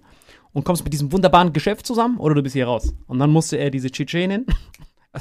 und 0.54 0.64
kommst 0.64 0.84
mit 0.84 0.92
diesem 0.92 1.12
wunderbaren 1.12 1.54
Geschäft 1.54 1.86
zusammen 1.86 2.18
oder 2.18 2.34
du 2.34 2.42
bist 2.42 2.54
hier 2.54 2.66
raus. 2.66 2.92
Und 3.06 3.20
dann 3.20 3.30
musste 3.30 3.58
er 3.58 3.70
diese 3.70 3.92
Tschetschenin, 3.92 4.48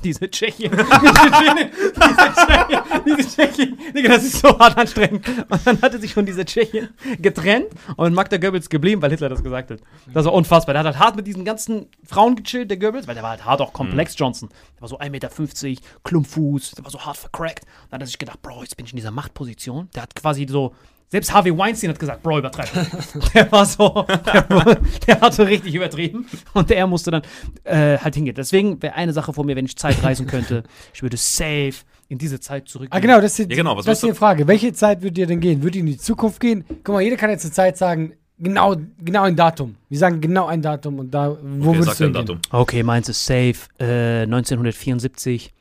diese 0.00 0.30
Tschechin, 0.30 0.70
diese 0.70 0.84
Tschetschenin, 0.84 1.70
diese 1.94 2.34
Tschechin, 2.34 2.82
diese 3.06 3.28
Tschechin, 3.28 3.78
Digga, 3.94 4.08
das 4.08 4.24
ist 4.24 4.40
so 4.40 4.58
hart 4.58 4.76
anstrengend. 4.76 5.26
Und 5.48 5.66
dann 5.66 5.80
hat 5.82 5.94
er 5.94 6.00
sich 6.00 6.14
von 6.14 6.26
dieser 6.26 6.44
Tschechin 6.44 6.88
getrennt 7.20 7.68
und 7.96 8.14
Magda 8.14 8.36
Goebbels 8.36 8.68
geblieben, 8.68 9.02
weil 9.02 9.10
Hitler 9.10 9.28
das 9.28 9.42
gesagt 9.42 9.70
hat. 9.70 9.80
Das 10.12 10.24
war 10.24 10.32
unfassbar. 10.32 10.74
Der 10.74 10.80
hat 10.80 10.86
halt 10.86 10.98
hart 10.98 11.16
mit 11.16 11.26
diesen 11.26 11.44
ganzen 11.44 11.86
Frauen 12.04 12.36
gechillt, 12.36 12.70
der 12.70 12.78
Goebbels, 12.78 13.06
weil 13.06 13.14
der 13.14 13.22
war 13.22 13.30
halt 13.30 13.44
hart 13.44 13.60
auch 13.60 13.72
komplex, 13.72 14.14
Johnson. 14.18 14.48
Der 14.76 14.82
war 14.82 14.88
so 14.88 14.98
1,50 14.98 15.10
Meter, 15.10 15.82
Klumpfuß, 16.04 16.72
der 16.72 16.84
war 16.84 16.90
so 16.90 17.00
hart 17.00 17.16
vercrackt. 17.16 17.64
Dann 17.90 17.98
hat 17.98 18.02
er 18.02 18.06
sich 18.06 18.18
gedacht, 18.18 18.42
Bro, 18.42 18.62
jetzt 18.62 18.76
bin 18.76 18.86
ich 18.86 18.92
in 18.92 18.96
dieser 18.96 19.10
Machtposition. 19.10 19.88
Der 19.94 20.02
hat 20.02 20.14
quasi 20.14 20.46
so, 20.48 20.74
selbst 21.08 21.32
Harvey 21.32 21.56
Weinstein 21.56 21.90
hat 21.90 21.98
gesagt, 21.98 22.22
Bro, 22.22 22.38
übertreib. 22.38 22.68
der 23.34 23.50
war 23.52 23.64
so, 23.64 24.04
der, 24.26 24.42
der 25.06 25.20
hat 25.20 25.34
so 25.34 25.44
richtig 25.44 25.74
übertrieben. 25.74 26.26
Und 26.52 26.70
er 26.70 26.86
musste 26.86 27.10
dann 27.10 27.22
äh, 27.64 27.98
halt 27.98 28.14
hingehen. 28.14 28.34
Deswegen 28.34 28.82
wäre 28.82 28.94
eine 28.94 29.12
Sache 29.12 29.32
von 29.32 29.46
mir, 29.46 29.54
wenn 29.56 29.66
ich 29.66 29.76
Zeit 29.76 30.02
reisen 30.02 30.26
könnte, 30.26 30.64
ich 30.94 31.02
würde 31.02 31.16
safe 31.16 31.74
in 32.08 32.18
diese 32.18 32.40
Zeit 32.40 32.68
zurückgehen. 32.68 32.96
Ah, 32.96 33.00
genau, 33.00 33.20
das 33.20 33.38
ist, 33.38 33.50
Ja, 33.50 33.56
genau, 33.56 33.76
was 33.76 33.84
das 33.84 34.02
ist 34.02 34.08
die 34.10 34.14
Frage. 34.14 34.46
Welche 34.46 34.72
Zeit 34.72 35.02
würde 35.02 35.12
dir 35.12 35.26
denn 35.26 35.40
gehen? 35.40 35.62
Würde 35.62 35.72
die 35.72 35.78
in 35.80 35.86
die 35.86 35.96
Zukunft 35.98 36.40
gehen? 36.40 36.64
Guck 36.84 36.94
mal, 36.94 37.00
jeder 37.02 37.16
kann 37.16 37.30
jetzt 37.30 37.42
zur 37.42 37.52
Zeit 37.52 37.76
sagen, 37.76 38.12
genau, 38.38 38.76
genau 39.00 39.22
ein 39.22 39.36
Datum. 39.36 39.76
Wir 39.88 39.98
sagen 39.98 40.20
genau 40.20 40.46
ein 40.46 40.62
Datum 40.62 40.98
und 40.98 41.12
da, 41.12 41.36
wo 41.42 41.70
Okay, 41.70 41.78
würdest 41.78 41.98
sag 41.98 42.06
du? 42.06 42.12
Datum. 42.12 42.38
Okay, 42.50 42.82
meins 42.82 43.08
ist 43.08 43.24
safe. 43.24 43.54
Äh, 43.78 44.22
1974. 44.22 45.52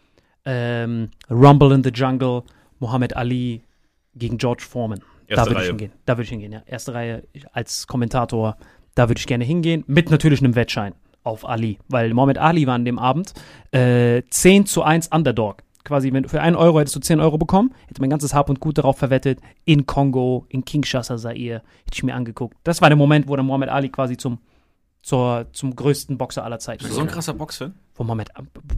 Ähm, 0.45 1.09
Rumble 1.29 1.71
in 1.73 1.83
the 1.83 1.89
Jungle. 1.89 2.43
Muhammad 2.79 3.15
Ali 3.15 3.61
gegen 4.15 4.37
George 4.37 4.63
Foreman. 4.67 5.01
Da 5.27 5.35
Erste 5.35 5.51
würde 5.51 5.61
ich 5.61 5.67
hingehen. 5.67 5.91
Da 6.05 6.13
würde 6.13 6.23
ich 6.23 6.29
hingehen, 6.29 6.51
ja. 6.51 6.61
Erste 6.65 6.93
Reihe 6.93 7.23
als 7.51 7.87
Kommentator. 7.87 8.57
Da 8.95 9.09
würde 9.09 9.19
ich 9.19 9.27
gerne 9.27 9.43
hingehen. 9.43 9.83
Mit 9.87 10.09
natürlich 10.09 10.41
einem 10.41 10.55
Wettschein 10.55 10.93
auf 11.23 11.47
Ali. 11.47 11.79
Weil 11.89 12.13
Muhammad 12.13 12.37
Ali 12.37 12.67
war 12.67 12.75
an 12.75 12.85
dem 12.85 12.99
Abend 12.99 13.33
äh, 13.71 14.23
10 14.29 14.65
zu 14.65 14.83
1 14.83 15.09
Underdog. 15.09 15.63
Quasi, 15.83 16.11
wenn 16.13 16.23
du 16.23 16.29
für 16.29 16.41
einen 16.41 16.55
Euro 16.55 16.79
hättest 16.79 16.95
du 16.95 16.99
10 16.99 17.19
Euro 17.19 17.37
bekommen, 17.37 17.73
hätte 17.87 18.01
mein 18.01 18.09
ganzes 18.09 18.33
Hab 18.33 18.49
und 18.49 18.59
Gut 18.59 18.77
darauf 18.77 18.97
verwettet. 18.97 19.39
In 19.65 19.85
Kongo, 19.85 20.45
in 20.49 20.65
Kinshasa, 20.65 21.17
Zaire. 21.17 21.61
Hätte 21.83 21.93
ich 21.93 22.03
mir 22.03 22.15
angeguckt. 22.15 22.57
Das 22.63 22.81
war 22.81 22.89
der 22.89 22.95
Moment, 22.95 23.27
wo 23.27 23.35
dann 23.35 23.45
Muhammad 23.45 23.69
Ali 23.69 23.89
quasi 23.89 24.17
zum, 24.17 24.39
zur, 25.03 25.47
zum 25.51 25.75
größten 25.75 26.17
Boxer 26.17 26.43
aller 26.43 26.59
Zeiten 26.59 26.83
du 26.83 26.89
so 26.89 27.01
ein 27.01 27.05
wurde 27.05 27.13
krasser 27.13 27.33
Boxfan? 27.33 27.75
Von 27.95 28.07
Mohammed, 28.07 28.29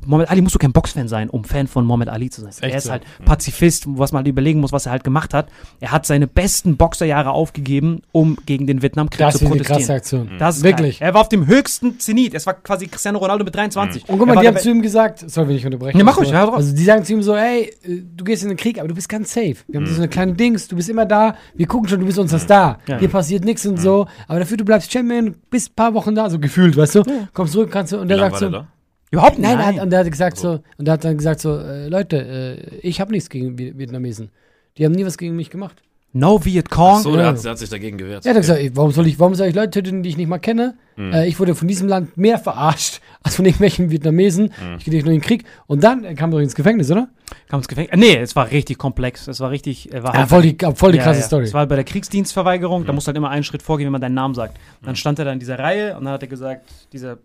Mohammed 0.05 0.29
Ali 0.29 0.41
musst 0.41 0.53
du 0.53 0.59
kein 0.59 0.71
Boxfan 0.71 1.07
sein, 1.07 1.31
um 1.31 1.43
Fan 1.43 1.65
von 1.65 1.85
Mohammed 1.85 2.09
Ali 2.09 2.29
zu 2.29 2.41
sein. 2.41 2.51
Echt 2.51 2.61
er 2.61 2.77
ist 2.77 2.83
so? 2.83 2.91
halt 2.91 3.03
Pazifist, 3.25 3.85
was 3.87 4.11
man 4.11 4.19
halt 4.19 4.27
überlegen 4.27 4.59
muss, 4.59 4.71
was 4.71 4.85
er 4.85 4.91
halt 4.91 5.03
gemacht 5.03 5.33
hat. 5.33 5.49
Er 5.79 5.91
hat 5.91 6.05
seine 6.05 6.27
besten 6.27 6.77
Boxerjahre 6.77 7.31
aufgegeben, 7.31 8.03
um 8.11 8.37
gegen 8.45 8.67
den 8.67 8.83
Vietnamkrieg 8.83 9.19
Das 9.25 9.37
zu 9.37 9.45
ist 9.45 9.51
eine 9.51 9.61
krasse 9.61 9.87
protestieren. 9.87 9.97
Aktion. 9.97 10.37
Das 10.37 10.57
ist 10.57 10.63
Wirklich. 10.63 10.99
Geil. 10.99 11.07
Er 11.09 11.13
war 11.15 11.21
auf 11.21 11.29
dem 11.29 11.47
höchsten 11.47 11.99
Zenit. 11.99 12.35
Es 12.35 12.45
war 12.45 12.53
quasi 12.53 12.87
Cristiano 12.87 13.17
Ronaldo 13.17 13.43
mit 13.43 13.55
23. 13.55 14.07
Und 14.07 14.19
guck 14.19 14.27
mal, 14.27 14.39
die 14.39 14.47
haben 14.47 14.57
zu 14.57 14.69
ihm 14.69 14.83
gesagt, 14.83 15.27
sorry, 15.27 15.49
wenn 15.49 15.55
ich 15.55 15.65
unterbreche. 15.65 15.97
Nee, 15.97 16.03
mach 16.03 16.17
ruhig, 16.17 16.29
ja, 16.29 16.45
drauf. 16.45 16.55
Also 16.55 16.75
die 16.75 16.83
sagen 16.83 17.03
zu 17.03 17.13
ihm 17.13 17.23
so, 17.23 17.35
ey, 17.35 17.73
äh, 17.83 18.03
du 18.15 18.23
gehst 18.23 18.43
in 18.43 18.49
den 18.49 18.57
Krieg, 18.57 18.77
aber 18.77 18.87
du 18.87 18.93
bist 18.93 19.09
ganz 19.09 19.33
safe. 19.33 19.55
Wir 19.67 19.79
haben 19.79 19.87
so 19.87 19.95
eine 19.95 20.09
kleine 20.09 20.33
Dings, 20.33 20.67
du 20.67 20.75
bist 20.75 20.89
immer 20.89 21.07
da, 21.07 21.35
wir 21.55 21.65
gucken 21.65 21.89
schon, 21.89 21.99
du 21.99 22.05
bist 22.05 22.19
unser 22.19 22.37
Star. 22.37 22.77
Ja. 22.87 22.99
Dir 22.99 23.09
passiert 23.09 23.45
nichts 23.45 23.65
und 23.65 23.81
so, 23.81 24.05
aber 24.27 24.39
dafür 24.39 24.57
du 24.57 24.65
bleibst 24.65 24.91
Champion, 24.91 25.33
bist 25.49 25.71
ein 25.71 25.75
paar 25.75 25.95
Wochen 25.95 26.13
da, 26.13 26.29
so 26.29 26.37
gefühlt, 26.37 26.77
weißt 26.77 26.95
du? 26.95 27.03
Kommst 27.33 27.53
zurück, 27.53 27.71
kannst 27.71 27.93
du, 27.93 27.97
und 27.97 28.09
der 28.09 28.19
sagt 28.19 28.37
so, 28.37 28.63
der? 29.11 29.17
Überhaupt 29.19 29.39
nein, 29.39 29.57
nein. 29.57 29.75
Er 29.75 29.75
hat, 29.77 29.83
und 29.83 29.89
der 29.91 29.99
hat 29.99 30.11
gesagt 30.11 30.37
so, 30.37 30.59
und 30.77 30.85
der 30.85 30.93
hat 30.93 31.03
dann 31.03 31.17
gesagt 31.17 31.39
so, 31.39 31.57
äh, 31.57 31.87
Leute, 31.87 32.17
äh, 32.17 32.75
ich 32.81 32.99
habe 33.01 33.11
nichts 33.11 33.29
gegen 33.29 33.55
Vi- 33.57 33.77
Vietnamesen. 33.77 34.29
Die 34.77 34.85
haben 34.85 34.91
nie 34.93 35.05
was 35.05 35.17
gegen 35.17 35.35
mich 35.35 35.49
gemacht. 35.49 35.81
no 36.13 36.39
Viet 36.43 36.69
Cong. 36.69 37.01
So, 37.01 37.11
Ja. 37.11 37.17
der 37.17 37.25
hat, 37.27 37.43
der 37.43 37.51
hat 37.51 37.57
sich 37.59 37.69
dagegen 37.69 37.97
gewehrt. 37.97 38.25
Er 38.25 38.33
hat 38.33 38.41
gesagt, 38.41 38.59
ey, 38.59 38.71
warum 38.75 38.91
soll 38.91 39.05
ich, 39.07 39.19
warum 39.19 39.35
soll 39.35 39.47
ich 39.47 39.55
Leute 39.55 39.71
töten, 39.83 40.01
die 40.03 40.09
ich 40.09 40.17
nicht 40.17 40.27
mal 40.29 40.39
kenne? 40.39 40.75
Hm. 40.95 41.13
Äh, 41.13 41.27
ich 41.27 41.39
wurde 41.39 41.53
von 41.53 41.67
diesem 41.67 41.87
Land 41.87 42.17
mehr 42.17 42.39
verarscht 42.39 43.01
als 43.23 43.35
von 43.35 43.45
irgendwelchen 43.45 43.91
Vietnamesen. 43.91 44.45
Hm. 44.57 44.77
Ich 44.79 44.85
gehe 44.85 44.93
nicht 44.93 45.03
nur 45.05 45.13
in 45.13 45.19
den 45.19 45.25
Krieg. 45.25 45.43
Und 45.67 45.83
dann 45.83 46.03
äh, 46.05 46.15
kam 46.15 46.31
er 46.31 46.37
doch 46.37 46.39
ins 46.43 46.55
Gefängnis, 46.55 46.89
oder? 46.89 47.09
Kam 47.49 47.59
ins 47.59 47.67
Gefängnis. 47.67 47.97
Nee, 47.99 48.17
es 48.17 48.35
war 48.35 48.49
richtig 48.49 48.77
komplex. 48.77 49.27
Es 49.27 49.39
war 49.41 49.51
richtig. 49.51 49.93
Er 49.93 50.01
war 50.03 50.13
Ja, 50.13 50.19
halt- 50.21 50.29
voll 50.29 50.41
die, 50.41 50.57
voll 50.75 50.91
die 50.93 50.97
Ja, 50.97 51.03
krasse 51.03 51.19
ja. 51.19 51.25
Story. 51.25 51.43
Es 51.43 51.53
war 51.53 51.65
bei 51.67 51.75
der 51.75 51.83
Kriegsdienstverweigerung, 51.83 52.85
da 52.85 52.93
musst 52.93 53.05
du 53.07 53.09
halt 53.09 53.17
immer 53.17 53.29
einen 53.29 53.43
Schritt 53.43 53.61
vorgehen, 53.61 53.85
wenn 53.87 53.91
man 53.91 54.01
deinen 54.01 54.15
Namen 54.15 54.33
sagt. 54.33 54.57
Dann 54.83 54.95
stand 54.95 55.19
er 55.19 55.25
da 55.25 55.33
in 55.33 55.39
dieser 55.39 55.59
Reihe 55.59 55.97
und 55.97 56.05
dann 56.05 56.13
hat 56.13 56.21
er 56.23 56.29
gesagt, 56.29 56.67
dieser 56.93 57.17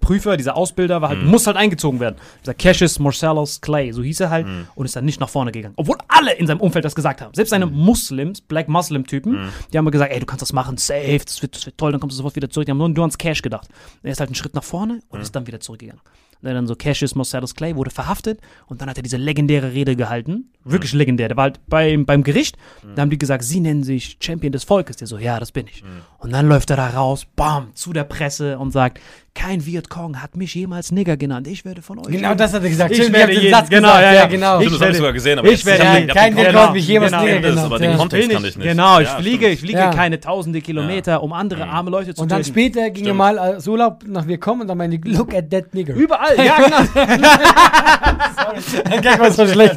Prüfer, 0.00 0.36
dieser 0.36 0.56
Ausbilder 0.56 1.02
war 1.02 1.10
halt, 1.10 1.22
muss 1.24 1.46
halt 1.46 1.56
eingezogen 1.56 2.00
werden. 2.00 2.16
Dieser 2.40 2.54
Cassius 2.54 2.98
Marcellus 2.98 3.60
Clay, 3.60 3.92
so 3.92 4.02
hieß 4.02 4.20
er 4.20 4.30
halt, 4.30 4.46
und 4.74 4.86
ist 4.86 4.96
dann 4.96 5.04
nicht 5.04 5.20
nach 5.20 5.28
vorne 5.28 5.52
gegangen. 5.52 5.74
Obwohl 5.76 5.96
alle 6.08 6.32
in 6.32 6.46
seinem 6.46 6.60
Umfeld 6.60 6.84
das 6.84 6.94
gesagt 6.94 7.20
haben. 7.20 7.34
Selbst 7.34 7.50
seine 7.50 7.66
Muslims, 7.66 8.40
Black 8.40 8.68
Muslim-Typen, 8.68 9.50
die 9.72 9.78
haben 9.78 9.90
gesagt, 9.90 10.12
ey, 10.12 10.20
du 10.20 10.26
kannst 10.26 10.42
das 10.42 10.52
machen, 10.52 10.76
safe, 10.78 11.20
das 11.24 11.42
wird, 11.42 11.56
das 11.56 11.66
wird 11.66 11.76
toll, 11.76 11.92
dann 11.92 12.00
kommst 12.00 12.14
du 12.14 12.18
sofort 12.18 12.36
wieder 12.36 12.48
zurück. 12.48 12.66
Die 12.66 12.70
haben 12.70 12.78
nur, 12.78 12.88
nur 12.88 13.00
ans 13.04 13.18
Cash 13.18 13.42
gedacht. 13.42 13.68
Er 14.02 14.12
ist 14.12 14.20
halt 14.20 14.30
einen 14.30 14.34
Schritt 14.34 14.54
nach 14.54 14.64
vorne 14.64 15.00
und 15.08 15.20
ist 15.20 15.34
dann 15.36 15.46
wieder 15.46 15.60
zurückgegangen. 15.60 16.00
Und 16.42 16.52
dann 16.54 16.66
so 16.66 16.76
Cassius 16.76 17.14
Marcellus 17.14 17.54
Clay 17.54 17.74
wurde 17.74 17.90
verhaftet 17.90 18.40
und 18.66 18.80
dann 18.80 18.88
hat 18.88 18.96
er 18.98 19.02
diese 19.02 19.16
legendäre 19.16 19.72
Rede 19.72 19.96
gehalten. 19.96 20.50
Wirklich 20.64 20.92
legendär. 20.92 21.28
Der 21.28 21.36
war 21.36 21.44
halt 21.44 21.60
beim, 21.68 22.04
beim 22.06 22.22
Gericht. 22.22 22.56
Da 22.94 23.02
haben 23.02 23.10
die 23.10 23.18
gesagt, 23.18 23.42
sie 23.44 23.60
nennen 23.60 23.82
sich 23.84 24.16
Champion 24.20 24.52
des 24.52 24.64
Volkes. 24.64 24.96
Der 24.96 25.06
so, 25.06 25.18
ja, 25.18 25.38
das 25.40 25.52
bin 25.52 25.66
ich. 25.68 25.82
Und 26.18 26.32
dann 26.32 26.48
läuft 26.48 26.70
er 26.70 26.76
da 26.76 26.88
raus, 26.88 27.26
bam, 27.36 27.68
zu 27.74 27.92
der 27.92 28.04
Presse 28.04 28.58
und 28.58 28.70
sagt, 28.72 29.00
kein 29.34 29.64
Vietcong 29.66 30.22
hat 30.22 30.34
mich 30.36 30.54
jemals 30.54 30.90
Nigger 30.92 31.16
genannt. 31.16 31.46
Ich 31.46 31.64
werde 31.64 31.82
von 31.82 31.98
euch. 31.98 32.06
Genau 32.06 32.34
das 32.34 32.54
hat 32.54 32.62
er 32.64 32.70
gesagt. 32.70 32.90
Ich 32.92 32.96
Stimmt, 32.98 33.12
werde 33.16 33.32
jeden- 33.34 33.50
Satz 33.50 33.68
genau, 33.68 33.88
gesagt. 33.88 34.02
ja, 34.02 34.12
ja. 34.14 34.26
genau. 34.26 34.60
Stimmt, 34.60 34.72
das 34.74 34.80
habe 34.80 34.90
ich 34.92 34.96
sogar 34.96 35.12
gesehen, 35.12 35.38
aber 35.38 35.48
ich 35.48 35.64
werde- 35.66 35.84
Ja, 35.84 35.94
den- 36.00 36.08
kein 36.08 36.36
Vietcong 36.36 36.56
hat 36.62 36.72
mich 36.72 36.88
jemals 36.88 37.12
genau. 37.12 37.22
Nigger 37.24 37.36
Ich 37.36 37.42
das, 37.42 37.50
genannt. 37.50 37.66
aber 37.66 37.78
den 37.78 37.90
ja. 37.90 37.96
Kontext 37.96 38.30
kann 38.30 38.42
ich, 38.44 38.48
ich 38.50 38.56
nicht. 38.56 38.66
genau, 38.68 39.00
ich 39.00 39.08
Ja, 39.08 39.16
fliege, 39.18 39.48
ich 39.48 39.60
fliege 39.60 39.78
Ja. 39.78 39.90
keine 39.90 40.18
tausende 40.20 40.60
Kilometer, 40.62 41.22
um 41.22 41.32
andere 41.34 41.66
arme 41.68 41.90
Leute 41.90 42.14
zu 42.14 42.22
Und 42.22 42.30
dann 42.32 42.42
töten. 42.42 42.48
später 42.54 42.90
ging 42.90 43.06
er 43.06 43.14
mal 43.14 43.38
als 43.38 43.68
Urlaub 43.68 44.04
nach 44.06 44.26
Vietcong 44.26 44.62
und 44.62 44.68
dann 44.68 44.78
meinte 44.78 44.96
ich, 44.96 45.04
look 45.16 45.34
at 45.34 45.50
that 45.50 45.74
nigger. 45.74 45.94
Überall, 45.94 46.25
ja, 46.34 46.56
genau. 46.56 47.06
Der 48.90 49.00
Gag 49.00 49.18
war 49.20 49.30
so 49.30 49.46
schlecht. 49.46 49.76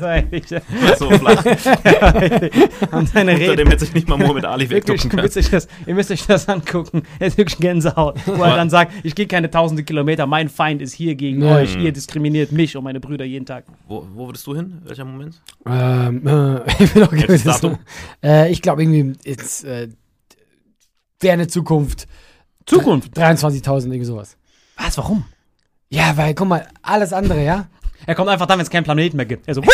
So 0.97 1.09
flach. 1.12 1.43
Und 2.91 3.09
seine 3.09 3.31
Unter 3.33 3.43
Rede. 3.43 3.55
dem 3.57 3.67
hätte 3.67 3.85
sich 3.85 3.93
nicht 3.93 4.07
mal 4.07 4.17
Mohammed 4.17 4.45
Ali 4.45 4.65
ihr 4.65 4.81
können. 4.81 4.99
müsst, 5.21 5.38
euch 5.38 5.49
das, 5.49 5.67
ihr 5.85 5.95
müsst 5.95 6.12
euch 6.12 6.25
das 6.25 6.47
angucken. 6.47 7.03
Er 7.19 7.27
ist 7.27 7.38
wirklich 7.38 7.57
Gänsehaut. 7.59 8.19
Wo 8.25 8.43
er 8.43 8.55
dann 8.55 8.69
sagt, 8.69 8.93
ich 9.03 9.15
gehe 9.15 9.27
keine 9.27 9.49
tausende 9.51 9.83
Kilometer, 9.83 10.25
mein 10.27 10.49
Feind 10.49 10.81
ist 10.81 10.93
hier 10.93 11.15
gegen 11.15 11.41
Ja. 11.43 11.55
euch. 11.55 11.75
Ihr 11.77 11.91
diskriminiert 11.91 12.51
mich 12.51 12.75
und 12.77 12.83
meine 12.83 12.99
Brüder 12.99 13.25
jeden 13.25 13.45
Tag. 13.45 13.65
Wo, 13.88 14.05
wo 14.13 14.27
würdest 14.27 14.45
du 14.47 14.55
hin? 14.55 14.81
Welcher 14.85 15.05
Moment? 15.05 15.41
Ähm, 15.65 16.25
äh, 16.27 16.59
ich 16.83 16.93
bin 16.93 17.03
auch. 17.03 17.13
Datum? 17.43 17.77
Äh, 18.23 18.51
ich 18.51 18.62
glaube 18.62 18.83
irgendwie 18.83 19.13
jetzt 19.25 19.63
äh, 19.65 19.89
ferne 21.19 21.47
Zukunft. 21.47 22.07
Zukunft. 22.65 23.17
23.000, 23.17 23.85
irgendwie 23.85 24.05
sowas. 24.05 24.38
Was, 24.77 24.97
warum? 24.97 25.25
Ja, 25.89 26.15
weil, 26.15 26.34
guck 26.36 26.47
mal, 26.47 26.67
alles 26.82 27.13
andere, 27.13 27.43
ja? 27.43 27.65
Er 28.06 28.15
kommt 28.15 28.30
einfach 28.30 28.45
dann, 28.45 28.58
wenn 28.60 28.63
es 28.63 28.69
keinen 28.69 28.84
Planeten 28.84 29.17
mehr 29.17 29.25
gibt. 29.25 29.47
Er 29.47 29.56
so, 29.56 29.62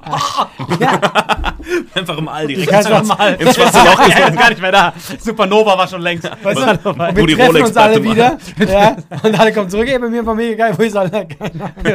Einfach 1.94 2.18
im 2.18 2.28
All 2.28 2.46
direkt. 2.46 2.68
kannst 2.68 2.88
ins, 2.88 3.08
doch 3.08 3.18
mal. 3.18 3.34
ins 3.34 3.54
schwarze 3.54 3.78
Loch 3.84 4.00
er 4.00 4.28
ist 4.28 4.38
gar 4.38 4.48
nicht 4.50 4.60
mehr 4.60 4.72
da. 4.72 4.92
Supernova 5.18 5.78
war 5.78 5.88
schon 5.88 6.02
längst. 6.02 6.28
Weißt 6.42 6.60
du, 6.84 6.90
und 6.90 6.98
wir 6.98 7.26
die 7.26 7.34
treffen 7.34 7.46
Rolex 7.46 7.68
uns 7.68 7.76
alle 7.76 8.02
wieder, 8.02 8.38
ja, 8.66 8.96
und 9.22 9.38
alle 9.38 9.52
kommen 9.52 9.68
zurück, 9.68 9.88
ey, 9.88 9.98
bei 9.98 10.08
mir 10.08 10.24
war 10.24 10.34
mega 10.34 10.66
geil, 10.66 10.74
wo 10.76 10.82
ist 10.82 10.96
alle? 10.96 11.26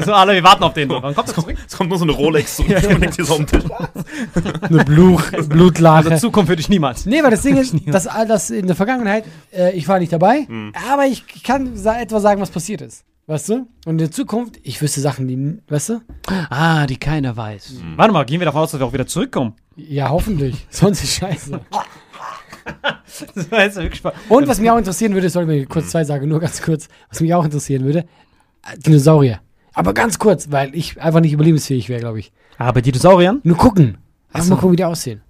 so, 0.04 0.14
alle, 0.14 0.34
wir 0.34 0.44
warten 0.44 0.64
auf 0.64 0.74
den. 0.74 0.90
Wann 0.90 1.16
kommt 1.16 1.30
er 1.30 1.34
zurück? 1.34 1.58
Es 1.68 1.76
kommt 1.78 1.90
nur 1.90 2.00
so 2.00 2.06
eine 2.06 2.14
Rolex 2.14 2.60
und 2.60 2.68
liegt 2.70 3.16
hier 3.16 3.26
so 3.26 3.36
am 3.36 3.48
Tisch. 3.48 3.64
Eine 4.62 4.84
Bluch, 4.84 5.24
Blutlache. 5.48 6.10
Also 6.10 6.28
Zukunft 6.28 6.50
würde 6.50 6.62
ich 6.62 6.70
niemals. 6.70 7.06
Nee, 7.06 7.24
weil 7.24 7.32
das 7.32 7.42
Ding 7.42 7.58
ist, 7.58 7.76
dass 7.88 8.08
all 8.08 8.28
das 8.28 8.50
in 8.50 8.68
der 8.68 8.76
Vergangenheit, 8.76 9.26
äh, 9.52 9.72
ich 9.72 9.88
war 9.88 10.00
nicht 10.00 10.14
dabei, 10.14 10.48
aber 10.92 11.06
ich 11.06 11.44
kann 11.44 11.76
sa 11.76 12.00
etwa 12.00 12.20
sagen, 12.20 12.42
was 12.42 12.50
passiert 12.50 12.82
ist. 12.82 13.04
Weißt 13.28 13.50
du? 13.50 13.54
Und 13.86 13.94
in 13.94 13.98
der 13.98 14.12
Zukunft, 14.12 14.60
ich 14.62 14.80
wüsste 14.82 15.02
Sachen, 15.02 15.28
die, 15.28 15.58
weißt 15.68 15.90
du? 15.90 16.02
Ah, 16.50 16.86
die 16.86 16.98
keiner 16.98 17.36
weiß. 17.36 17.82
Warte 17.96 18.14
mal, 18.14 18.24
gehen 18.24 18.40
wir 18.40 18.46
davon 18.46 18.62
aus, 18.62 18.72
dass 18.72 18.80
wir 18.80 18.86
auch 18.86 18.94
wieder 18.94 19.08
zurückkommen. 19.08 19.54
Ja, 19.76 20.10
hoffentlich. 20.10 20.68
Sonst 20.70 21.04
ist 21.04 21.16
scheiße. 21.16 21.60
Das 23.36 23.52
war 23.52 23.62
jetzt 23.62 23.76
wirklich 23.76 24.00
spannend. 24.00 24.20
Und 24.28 24.48
was 24.48 24.60
mich 24.60 24.70
auch 24.72 24.78
interessieren 24.78 25.14
würde, 25.14 25.30
sorry, 25.30 25.48
wenn 25.48 25.62
ich 25.62 25.70
kurz 25.70 25.92
zwei 25.92 26.04
sage, 26.04 26.26
nur 26.26 26.40
ganz 26.40 26.64
kurz, 26.64 26.90
was 27.10 27.22
mich 27.22 27.32
auch 27.36 27.46
interessieren 27.46 27.84
würde, 27.84 28.00
äh, 28.00 28.78
Dinosaurier. 28.78 29.40
Aber 29.74 29.94
ganz 29.94 30.18
kurz, 30.18 30.50
weil 30.50 30.74
ich 30.74 31.00
einfach 31.00 31.20
nicht 31.20 31.32
überlebensfähig 31.32 31.88
wäre, 31.88 32.00
glaube 32.00 32.20
ich. 32.20 32.34
Bei 32.58 32.82
Dinosauriern? 32.82 33.42
Nur 33.44 33.58
gucken. 33.58 34.00
Einfach 34.34 34.48
so. 34.48 34.56
mal 34.56 34.60
gucken, 34.60 34.72
wie 34.74 34.78
die 34.78 34.86
aussehen. 34.86 35.22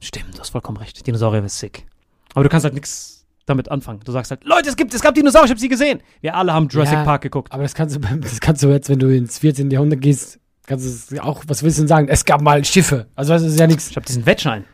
Stimmt, 0.00 0.34
du 0.34 0.40
hast 0.40 0.50
vollkommen 0.50 0.78
recht. 0.78 1.06
Dinosaurier 1.06 1.42
wäre 1.42 1.48
sick. 1.48 1.86
Aber 2.34 2.42
du 2.42 2.50
kannst 2.50 2.64
halt 2.64 2.74
nichts 2.74 3.19
damit 3.50 3.70
anfangen. 3.70 4.00
Du 4.04 4.12
sagst 4.12 4.30
halt, 4.30 4.44
Leute, 4.44 4.68
es 4.70 4.76
gibt, 4.76 4.94
es 4.94 5.02
gab 5.02 5.14
Dinosaurier, 5.14 5.44
ich 5.46 5.50
habe 5.50 5.60
sie 5.60 5.68
gesehen. 5.68 6.00
Wir 6.20 6.34
alle 6.34 6.52
haben 6.54 6.68
Jurassic 6.68 6.94
Ja. 6.98 7.04
Park 7.04 7.22
geguckt. 7.22 7.52
Aber 7.52 7.62
das 7.62 7.74
kannst 7.74 7.96
du, 7.96 8.00
das 8.00 8.40
kannst 8.40 8.62
du 8.62 8.68
jetzt, 8.68 8.88
wenn 8.88 8.98
du 8.98 9.08
ins 9.14 9.38
14. 9.38 9.70
Jahrhundert 9.70 10.00
gehst, 10.00 10.38
kannst 10.66 10.84
du 11.10 11.16
es 11.16 11.20
auch, 11.20 11.42
was 11.46 11.62
willst 11.62 11.78
du 11.78 11.82
denn 11.82 11.88
sagen? 11.88 12.08
Es 12.08 12.24
gab 12.24 12.40
mal 12.40 12.64
Schiffe. 12.64 13.06
Also, 13.14 13.32
das 13.34 13.42
ist 13.42 13.58
ja 13.58 13.66
nichts. 13.66 13.90
Ich 13.90 13.96
habe 13.96 14.06
diesen 14.06 14.24
Wettschein. 14.24 14.64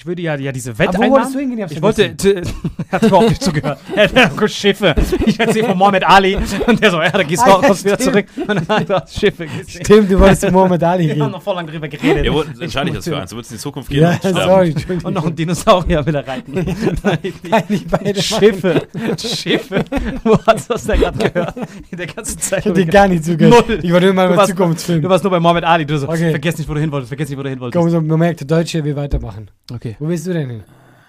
Ich 0.00 0.06
würde 0.06 0.22
ja, 0.22 0.34
ja 0.36 0.50
diese 0.50 0.78
Wette 0.78 0.96
Aber 0.96 1.06
wo 1.08 1.10
wolltest 1.10 1.34
du 1.34 1.40
hingehen? 1.40 1.68
Ich 1.70 1.82
wollte, 1.82 2.16
t- 2.16 2.40
hat 2.90 3.02
überhaupt 3.02 3.28
nicht 3.28 3.42
zugehört. 3.42 3.78
Er 3.94 4.04
hat 4.04 4.14
gesagt, 4.34 4.50
Schiffe. 4.50 4.94
Ich 5.26 5.38
erzähle 5.38 5.68
von 5.68 5.76
Mohammed 5.76 6.04
Ali. 6.08 6.36
Und 6.66 6.82
der 6.82 6.90
so, 6.90 7.02
ja, 7.02 7.10
da 7.10 7.22
gehst 7.22 7.46
du 7.46 7.50
Ah, 7.50 7.56
auch 7.56 7.84
wieder 7.84 7.98
zurück. 7.98 8.24
Und 8.34 8.48
dann 8.48 8.66
hat 8.66 8.88
er 8.88 9.06
Schiffe 9.06 9.46
gesehen. 9.46 9.84
Stimmt, 9.84 10.10
du 10.10 10.18
wolltest 10.18 10.40
zu 10.40 10.50
Mohammed 10.50 10.82
Ali 10.82 11.04
Wir 11.04 11.10
haben 11.10 11.18
gehen. 11.20 11.30
noch 11.32 11.42
voll 11.42 11.54
lange 11.54 11.70
drüber 11.70 11.86
geredet. 11.88 12.24
Ja, 12.24 12.32
wo 12.32 12.40
entscheide 12.40 12.88
ich 12.88 12.96
das 12.96 13.04
für 13.06 13.18
eins? 13.20 13.28
Du 13.28 13.36
würdest 13.36 13.50
in 13.52 13.56
die 13.58 13.62
Zukunft 13.62 13.90
gehen 13.90 14.00
Ja, 14.00 14.18
und 14.22 14.34
sorry. 14.34 14.74
Und 15.04 15.12
noch 15.12 15.26
ein 15.26 15.36
Dinosaurier 15.36 16.06
will 16.06 16.14
er 16.14 16.26
reiten. 16.26 16.54
Ich 17.68 17.86
beide. 17.86 18.22
Schiffe. 18.22 18.86
Schiffe. 19.18 19.84
Wo 20.24 20.38
hast 20.46 20.70
du 20.70 20.72
das 20.72 20.84
denn 20.84 20.98
gerade 21.00 21.18
gehört? 21.30 21.54
In 21.90 21.98
der 21.98 22.06
ganzen 22.06 22.38
Zeit. 22.38 22.60
Ich 22.60 22.66
hab 22.66 22.74
dir 22.74 22.86
gar 22.86 23.06
nicht 23.06 23.22
zugehört. 23.22 23.68
Null. 23.68 23.80
Ich 23.82 23.92
wollte 23.92 24.06
immer 24.06 24.22
Du 24.22 24.28
über 24.32 24.36
warst- 24.38 24.50
Zukunftsfilm. 24.52 25.02
Du 25.02 25.10
warst 25.10 25.24
nur 25.24 25.30
bei 25.30 25.40
Mohammed 25.40 25.64
Ali. 25.64 25.84
Du 25.84 25.98
so, 25.98 26.08
Okay. 26.08 26.30
vergiss 26.30 26.56
nicht, 26.56 26.70
wo 26.70 26.72
du 26.72 26.80
hin 26.80 26.90
wolltest. 26.90 27.08
Vergiss 27.10 27.28
nicht, 27.28 27.38
wo 27.38 27.42
du 27.42 27.50
hin 27.50 27.60
wolltest. 27.60 27.78
Komm, 27.78 27.90
so, 27.90 28.00
man 28.00 28.18
merkt, 28.18 28.40
der 28.40 28.46
Deutsche 28.46 28.82
will 28.82 28.96
weitermachen. 28.96 29.50
Okay. 29.72 29.89
Wo 29.98 30.08
willst 30.08 30.26
du 30.26 30.32
denn 30.32 30.50
hin? 30.50 30.62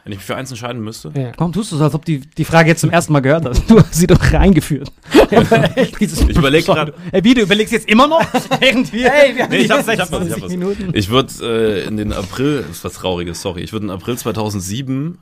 Wenn 0.03 0.13
ich 0.13 0.17
mich 0.19 0.25
für 0.25 0.35
eins 0.35 0.49
entscheiden 0.49 0.81
müsste, 0.83 1.11
Ja. 1.15 1.31
Warum 1.37 1.53
tust 1.53 1.71
du 1.71 1.77
so, 1.77 1.83
als 1.83 1.93
ob 1.93 2.03
die, 2.05 2.21
die 2.21 2.43
Frage 2.45 2.69
jetzt 2.69 2.81
zum 2.81 2.89
ersten 2.89 3.13
Mal 3.13 3.19
gehört 3.19 3.45
hast? 3.45 3.69
Du 3.69 3.77
hast 3.79 3.93
sie 3.93 4.07
doch 4.07 4.19
eingeführt. 4.33 4.91
ich 5.29 6.35
überlege 6.35 6.65
gerade. 6.65 6.93
Ey, 7.11 7.23
wie, 7.23 7.35
du 7.35 7.41
überlegst 7.41 7.71
jetzt 7.71 7.87
immer 7.87 8.07
noch? 8.07 8.25
Irgendwie. 8.61 9.03
Hey, 9.03 9.35
wir 9.35 9.43
haben 9.43 9.51
Nee, 9.51 9.57
ich 9.57 9.69
hab's, 9.69 9.87
ich 9.87 9.99
hab's, 9.99 10.09
26 10.09 10.37
ich 10.37 10.41
hab's. 10.43 10.51
Minuten. 10.51 10.89
Ich 10.93 11.09
würde 11.09 11.31
äh, 11.43 11.87
in 11.87 11.97
den 11.97 12.13
April, 12.13 12.63
das 12.67 12.77
ist 12.77 12.83
was 12.83 12.93
Trauriges, 12.93 13.41
sorry, 13.43 13.61
ich 13.61 13.73
würde 13.73 13.85
in 13.85 13.91
April 13.91 14.17
2007, 14.17 15.19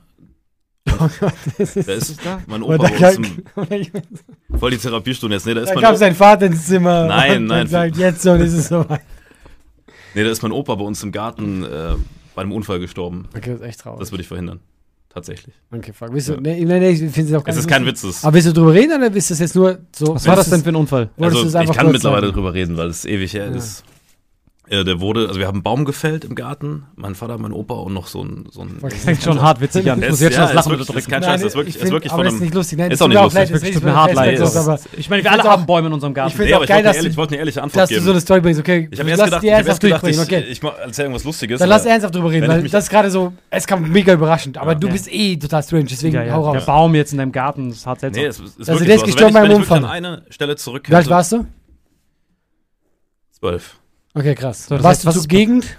Das 1.58 1.76
ist, 1.76 1.88
da 1.88 1.92
ist 1.92 2.20
mein 2.46 2.62
und 2.62 2.74
Opa 2.74 2.88
da, 2.88 2.98
bei 2.98 3.08
uns 3.16 3.16
kam, 3.54 3.76
im, 4.50 4.58
voll 4.58 4.70
die 4.70 4.78
Therapiestunde 4.78 5.36
jetzt, 5.36 5.46
nee, 5.46 5.54
da 5.54 5.60
ist 5.60 5.68
da 5.68 5.74
mein 5.74 5.82
kam 5.82 5.90
Opa, 5.90 5.98
sein 5.98 6.14
Vater 6.14 6.46
ins 6.46 6.66
Zimmer 6.66 7.04
Nein, 7.06 7.36
und 7.42 7.46
nein. 7.46 7.60
und 7.62 7.68
sagt, 7.68 7.96
jetzt 7.98 8.22
so, 8.22 8.30
und 8.32 8.40
ist 8.40 8.54
es 8.54 8.68
soweit. 8.68 9.02
nee, 10.14 10.24
da 10.24 10.30
ist 10.30 10.42
mein 10.42 10.52
Opa 10.52 10.74
bei 10.74 10.84
uns 10.84 11.02
im 11.02 11.12
Garten 11.12 11.64
äh, 11.64 11.94
bei 12.40 12.44
einem 12.44 12.52
Unfall 12.52 12.80
gestorben. 12.80 13.28
Okay, 13.36 13.50
das 13.50 13.60
ist 13.60 13.66
echt 13.66 13.80
traurig. 13.80 14.00
Das 14.00 14.12
würde 14.12 14.22
ich 14.22 14.28
verhindern. 14.28 14.60
Tatsächlich. 15.10 15.54
Okay, 15.70 15.92
fuck. 15.92 16.08
Willst 16.12 16.28
du, 16.28 16.36
nee, 16.40 16.64
nee, 16.64 16.78
nee, 16.78 16.90
ich 16.90 16.98
finde 17.12 17.32
es 17.32 17.34
auch 17.34 17.44
gar 17.44 17.52
Es 17.52 17.58
ist 17.58 17.68
kein. 17.68 17.84
Witz. 17.84 18.02
Es 18.02 18.24
Aber 18.24 18.32
willst 18.34 18.48
du 18.48 18.52
drüber 18.52 18.72
reden 18.72 18.96
oder 18.96 19.14
ist 19.14 19.30
das 19.30 19.40
jetzt 19.40 19.54
nur 19.54 19.78
so? 19.94 20.14
Was 20.14 20.26
war 20.26 20.36
das 20.36 20.48
denn 20.48 20.62
für 20.62 20.70
ein 20.70 20.76
Unfall? 20.76 21.10
Also 21.18 21.44
ich 21.44 21.52
kann 21.72 21.90
mittlerweile 21.92 22.28
sagen? 22.28 22.32
drüber 22.32 22.54
reden, 22.54 22.76
weil 22.78 22.88
es 22.88 23.04
ewig 23.04 23.34
her 23.34 23.48
ist. 23.48 23.84
Äh, 24.72 24.84
der 24.84 25.00
wurde, 25.00 25.26
also 25.26 25.40
wir 25.40 25.48
haben 25.48 25.56
einen 25.56 25.62
Baum 25.64 25.84
gefällt 25.84 26.24
im 26.24 26.36
Garten. 26.36 26.84
Mein 26.94 27.16
Vater, 27.16 27.36
mein 27.38 27.50
Opa 27.52 27.74
und 27.74 27.92
noch 27.92 28.06
so 28.06 28.22
ein. 28.22 28.46
So 28.52 28.60
ein. 28.60 28.78
Das 28.80 28.94
fängt 28.94 29.20
schon 29.20 29.42
hart 29.42 29.60
witzig 29.60 29.90
an. 29.90 29.98
Ich 30.00 30.04
Es- 30.04 30.10
muss 30.12 30.20
jetzt 30.20 30.34
schon 30.34 30.42
ja, 30.42 30.46
das 30.46 30.54
Lachen 30.54 30.72
unterdrücken. 30.74 30.98
ist 31.00 31.08
kein 31.10 31.22
Scheiß, 31.24 31.40
das 31.40 31.50
ist 31.50 31.56
wirklich, 31.56 31.74
ich 31.76 31.82
ist 31.82 31.90
wirklich 31.90 32.12
aber 32.12 32.18
von 32.20 32.24
das 32.26 32.34
ist 32.34 32.38
einem. 32.40 32.44
nicht 32.46 32.54
lustig. 32.54 32.78
Nein, 32.78 32.90
Ist 32.92 33.02
auch 33.02 33.08
nicht 33.08 33.20
lustig. 33.20 33.34
leid, 33.34 33.50
das 33.50 33.60
Das 33.62 33.68
ist 33.68 33.74
tut 33.74 33.82
mir 33.84 33.94
hart 33.96 34.14
leid. 34.14 34.40
Ich 34.96 35.10
meine, 35.10 35.24
wir 35.24 35.30
Ich 35.32 35.40
alle 35.40 35.50
haben 35.50 35.66
Bäume 35.66 35.88
in 35.88 35.92
unserem 35.92 36.12
ich 36.12 36.14
Garten. 36.14 36.30
finde 36.36 36.46
Nee, 36.50 36.54
auch 36.54 36.62
ich 36.62 36.68
geil, 36.68 36.84
wollte, 36.84 36.98
dass 36.98 37.04
ich 37.04 37.16
wollte 37.16 37.30
eine 37.32 37.38
ehrliche 37.40 37.62
Antwort 37.64 37.82
dass 37.82 37.88
du 37.88 37.94
geben. 37.96 38.04
so 38.04 38.10
eine 38.12 38.20
Story 38.20 38.40
bringst. 38.42 38.60
Okay, 38.60 38.88
ich 38.92 39.00
habe 39.00 39.10
lass 39.10 39.18
erst 39.18 39.24
gedacht, 39.30 39.42
ich, 39.42 39.50
hab 39.50 39.56
ernsthaft 39.56 39.68
erst 39.84 40.02
gedacht 40.02 40.06
ich, 40.14 40.20
okay. 40.38 40.44
ich 40.48 40.62
mach- 40.62 40.78
erzähl 40.78 41.02
irgendwas 41.06 41.24
Lustiges. 41.24 41.58
Dann 41.58 41.68
lass 41.68 41.84
ernsthaft 41.84 42.14
drüber 42.14 42.30
reden, 42.30 42.44
ich 42.44 42.48
weil 42.50 42.62
das 42.68 42.84
ist 42.84 42.90
gerade 42.90 43.10
so, 43.10 43.32
es 43.50 43.66
kam 43.66 43.90
mega 43.90 44.12
überraschend. 44.12 44.56
Aber 44.56 44.76
du 44.76 44.88
bist 44.88 45.12
eh 45.12 45.36
total 45.36 45.64
strange, 45.64 45.86
deswegen 45.90 46.16
hau 46.32 46.52
Der 46.52 46.60
raus. 46.60 46.66
Baum 46.66 46.94
jetzt 46.94 47.10
in 47.10 47.18
deinem 47.18 47.32
Garten 47.32 47.70
ist 47.70 47.86
hart 47.86 47.98
seltsam. 47.98 48.22
Nee, 48.22 48.28
es 48.28 48.38
ist 48.38 48.56
Also 48.68 48.74
wirklich 48.74 48.86
der 48.86 48.94
ist 48.94 49.00
so. 49.00 49.04
Also 49.06 49.16
gestorben 49.16 49.28
ich, 49.30 49.34
beim 49.34 49.42
wenn 49.42 49.50
ich 49.50 49.58
wirklich 49.58 49.70
Unfall. 49.82 49.84
an 49.84 50.04
eine 50.04 50.22
Stelle 50.30 50.54
zurück 50.54 50.88
Wie 50.88 50.94
alt 50.94 51.10
warst 51.10 51.32
du? 51.32 51.44
Zwölf. 53.32 53.79
Okay, 54.14 54.34
krass. 54.34 54.66
So, 54.66 54.74
das 54.76 54.84
warst 54.84 54.98
heißt, 54.98 55.04
du 55.04 55.08
was 55.08 55.14
zur 55.14 55.20
ist- 55.22 55.28
Gegend? 55.28 55.76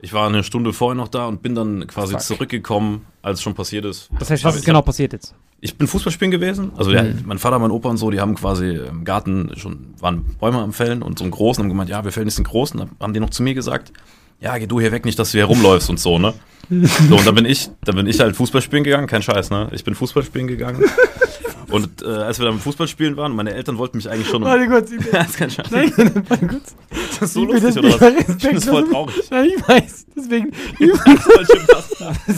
Ich 0.00 0.12
war 0.12 0.26
eine 0.28 0.44
Stunde 0.44 0.72
vorher 0.74 0.94
noch 0.94 1.08
da 1.08 1.26
und 1.26 1.42
bin 1.42 1.54
dann 1.54 1.86
quasi 1.86 2.12
Fuck. 2.12 2.22
zurückgekommen, 2.22 3.06
als 3.22 3.38
es 3.38 3.42
schon 3.42 3.54
passiert 3.54 3.84
ist. 3.86 4.10
das 4.18 4.30
heißt, 4.30 4.44
was 4.44 4.54
Ich 4.54 4.58
ist 4.60 4.62
hab- 4.64 4.66
genau 4.66 4.82
passiert 4.82 5.12
jetzt? 5.14 5.34
Ich 5.62 5.76
bin 5.78 5.86
Fußballspielen 5.88 6.30
gewesen. 6.30 6.70
Also 6.76 6.92
ja, 6.92 7.02
mein 7.24 7.38
Vater, 7.38 7.58
mein 7.58 7.70
Opa 7.70 7.88
und 7.88 7.96
so, 7.96 8.10
die 8.10 8.20
haben 8.20 8.34
quasi 8.34 8.74
im 8.76 9.04
Garten 9.04 9.50
schon, 9.56 9.94
waren 9.98 10.24
Bäume 10.38 10.58
am 10.58 10.74
Fällen 10.74 11.02
und 11.02 11.18
so 11.18 11.24
einen 11.24 11.30
großen 11.30 11.62
haben 11.62 11.70
gemeint, 11.70 11.88
ja, 11.88 12.04
wir 12.04 12.12
fällen 12.12 12.28
jetzt 12.28 12.36
einen 12.36 12.44
großen. 12.44 12.78
Dann 12.78 12.90
haben 13.00 13.14
die 13.14 13.20
noch 13.20 13.30
zu 13.30 13.42
mir 13.42 13.54
gesagt, 13.54 13.90
ja, 14.38 14.58
geh 14.58 14.66
du 14.66 14.80
hier 14.80 14.92
weg, 14.92 15.06
nicht, 15.06 15.18
dass 15.18 15.32
du 15.32 15.38
hier 15.38 15.46
rumläufst 15.46 15.88
und 15.88 15.98
so, 15.98 16.18
ne? 16.18 16.34
So, 16.68 17.16
und 17.16 17.26
dann 17.26 17.34
bin 17.34 17.46
ich, 17.46 17.70
dann 17.84 17.94
bin 17.96 18.06
ich 18.06 18.20
halt 18.20 18.36
Fußball 18.36 18.60
spielen 18.60 18.84
gegangen, 18.84 19.06
kein 19.06 19.22
Scheiß, 19.22 19.48
ne? 19.50 19.68
Ich 19.72 19.82
bin 19.84 19.94
Fußball 19.94 20.24
spielen 20.24 20.46
gegangen. 20.46 20.84
Und 21.76 22.02
äh, 22.02 22.06
als 22.06 22.38
wir 22.38 22.46
dann 22.46 22.58
Fußball 22.58 22.88
spielen 22.88 23.16
waren, 23.16 23.36
meine 23.36 23.52
Eltern 23.52 23.78
wollten 23.78 23.98
mich 23.98 24.10
eigentlich 24.10 24.28
schon. 24.28 24.42
Warte 24.42 24.66
kurz. 24.66 24.90
Ja, 25.12 25.20
ist 25.22 25.36
kein 25.36 25.50
Scheiß. 25.50 25.70
Nein, 25.70 25.92
warte 26.28 26.46
kurz. 26.48 26.74
Ist 26.90 27.22
das 27.22 27.32
so 27.34 27.44
Ich 27.44 27.62
lustig 27.62 27.84
oder 27.84 27.88
das 27.90 28.00
was? 28.00 28.12
Ich 28.18 28.26
finde 28.42 28.54
das 28.54 28.64
voll 28.64 28.90
traurig. 28.90 29.14
Nein, 29.30 29.50
ich 29.56 29.68
weiß. 29.68 30.06
Deswegen. 30.16 30.52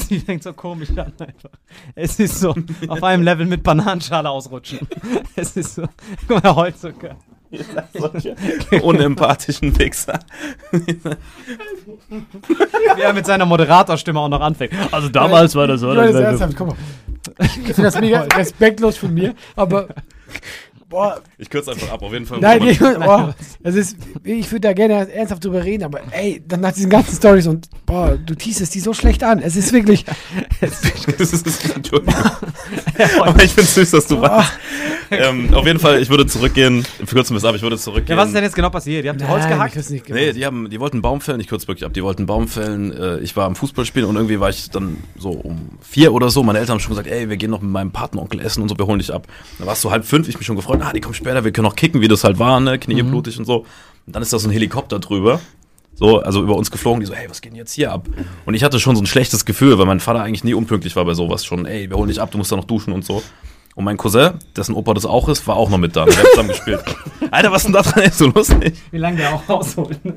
Sie 0.08 0.20
fängt 0.20 0.42
so 0.42 0.52
komisch 0.52 0.90
an 0.90 1.12
einfach. 1.18 1.50
Es 1.94 2.18
ist 2.18 2.40
so 2.40 2.54
auf 2.88 3.02
einem 3.02 3.22
Level 3.22 3.46
mit 3.46 3.62
Bananenschale 3.62 4.28
ausrutschen. 4.28 4.80
Es 5.36 5.56
ist 5.56 5.76
so. 5.76 5.84
Guck 6.26 6.42
mal, 6.42 6.56
heute 6.56 6.78
sogar. 6.78 7.16
Solche 7.94 8.36
unempathischen 8.82 9.78
Wichser. 9.78 10.18
Wie 10.70 10.98
er 13.00 13.12
mit 13.14 13.24
seiner 13.24 13.46
Moderatorstimme 13.46 14.20
auch 14.20 14.28
noch 14.28 14.40
anfängt. 14.40 14.74
Also 14.90 15.08
damals 15.08 15.54
war 15.54 15.66
das 15.66 15.80
so. 15.80 15.92
Ich 15.92 15.96
meine 15.96 16.12
das 16.12 16.20
ernsthaft, 16.20 16.56
guck 16.56 16.68
mal. 16.68 16.76
Ich 17.38 17.50
finde 17.74 17.82
das 17.82 18.00
mega 18.00 18.20
respektlos 18.36 18.96
von 18.96 19.12
mir, 19.14 19.34
aber. 19.56 19.88
Boah, 20.88 21.20
Ich 21.36 21.50
kürze 21.50 21.70
einfach 21.72 21.90
ab, 21.92 22.02
auf 22.02 22.12
jeden 22.12 22.24
Fall. 22.24 22.40
nein, 22.40 22.62
ich, 22.66 22.78
boah, 22.78 23.34
das 23.62 23.74
ist, 23.74 23.96
ich 24.24 24.50
würde 24.50 24.68
da 24.68 24.72
gerne 24.72 25.12
ernsthaft 25.12 25.44
drüber 25.44 25.62
reden, 25.62 25.84
aber 25.84 26.00
ey, 26.12 26.42
dann 26.48 26.60
nach 26.60 26.72
diesen 26.72 26.88
ganzen 26.88 27.14
Stories 27.14 27.46
und 27.46 27.68
boah, 27.84 28.16
du 28.16 28.34
teasest 28.34 28.74
die 28.74 28.80
so 28.80 28.94
schlecht 28.94 29.22
an. 29.22 29.38
Es 29.40 29.54
ist 29.54 29.72
wirklich, 29.74 30.06
Das 30.60 31.32
ist, 31.32 31.76
Entschuldigung. 31.76 32.14
Aber 33.22 33.42
ich 33.42 33.52
finde 33.52 33.68
süß, 33.70 33.90
dass 33.90 34.06
du 34.06 34.20
warst. 34.20 34.52
Ähm, 35.10 35.54
auf 35.54 35.66
jeden 35.66 35.78
Fall, 35.78 36.02
ich 36.02 36.10
würde 36.10 36.26
zurückgehen. 36.26 36.84
Wir 36.98 37.06
kürzen 37.06 37.34
es 37.36 37.44
ab, 37.44 37.54
ich 37.54 37.62
würde 37.62 37.78
zurückgehen. 37.78 38.16
Ja, 38.16 38.22
was 38.22 38.28
ist 38.28 38.34
denn 38.34 38.44
jetzt 38.44 38.54
genau 38.56 38.68
passiert? 38.70 39.04
Ihr 39.04 39.10
habt 39.10 39.26
Holz 39.26 39.44
Nein, 39.44 39.52
gehackt? 39.54 39.72
ich 39.72 39.78
hab's 39.78 39.90
nicht 39.90 40.08
Nee, 40.08 40.20
gemacht. 40.20 40.36
die, 40.36 40.46
haben, 40.46 40.70
die 40.70 40.80
wollten 40.80 41.00
Baum 41.00 41.20
fällen, 41.22 41.40
ich 41.40 41.46
kürze 41.48 41.66
wirklich 41.68 41.84
ab, 41.86 41.94
die 41.94 42.02
wollten 42.02 42.26
Baum 42.26 42.46
fällen. 42.48 42.92
Äh, 42.92 43.18
ich 43.20 43.34
war 43.36 43.46
am 43.46 43.56
Fußballspielen 43.56 44.06
und 44.08 44.16
irgendwie 44.16 44.38
war 44.40 44.50
ich 44.50 44.68
dann 44.70 44.98
so 45.18 45.30
um 45.30 45.70
vier 45.80 46.12
oder 46.12 46.28
so. 46.30 46.42
Meine 46.42 46.58
Eltern 46.58 46.74
haben 46.74 46.80
schon 46.80 46.90
gesagt, 46.90 47.08
ey, 47.08 47.28
wir 47.30 47.36
gehen 47.38 47.50
noch 47.50 47.62
mit 47.62 47.70
meinem 47.70 47.90
Patenonkel 47.90 48.40
essen 48.40 48.60
und 48.62 48.68
so, 48.68 48.76
wir 48.78 48.86
holen 48.86 48.98
dich 48.98 49.12
ab. 49.12 49.26
Dann 49.58 49.66
war 49.66 49.72
es 49.74 49.80
so 49.80 49.90
halb 49.90 50.04
fünf, 50.04 50.28
ich 50.28 50.36
mich 50.36 50.46
schon 50.46 50.56
gefreut, 50.56 50.77
ah, 50.82 50.92
die 50.92 51.00
kommen 51.00 51.14
später, 51.14 51.44
wir 51.44 51.52
können 51.52 51.66
noch 51.66 51.76
kicken, 51.76 52.00
wie 52.00 52.08
das 52.08 52.24
halt 52.24 52.38
war, 52.38 52.60
ne, 52.60 52.78
Knie 52.78 53.02
blutig 53.02 53.38
und 53.38 53.44
so. 53.44 53.66
Und 54.06 54.16
dann 54.16 54.22
ist 54.22 54.32
da 54.32 54.38
so 54.38 54.48
ein 54.48 54.52
Helikopter 54.52 54.98
drüber. 54.98 55.40
So, 55.94 56.20
also 56.20 56.42
über 56.42 56.54
uns 56.54 56.70
geflogen, 56.70 57.00
die 57.00 57.06
so, 57.06 57.14
hey, 57.14 57.28
was 57.28 57.40
geht 57.40 57.50
denn 57.50 57.56
jetzt 57.56 57.72
hier 57.72 57.90
ab? 57.90 58.08
Und 58.46 58.54
ich 58.54 58.62
hatte 58.62 58.78
schon 58.78 58.94
so 58.94 59.02
ein 59.02 59.06
schlechtes 59.06 59.44
Gefühl, 59.44 59.78
weil 59.78 59.86
mein 59.86 59.98
Vater 59.98 60.22
eigentlich 60.22 60.44
nie 60.44 60.54
unpünktlich 60.54 60.94
war 60.94 61.04
bei 61.04 61.14
sowas 61.14 61.44
schon. 61.44 61.66
Ey, 61.66 61.90
wir 61.90 61.96
holen 61.96 62.08
dich 62.08 62.20
ab, 62.20 62.30
du 62.30 62.38
musst 62.38 62.52
da 62.52 62.56
noch 62.56 62.66
duschen 62.66 62.92
und 62.92 63.04
so. 63.04 63.20
Und 63.74 63.84
mein 63.84 63.96
Cousin, 63.96 64.32
dessen 64.56 64.74
Opa 64.74 64.92
das 64.92 65.06
auch 65.06 65.28
ist, 65.28 65.46
war 65.46 65.56
auch 65.56 65.70
noch 65.70 65.78
mit 65.78 65.94
da. 65.94 66.04
Wir 66.04 66.16
haben 66.16 66.26
zusammen 66.30 66.48
gespielt. 66.48 66.82
Alter, 67.30 67.52
was 67.52 67.58
ist 67.58 67.66
denn 67.66 67.72
da 67.74 67.82
dran? 67.82 68.02
Ey, 68.02 68.10
so 68.10 68.26
lustig. 68.26 68.74
Wie 68.90 68.98
lange 68.98 69.18
der 69.18 69.32
auch 69.34 69.48
rausholt. 69.48 70.04
ne? 70.04 70.14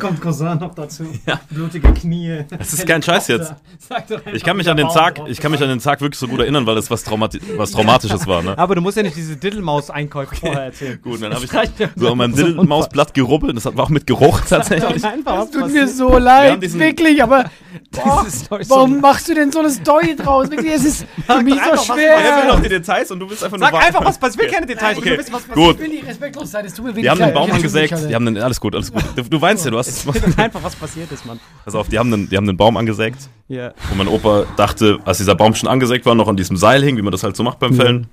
Kommt 0.00 0.20
Cousin 0.22 0.58
noch 0.58 0.74
dazu. 0.74 1.04
Ja. 1.26 1.38
Blutige 1.50 1.92
Knie. 1.92 2.44
Das 2.56 2.72
ist 2.72 2.86
kein 2.86 3.02
Scheiß 3.02 3.28
jetzt. 3.28 3.52
Sag 3.78 4.06
doch 4.08 4.16
einfach, 4.16 4.32
Ich 4.32 4.42
kann 4.44 4.56
mich 4.56 4.70
an 4.70 4.78
den 4.78 4.88
Tag, 4.88 5.20
ich 5.26 5.40
kann 5.40 5.50
mich 5.52 5.60
an 5.62 5.68
den 5.68 5.80
Tag 5.80 6.00
wirklich 6.00 6.18
so 6.18 6.26
gut 6.26 6.40
erinnern, 6.40 6.64
weil 6.64 6.78
es 6.78 6.90
was, 6.90 7.02
Traumati 7.04 7.38
was 7.58 7.72
Traumatisches 7.72 8.26
war, 8.26 8.42
ne? 8.42 8.56
Aber 8.56 8.74
du 8.76 8.80
musst 8.80 8.96
ja 8.96 9.02
nicht 9.02 9.16
diese 9.16 9.36
Diddlemaus-Einkäufe 9.36 10.34
vorher 10.36 10.62
erzählen. 10.64 10.98
Gut, 11.02 11.20
dann 11.22 11.34
habe 11.34 11.44
ich 11.44 11.50
Das 11.50 11.68
so 11.96 12.10
an 12.12 12.16
meinem 12.18 12.34
So 12.34 12.46
ein 12.46 12.66
Mausblatt 12.66 13.12
gerubbelt, 13.12 13.54
das 13.56 13.66
hat- 13.66 13.76
war 13.76 13.84
auch 13.84 13.88
mit 13.90 14.06
Geruch 14.06 14.40
tatsächlich. 14.48 15.04
Einfach 15.04 15.36
was 15.38 15.50
Tut 15.50 15.70
mir 15.70 15.86
so 15.86 16.16
leid, 16.16 16.62
diesen- 16.62 16.80
wirklich, 16.80 17.22
aber 17.22 17.44
boah, 17.90 18.24
ist 18.26 18.48
so- 18.48 18.58
warum 18.68 19.00
machst 19.00 19.28
du 19.28 19.34
denn 19.34 19.52
so 19.52 19.58
eine 19.58 19.70
Story 19.70 20.16
draus? 20.16 20.50
Wirklich, 20.50 20.72
es 20.72 20.84
ist 20.84 21.06
für 21.26 21.42
mich 21.42 21.54
so 21.54 21.60
was- 21.72 21.88
Er 21.90 21.96
will 21.96 22.46
noch 22.46 22.54
schwer. 22.54 22.60
die 22.62 22.68
Details 22.68 23.01
und 23.10 23.18
du 23.20 23.28
willst 23.28 23.42
einfach 23.42 23.58
nur 23.58 23.66
Sag 23.66 23.72
warten. 23.74 23.86
einfach 23.86 24.04
was 24.04 24.18
passiert. 24.18 24.44
Ich 24.44 24.48
will 24.50 24.54
keine 24.54 24.66
Details. 24.66 24.92
Ich 24.92 24.98
Okay. 24.98 25.10
will 25.10 25.18
wissen, 25.18 25.32
was 25.32 25.48
Gut. 25.48 25.74
Ich 25.74 25.80
will 25.80 25.88
nicht 25.88 26.06
respektlos 26.06 26.50
sein, 26.50 26.64
es 26.64 26.74
tut 26.74 26.84
mir 26.84 26.92
Die 26.92 27.08
haben 27.10 27.18
den 27.18 27.24
leid. 27.26 27.34
Baum 27.34 27.50
angesägt, 27.50 27.94
die 28.08 28.14
haben 28.14 28.24
den, 28.26 28.38
alles 28.38 28.60
gut, 28.60 28.74
alles 28.74 28.92
gut. 28.92 29.02
Du, 29.16 29.22
du 29.22 29.40
weinst 29.40 29.64
ja, 29.64 29.70
du 29.70 29.78
hast, 29.78 30.04
passiert. 30.06 30.38
Einfach 30.38 30.62
was 30.62 30.76
passiert 30.76 31.10
ist, 31.10 31.26
Mann. 31.26 31.40
pass 31.64 31.74
auf, 31.74 31.88
die 31.88 31.98
haben 31.98 32.10
den, 32.10 32.28
die 32.28 32.36
haben 32.36 32.46
den 32.46 32.56
Baum 32.56 32.76
angesägt 32.76 33.28
Ja. 33.48 33.72
und 33.90 33.96
mein 33.98 34.08
Opa 34.08 34.44
dachte, 34.56 34.98
als 35.04 35.18
dieser 35.18 35.34
Baum 35.34 35.54
schon 35.54 35.68
angesägt 35.68 36.06
war, 36.06 36.14
noch 36.14 36.28
an 36.28 36.36
diesem 36.36 36.56
Seil 36.56 36.82
hing, 36.84 36.96
wie 36.96 37.02
man 37.02 37.12
das 37.12 37.22
halt 37.24 37.36
so 37.36 37.42
macht 37.42 37.58
beim 37.58 37.74
Fällen, 37.74 38.06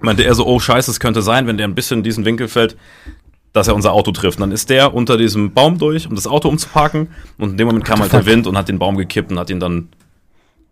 meinte 0.00 0.22
er 0.24 0.34
so, 0.34 0.46
oh 0.46 0.58
scheiße, 0.60 0.90
es 0.90 1.00
könnte 1.00 1.22
sein, 1.22 1.46
wenn 1.46 1.56
der 1.56 1.66
ein 1.66 1.74
bisschen 1.74 1.98
in 1.98 2.04
diesen 2.04 2.24
Winkel 2.24 2.48
fällt, 2.48 2.76
dass 3.52 3.66
er 3.66 3.74
unser 3.74 3.92
Auto 3.94 4.12
trifft. 4.12 4.38
Und 4.38 4.42
dann 4.42 4.52
ist 4.52 4.68
der 4.70 4.94
unter 4.94 5.16
diesem 5.16 5.52
Baum 5.52 5.78
durch, 5.78 6.06
um 6.06 6.14
das 6.14 6.26
Auto 6.26 6.48
umzuparken 6.48 7.08
und 7.38 7.50
in 7.52 7.56
dem 7.56 7.66
Moment 7.66 7.84
kam 7.84 7.98
halt 8.00 8.12
der 8.12 8.26
Wind 8.26 8.46
und 8.46 8.56
hat 8.58 8.68
den 8.68 8.78
Baum 8.78 8.96
gekippt 8.96 9.32
und 9.32 9.38
hat 9.38 9.50
ihn 9.50 9.58
dann 9.58 9.88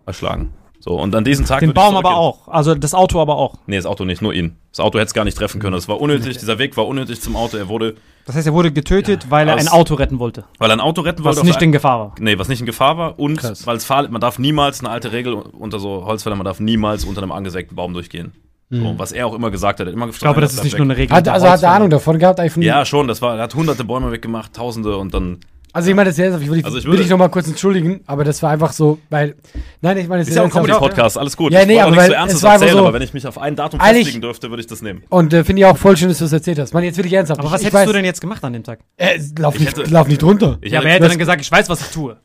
erschlagen. 0.04 0.52
So, 0.80 1.00
und 1.00 1.14
an 1.14 1.24
diesem 1.24 1.46
Tag 1.46 1.60
Den 1.60 1.72
Baum 1.74 1.96
aber 1.96 2.16
auch. 2.16 2.48
Also 2.48 2.74
das 2.74 2.94
Auto 2.94 3.20
aber 3.20 3.36
auch. 3.36 3.54
Nee, 3.66 3.76
das 3.76 3.86
Auto 3.86 4.04
nicht, 4.04 4.22
nur 4.22 4.32
ihn. 4.32 4.56
Das 4.70 4.80
Auto 4.80 4.98
hätte 4.98 5.06
es 5.08 5.14
gar 5.14 5.24
nicht 5.24 5.36
treffen 5.36 5.60
können. 5.60 5.72
Das 5.72 5.88
war 5.88 6.00
unnötig, 6.00 6.38
dieser 6.38 6.58
Weg 6.58 6.76
war 6.76 6.86
unnötig 6.86 7.20
zum 7.20 7.34
Auto. 7.34 7.56
Er 7.56 7.68
wurde, 7.68 7.96
Das 8.26 8.36
heißt, 8.36 8.46
er 8.46 8.52
wurde 8.52 8.70
getötet, 8.72 9.30
weil 9.30 9.48
er 9.48 9.56
ein 9.56 9.68
Auto 9.68 9.94
retten 9.94 10.18
wollte. 10.18 10.44
weil 10.58 10.70
er 10.70 10.76
ein 10.76 10.80
Auto 10.80 11.00
retten 11.00 11.24
Was 11.24 11.36
wollte. 11.36 11.46
nicht 11.46 11.56
auf 11.56 11.62
in 11.62 11.72
Gefahr 11.72 11.98
war. 11.98 12.14
Nee, 12.20 12.38
was 12.38 12.48
nicht 12.48 12.60
in 12.60 12.66
Gefahr 12.66 12.98
war 12.98 13.18
und 13.18 13.42
weil 13.66 13.76
es 13.76 13.88
man 13.88 14.20
darf 14.20 14.38
niemals 14.38 14.80
eine 14.80 14.90
alte 14.90 15.12
Regel 15.12 15.34
unter 15.34 15.78
so 15.80 16.04
Holzfällern, 16.04 16.38
man 16.38 16.44
darf 16.44 16.60
niemals 16.60 17.04
unter 17.04 17.22
einem 17.22 17.32
angesägten 17.32 17.74
Baum 17.76 17.92
durchgehen. 17.92 18.32
So, 18.68 18.98
was 18.98 19.12
er 19.12 19.28
auch 19.28 19.34
immer 19.34 19.52
gesagt 19.52 19.78
hat, 19.78 19.86
er 19.86 19.90
hat 19.90 19.94
immer 19.94 20.08
Ich 20.08 20.18
glaube, 20.18 20.40
das 20.40 20.54
ist 20.54 20.64
nicht 20.64 20.76
nur 20.76 20.86
eine 20.86 20.96
Regel. 20.96 21.16
Hat, 21.16 21.28
also 21.28 21.48
hat 21.48 21.62
er. 21.62 21.70
Ahnung 21.70 21.88
davon 21.88 22.18
gehabt, 22.18 22.40
eigentlich 22.40 22.52
von 22.52 22.62
Ja, 22.62 22.84
schon, 22.84 23.06
das 23.06 23.22
war, 23.22 23.36
er 23.36 23.44
hat 23.44 23.54
hunderte 23.54 23.84
Bäume 23.84 24.10
weggemacht, 24.10 24.54
tausende 24.54 24.96
und 24.96 25.14
dann. 25.14 25.38
Also 25.76 25.90
ich 25.90 25.94
meine 25.94 26.08
das 26.10 26.18
ernsthaft, 26.18 26.42
ich 26.44 26.50
will, 26.50 26.64
Also 26.64 26.78
ich 26.78 26.84
will 26.84 26.92
würde- 26.92 27.02
dich 27.02 27.10
noch 27.10 27.18
mal 27.18 27.28
kurz 27.28 27.46
entschuldigen, 27.48 28.00
aber 28.06 28.24
das 28.24 28.42
war 28.42 28.50
einfach 28.50 28.72
so, 28.72 28.98
weil, 29.10 29.34
nein, 29.82 29.98
ich 29.98 30.08
meine 30.08 30.22
das 30.22 30.28
Ist 30.30 30.34
ja 30.36 30.40
auch 30.40 30.46
ein 30.46 30.50
ernsthaft. 30.50 30.66
Comedy-Podcast, 30.80 31.18
alles 31.18 31.36
gut. 31.36 31.52
Ja, 31.52 31.60
ich 31.60 31.66
nee, 31.66 31.74
wollte 31.74 31.84
auch 31.84 31.86
aber 31.88 31.96
nicht 31.96 32.04
so 32.06 32.10
weil 32.12 32.16
ernstes 32.18 32.36
es 32.38 32.42
war 32.42 32.50
einfach 32.52 32.62
erzählen, 32.66 32.78
so- 32.78 32.86
aber 32.86 32.94
wenn 32.94 33.02
ich 33.02 33.12
mich 33.14 33.26
auf 33.26 33.38
ein 33.38 33.56
Datum 33.56 33.80
festlegen 33.80 34.20
dürfte, 34.22 34.48
würde 34.50 34.60
ich 34.62 34.66
das 34.66 34.80
nehmen. 34.82 35.02
Und 35.10 35.34
äh, 35.34 35.44
finde 35.44 35.60
ich 35.60 35.66
auch 35.66 35.76
voll 35.76 35.96
schön, 35.96 36.08
dass 36.08 36.18
du 36.18 36.24
das 36.24 36.32
erzählt 36.32 36.58
hast. 36.58 36.72
Mann, 36.72 36.82
jetzt 36.82 36.96
will 36.96 37.04
ich 37.06 37.12
ernsthaft. 37.12 37.40
Aber 37.40 37.50
was 37.52 37.60
ich, 37.60 37.66
hättest 37.66 37.82
ich 37.82 37.84
du 37.84 37.88
weiß, 37.90 37.96
denn 37.96 38.04
jetzt 38.06 38.20
gemacht 38.22 38.42
an 38.42 38.52
dem 38.54 38.64
Tag? 38.64 38.78
Äh, 38.96 39.18
lauf, 39.38 39.54
Ich 39.54 39.60
nicht, 39.60 39.76
hätte- 39.76 39.90
lauf 39.90 40.08
nicht 40.08 40.22
runter. 40.22 40.58
Ich 40.62 40.72
Ja, 40.72 40.78
aber 40.78 40.88
er 40.88 40.94
hätte, 40.94 41.04
hätte 41.04 41.10
dann 41.12 41.18
gesagt, 41.18 41.40
ich 41.42 41.52
weiß, 41.52 41.68
was 41.68 41.80
ich 41.82 41.88
tue. 41.88 42.16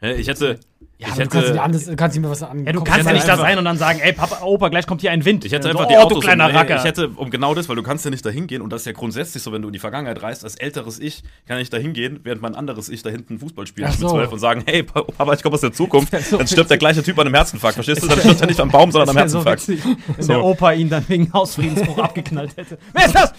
Hä, 0.00 0.12
ich 0.14 0.28
hätte, 0.28 0.60
Ja, 1.02 1.08
ich 1.08 1.12
aber 1.14 1.22
du 1.24 1.28
kannst 1.30 1.48
hätte, 1.48 1.62
anders, 1.62 1.84
du 1.86 1.96
kannst 1.96 2.14
nicht 2.16 2.22
mehr 2.22 2.30
was 2.30 2.42
an. 2.42 2.64
Ja, 2.64 2.72
du 2.72 2.82
kannst 2.84 3.06
ja 3.06 3.12
nicht 3.12 3.26
da 3.28 3.36
sein 3.36 3.58
und 3.58 3.64
dann 3.64 3.76
sagen, 3.76 4.00
ey, 4.02 4.12
Papa, 4.12 4.42
Opa, 4.44 4.68
gleich 4.68 4.86
kommt 4.86 5.00
hier 5.00 5.10
ein 5.10 5.24
Wind. 5.24 5.44
ich 5.44 5.52
hätte 5.52 5.64
So, 5.64 5.68
einfach 5.70 5.84
oh, 5.84 5.88
die 5.88 5.94
du 5.94 6.00
Autos, 6.00 6.24
kleiner 6.24 6.46
um, 6.48 6.52
Racker. 6.56 6.76
ich 6.76 6.84
hätte, 6.84 7.08
um 7.08 7.30
genau 7.30 7.54
das, 7.54 7.68
weil 7.68 7.76
du 7.76 7.82
kannst 7.82 8.04
ja 8.04 8.10
nicht 8.10 8.24
dahin 8.24 8.46
gehen 8.46 8.62
und 8.62 8.70
das 8.72 8.82
ist 8.82 8.86
ja 8.86 8.92
grundsätzlich 8.92 9.42
so, 9.42 9.52
wenn 9.52 9.62
du 9.62 9.68
in 9.68 9.72
die 9.72 9.78
Vergangenheit 9.78 10.22
reist, 10.22 10.44
als 10.44 10.54
älteres 10.56 10.98
Ich 11.00 11.22
kann 11.46 11.58
ich 11.58 11.70
da 11.70 11.76
hingehen, 11.76 12.20
während 12.22 12.40
mein 12.42 12.54
anderes 12.54 12.88
Ich 12.88 13.02
da 13.02 13.10
hinten 13.10 13.38
Fußball 13.38 13.66
spielt 13.66 13.88
Ach 13.88 13.92
mit 13.92 14.00
so. 14.00 14.10
zwölf 14.10 14.32
und 14.32 14.38
sagen, 14.38 14.62
hey, 14.66 14.82
Papa, 14.84 15.32
ich 15.34 15.42
komme 15.42 15.54
aus 15.54 15.60
der 15.60 15.72
Zukunft, 15.72 16.12
so 16.30 16.38
dann 16.38 16.46
stirbt 16.46 16.70
der 16.70 16.78
gleiche 16.78 17.02
Typ 17.02 17.18
an 17.18 17.26
einem 17.26 17.34
Herzinfarkt, 17.34 17.74
verstehst 17.74 18.02
du? 18.02 18.06
Dann 18.08 18.20
stirbt 18.20 18.40
er 18.40 18.46
nicht 18.46 18.60
am 18.60 18.70
Baum, 18.70 18.92
sondern 18.92 19.08
am 19.16 19.28
so 19.28 19.44
Herzinfarkt. 19.44 19.68
wenn 20.16 20.22
So. 20.22 20.32
der 20.34 20.44
Opa 20.44 20.72
ihn 20.72 20.88
dann 20.88 21.04
wegen 21.08 21.32
Hausfriedensbruch 21.32 21.98
abgeknallt 22.02 22.56
hätte. 22.56 22.78
Wer 22.92 23.06
ist 23.06 23.14
das? 23.14 23.32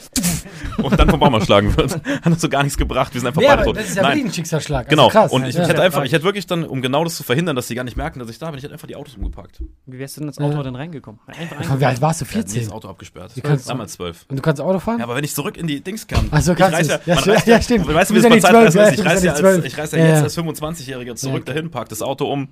und 0.81 0.99
dann 0.99 1.09
vom 1.09 1.19
Baum 1.19 1.33
erschlagen 1.35 1.75
wird. 1.77 1.99
Hat 2.23 2.39
so 2.39 2.49
gar 2.49 2.63
nichts 2.63 2.77
gebracht, 2.77 3.13
wir 3.13 3.21
sind 3.21 3.27
einfach 3.27 3.41
Nee, 3.41 3.47
beide 3.47 3.63
tot. 3.63 3.77
das 3.77 3.87
ist 3.89 3.95
ja 3.95 4.03
ein 4.03 4.31
Schicksalsschlag. 4.33 4.89
Genau, 4.89 5.05
Also 5.05 5.17
krass. 5.19 5.31
und 5.31 5.45
ich, 5.45 5.55
ja. 5.55 5.61
hätte 5.65 5.77
ja. 5.77 5.83
einfach, 5.83 6.03
ich 6.03 6.11
hätte 6.11 6.23
wirklich 6.23 6.47
dann, 6.47 6.63
um 6.63 6.81
genau 6.81 7.03
das 7.03 7.15
zu 7.15 7.23
verhindern, 7.23 7.52
dass 7.55 7.67
sie 7.67 7.75
gar 7.75 7.83
nicht 7.83 7.97
merken, 7.97 8.19
dass 8.19 8.29
ich 8.29 8.39
da 8.39 8.47
bin, 8.49 8.57
ich 8.57 8.63
hätte 8.63 8.73
einfach 8.73 8.87
die 8.87 8.95
Autos 8.95 9.15
umgepackt. 9.15 9.61
Wie 9.85 9.99
wärst 9.99 10.17
du 10.17 10.21
denn 10.21 10.29
ins 10.29 10.39
Auto 10.39 10.61
denn 10.63 10.75
reingekommen? 10.75 11.19
Einfach 11.27 11.79
Wie 11.79 11.85
alt 11.85 12.01
warst 12.01 12.21
du? 12.21 12.25
Ich 12.25 12.31
hätte 12.31 12.47
nie 12.47 12.53
14? 12.53 12.63
das 12.65 12.71
Auto 12.73 12.87
abgesperrt. 12.89 13.35
Wie 13.35 13.41
kannst 13.41 13.65
du- 13.65 13.69
Damals 13.69 13.93
zwölf. 13.93 14.25
Und 14.29 14.37
du 14.37 14.41
kannst 14.41 14.61
Auto 14.61 14.79
fahren? 14.79 14.99
Ja, 14.99 15.05
aber 15.05 15.15
wenn 15.15 15.23
ich 15.23 15.33
zurück 15.33 15.57
in 15.57 15.67
die 15.67 15.81
Dings 15.81 16.05
kam. 16.07 16.27
Ach 16.31 16.41
so, 16.41 16.51
ich 16.53 16.57
kannst 16.57 16.89
du. 16.89 16.99
ja, 17.05 17.19
Ja, 17.25 17.41
ja, 17.45 17.61
stimmt. 17.61 17.87
Weißt 17.87 18.09
du, 18.11 18.15
Du 18.15 18.19
wie 18.19 18.23
das 18.23 18.23
ja 18.23 18.29
bei 18.29 18.39
Zeitreisen 18.39 18.71
zwölf, 18.71 18.87
ist? 18.87 18.99
Ich 18.99 19.03
ja, 19.05 19.09
reise 19.11 19.21
du 19.21 19.27
ja 19.27 19.49
ja 19.49 19.55
als, 19.55 19.65
ich 19.65 19.77
reise 19.77 19.89
zwölf. 19.91 20.03
ja 20.03 20.07
jetzt 20.21 20.37
Ja, 20.37 20.43
als 20.43 20.59
25-Jähriger 20.59 21.15
zurück 21.15 21.43
Ja. 21.47 21.53
dahin, 21.53 21.71
pack 21.71 21.89
das 21.89 22.01
Auto 22.01 22.31
um. 22.31 22.47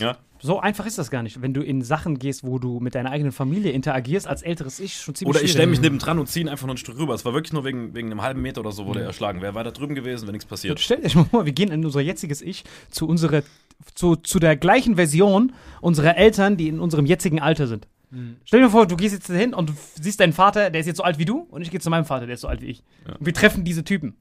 Ja. 0.00 0.18
So 0.42 0.60
einfach 0.60 0.84
ist 0.84 0.98
das 0.98 1.10
gar 1.10 1.22
nicht. 1.22 1.40
Wenn 1.40 1.54
du 1.54 1.62
in 1.62 1.80
Sachen 1.80 2.18
gehst, 2.18 2.44
wo 2.44 2.58
du 2.58 2.78
mit 2.80 2.94
deiner 2.94 3.10
eigenen 3.10 3.32
Familie 3.32 3.72
interagierst, 3.72 4.28
als 4.28 4.42
älteres 4.42 4.78
Ich, 4.78 4.96
schon 5.00 5.14
ziemlich 5.14 5.34
Oder 5.34 5.42
ich 5.42 5.52
stelle 5.52 5.66
mich 5.68 5.80
nebendran 5.80 6.18
und 6.18 6.26
ziehe 6.28 6.44
ihn 6.44 6.50
einfach 6.50 6.66
nur 6.66 6.74
ein 6.74 6.78
Stück 6.78 6.98
rüber. 6.98 7.14
Es 7.14 7.24
war 7.24 7.32
wirklich 7.32 7.54
nur 7.54 7.64
wegen, 7.64 7.94
wegen 7.94 8.10
einem 8.10 8.20
halben 8.20 8.42
Meter 8.42 8.60
oder 8.60 8.70
so 8.72 8.84
wurde 8.84 9.00
er 9.00 9.06
erschlagen. 9.06 9.40
Wäre 9.40 9.54
weiter 9.54 9.72
drüben 9.72 9.94
gewesen, 9.94 10.24
wäre 10.24 10.32
nichts 10.32 10.44
passiert. 10.44 10.78
Stell 10.78 11.00
dir 11.00 11.16
mal 11.16 11.24
vor, 11.24 11.46
wir 11.46 11.52
gehen 11.52 11.70
in 11.72 11.82
unser 11.82 12.02
jetziges 12.02 12.42
Ich 12.42 12.64
zu 12.90 13.08
unserer 13.08 13.42
zu, 13.94 14.16
zu 14.16 14.38
der 14.38 14.56
gleichen 14.56 14.96
Version 14.96 15.52
unserer 15.80 16.16
Eltern, 16.16 16.56
die 16.56 16.68
in 16.68 16.80
unserem 16.80 17.06
jetzigen 17.06 17.40
Alter 17.40 17.66
sind. 17.66 17.88
Stell 18.44 18.60
dir 18.62 18.70
vor, 18.70 18.86
du 18.86 18.96
gehst 18.96 19.14
jetzt 19.14 19.26
hin 19.26 19.52
und 19.52 19.68
du 19.70 19.74
siehst 20.00 20.20
deinen 20.20 20.32
Vater, 20.32 20.70
der 20.70 20.80
ist 20.80 20.86
jetzt 20.86 20.96
so 20.96 21.02
alt 21.02 21.18
wie 21.18 21.24
du, 21.26 21.40
und 21.50 21.60
ich 21.62 21.70
gehe 21.70 21.80
zu 21.80 21.90
meinem 21.90 22.04
Vater, 22.06 22.24
der 22.26 22.34
ist 22.34 22.40
so 22.40 22.48
alt 22.48 22.62
wie 22.62 22.66
ich. 22.66 22.82
Und 23.18 23.26
wir 23.26 23.34
treffen 23.34 23.64
diese 23.64 23.84
Typen. 23.84 24.16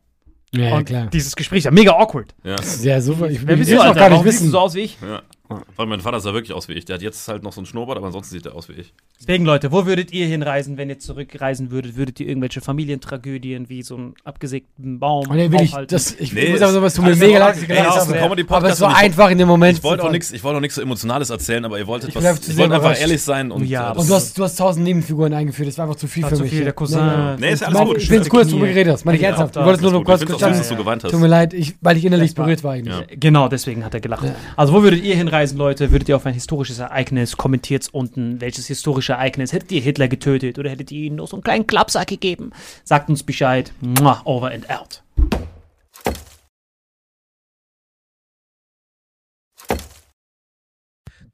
Ja, 0.52 0.64
ja 0.70 0.84
klar. 0.84 1.08
dieses 1.08 1.36
Gespräch 1.36 1.60
ist 1.60 1.64
ja 1.66 1.72
mega 1.72 1.94
awkward. 1.94 2.34
Ja. 2.44 2.56
Ja, 2.82 3.00
super. 3.02 3.30
Ich 3.30 3.42
Wer 3.42 3.50
will 3.50 3.58
bist 3.58 3.72
es 3.72 3.78
du, 3.78 3.82
auch 3.84 3.96
gar 3.96 4.10
nicht 4.10 4.24
siehst 4.24 4.40
du 4.40 4.44
wissen. 4.46 4.52
so 4.52 4.60
aus 4.60 4.74
wie 4.76 4.82
ich? 4.82 4.98
ja. 5.02 5.22
Weil 5.76 5.86
mein 5.86 6.02
Vater 6.02 6.20
sah 6.20 6.34
wirklich 6.34 6.54
aus 6.54 6.68
wie 6.68 6.74
ich. 6.74 6.86
Der 6.86 6.96
hat 6.96 7.02
jetzt 7.02 7.28
halt 7.28 7.44
noch 7.44 7.54
so 7.54 7.60
einen 7.62 7.66
Schnurrbart, 7.66 7.98
aber 7.98 8.08
ansonsten 8.08 8.34
sieht 8.36 8.46
er 8.46 8.56
aus 8.56 8.70
wie 8.70 8.74
ich. 8.74 8.94
Deswegen, 9.20 9.46
Leute, 9.46 9.72
wo 9.72 9.86
würdet 9.86 10.12
ihr 10.12 10.26
hinreisen, 10.28 10.78
wenn 10.78 10.90
ihr 10.90 11.00
zurückreisen 11.00 11.72
würdet? 11.72 11.96
Würdet 11.96 12.20
ihr 12.20 12.28
irgendwelche 12.28 12.62
Familientragödien 12.62 13.70
wie 13.70 13.84
so 13.84 13.96
einen 13.96 14.14
abgesägten 14.24 15.00
Baum 15.00 15.26
dann 15.28 15.52
will 15.52 15.62
ich, 15.62 15.72
das, 15.88 16.16
ich 16.20 16.34
Nee, 16.34 16.50
muss 16.50 16.62
aber 16.62 16.72
so 16.74 16.82
was 16.82 16.94
tut 16.96 17.06
mir 17.06 17.16
mega 17.16 17.40
leid, 17.40 17.56
dass 17.56 18.08
ist 18.10 18.52
Aber 18.52 18.70
es 18.70 18.82
war 18.82 18.92
ich- 18.92 18.98
einfach 18.98 19.30
in 19.30 19.38
dem 19.38 19.48
Moment. 19.48 19.78
Ich 19.78 19.84
wollte 19.84 20.04
auch 20.04 20.12
nichts, 20.12 20.32
ich 20.32 20.44
wollte 20.44 20.58
auch 20.58 20.62
nichts 20.62 20.76
so 20.76 20.82
Emotionales 20.82 21.30
erzählen, 21.30 21.64
aber 21.66 21.78
ihr 21.78 21.88
wolltet 21.88 22.10
Ich 22.10 22.16
was. 22.16 22.42
zu 22.42 22.50
Ich 22.52 22.56
sehr 22.56 22.70
wollte 22.70 22.76
einfach 22.76 23.00
ehrlich 23.00 23.22
sein 23.22 23.52
und 23.52 23.66
Ja, 23.66 23.94
äh, 23.94 23.98
Und 23.98 24.10
du 24.10 24.14
hast, 24.16 24.38
du 24.38 24.44
hast 24.44 24.56
tausend 24.58 24.84
Nebenfiguren 24.86 25.34
eingeführt, 25.34 25.68
das 25.70 25.78
war 25.78 25.86
einfach 25.86 25.98
zu 26.00 26.08
viel 26.08 26.24
War 26.24 26.30
für 26.32 26.38
zu 26.38 26.44
mich. 26.44 26.52
viel, 26.52 26.64
der 26.64 26.74
Cousin. 26.74 27.00
Nee, 27.06 27.48
Nee, 27.48 27.52
ist 27.54 27.64
alles 27.64 27.80
gut. 27.82 27.98
ich 27.98 28.10
bin 28.10 28.28
kurz 28.28 28.44
Knie. 28.48 28.54
drüber 28.54 28.68
geredet 28.68 28.94
hast, 28.94 29.06
meine 29.06 29.18
ich 29.18 29.24
ernsthaft. 29.24 29.56
Du 29.56 29.62
wolltest 29.64 29.84
nur 29.84 30.04
kurz 30.04 30.26
kurz 30.26 30.40
dass 30.40 30.70
du 30.70 30.76
geweint 30.76 31.04
hast. 31.04 31.12
Tut 31.12 31.20
mir 31.20 31.28
leid, 31.28 31.54
weil 31.82 31.98
ich 31.98 32.06
innerlich 32.06 32.34
berührt 32.36 32.64
war 32.64 32.74
eigentlich. 32.74 33.20
Genau, 33.20 33.48
deswegen 33.48 33.84
hat 33.86 33.94
er 33.94 34.00
gelacht. 34.00 34.26
Also, 34.56 34.74
wo 34.74 34.84
würdet 34.84 35.04
ihr 35.04 35.16
hinreisen, 35.16 35.35
Leute? 35.44 35.92
Würdet 35.92 36.08
ihr 36.08 36.16
auf 36.16 36.26
ein 36.26 36.34
historisches 36.34 36.80
Ereignis? 36.80 37.36
Kommentiert 37.36 37.90
unten, 37.92 38.40
welches 38.40 38.68
historische 38.68 39.14
Ereignis? 39.14 39.52
Hättet 39.52 39.72
ihr 39.74 39.82
Hitler 39.82 40.08
getötet 40.08 40.58
oder 40.58 40.70
hättet 40.70 40.92
ihr 40.94 41.04
ihm 41.04 41.16
noch 41.16 41.28
so 41.28 41.36
einen 41.36 41.44
kleinen 41.44 41.68
Klappsack 41.68 42.08
gegeben? 42.08 42.52
Sagt 42.86 43.10
uns 43.10 43.22
Bescheid. 43.22 43.74
Mua, 43.82 44.22
over 44.24 44.52
and 44.52 44.70
out. 44.70 45.04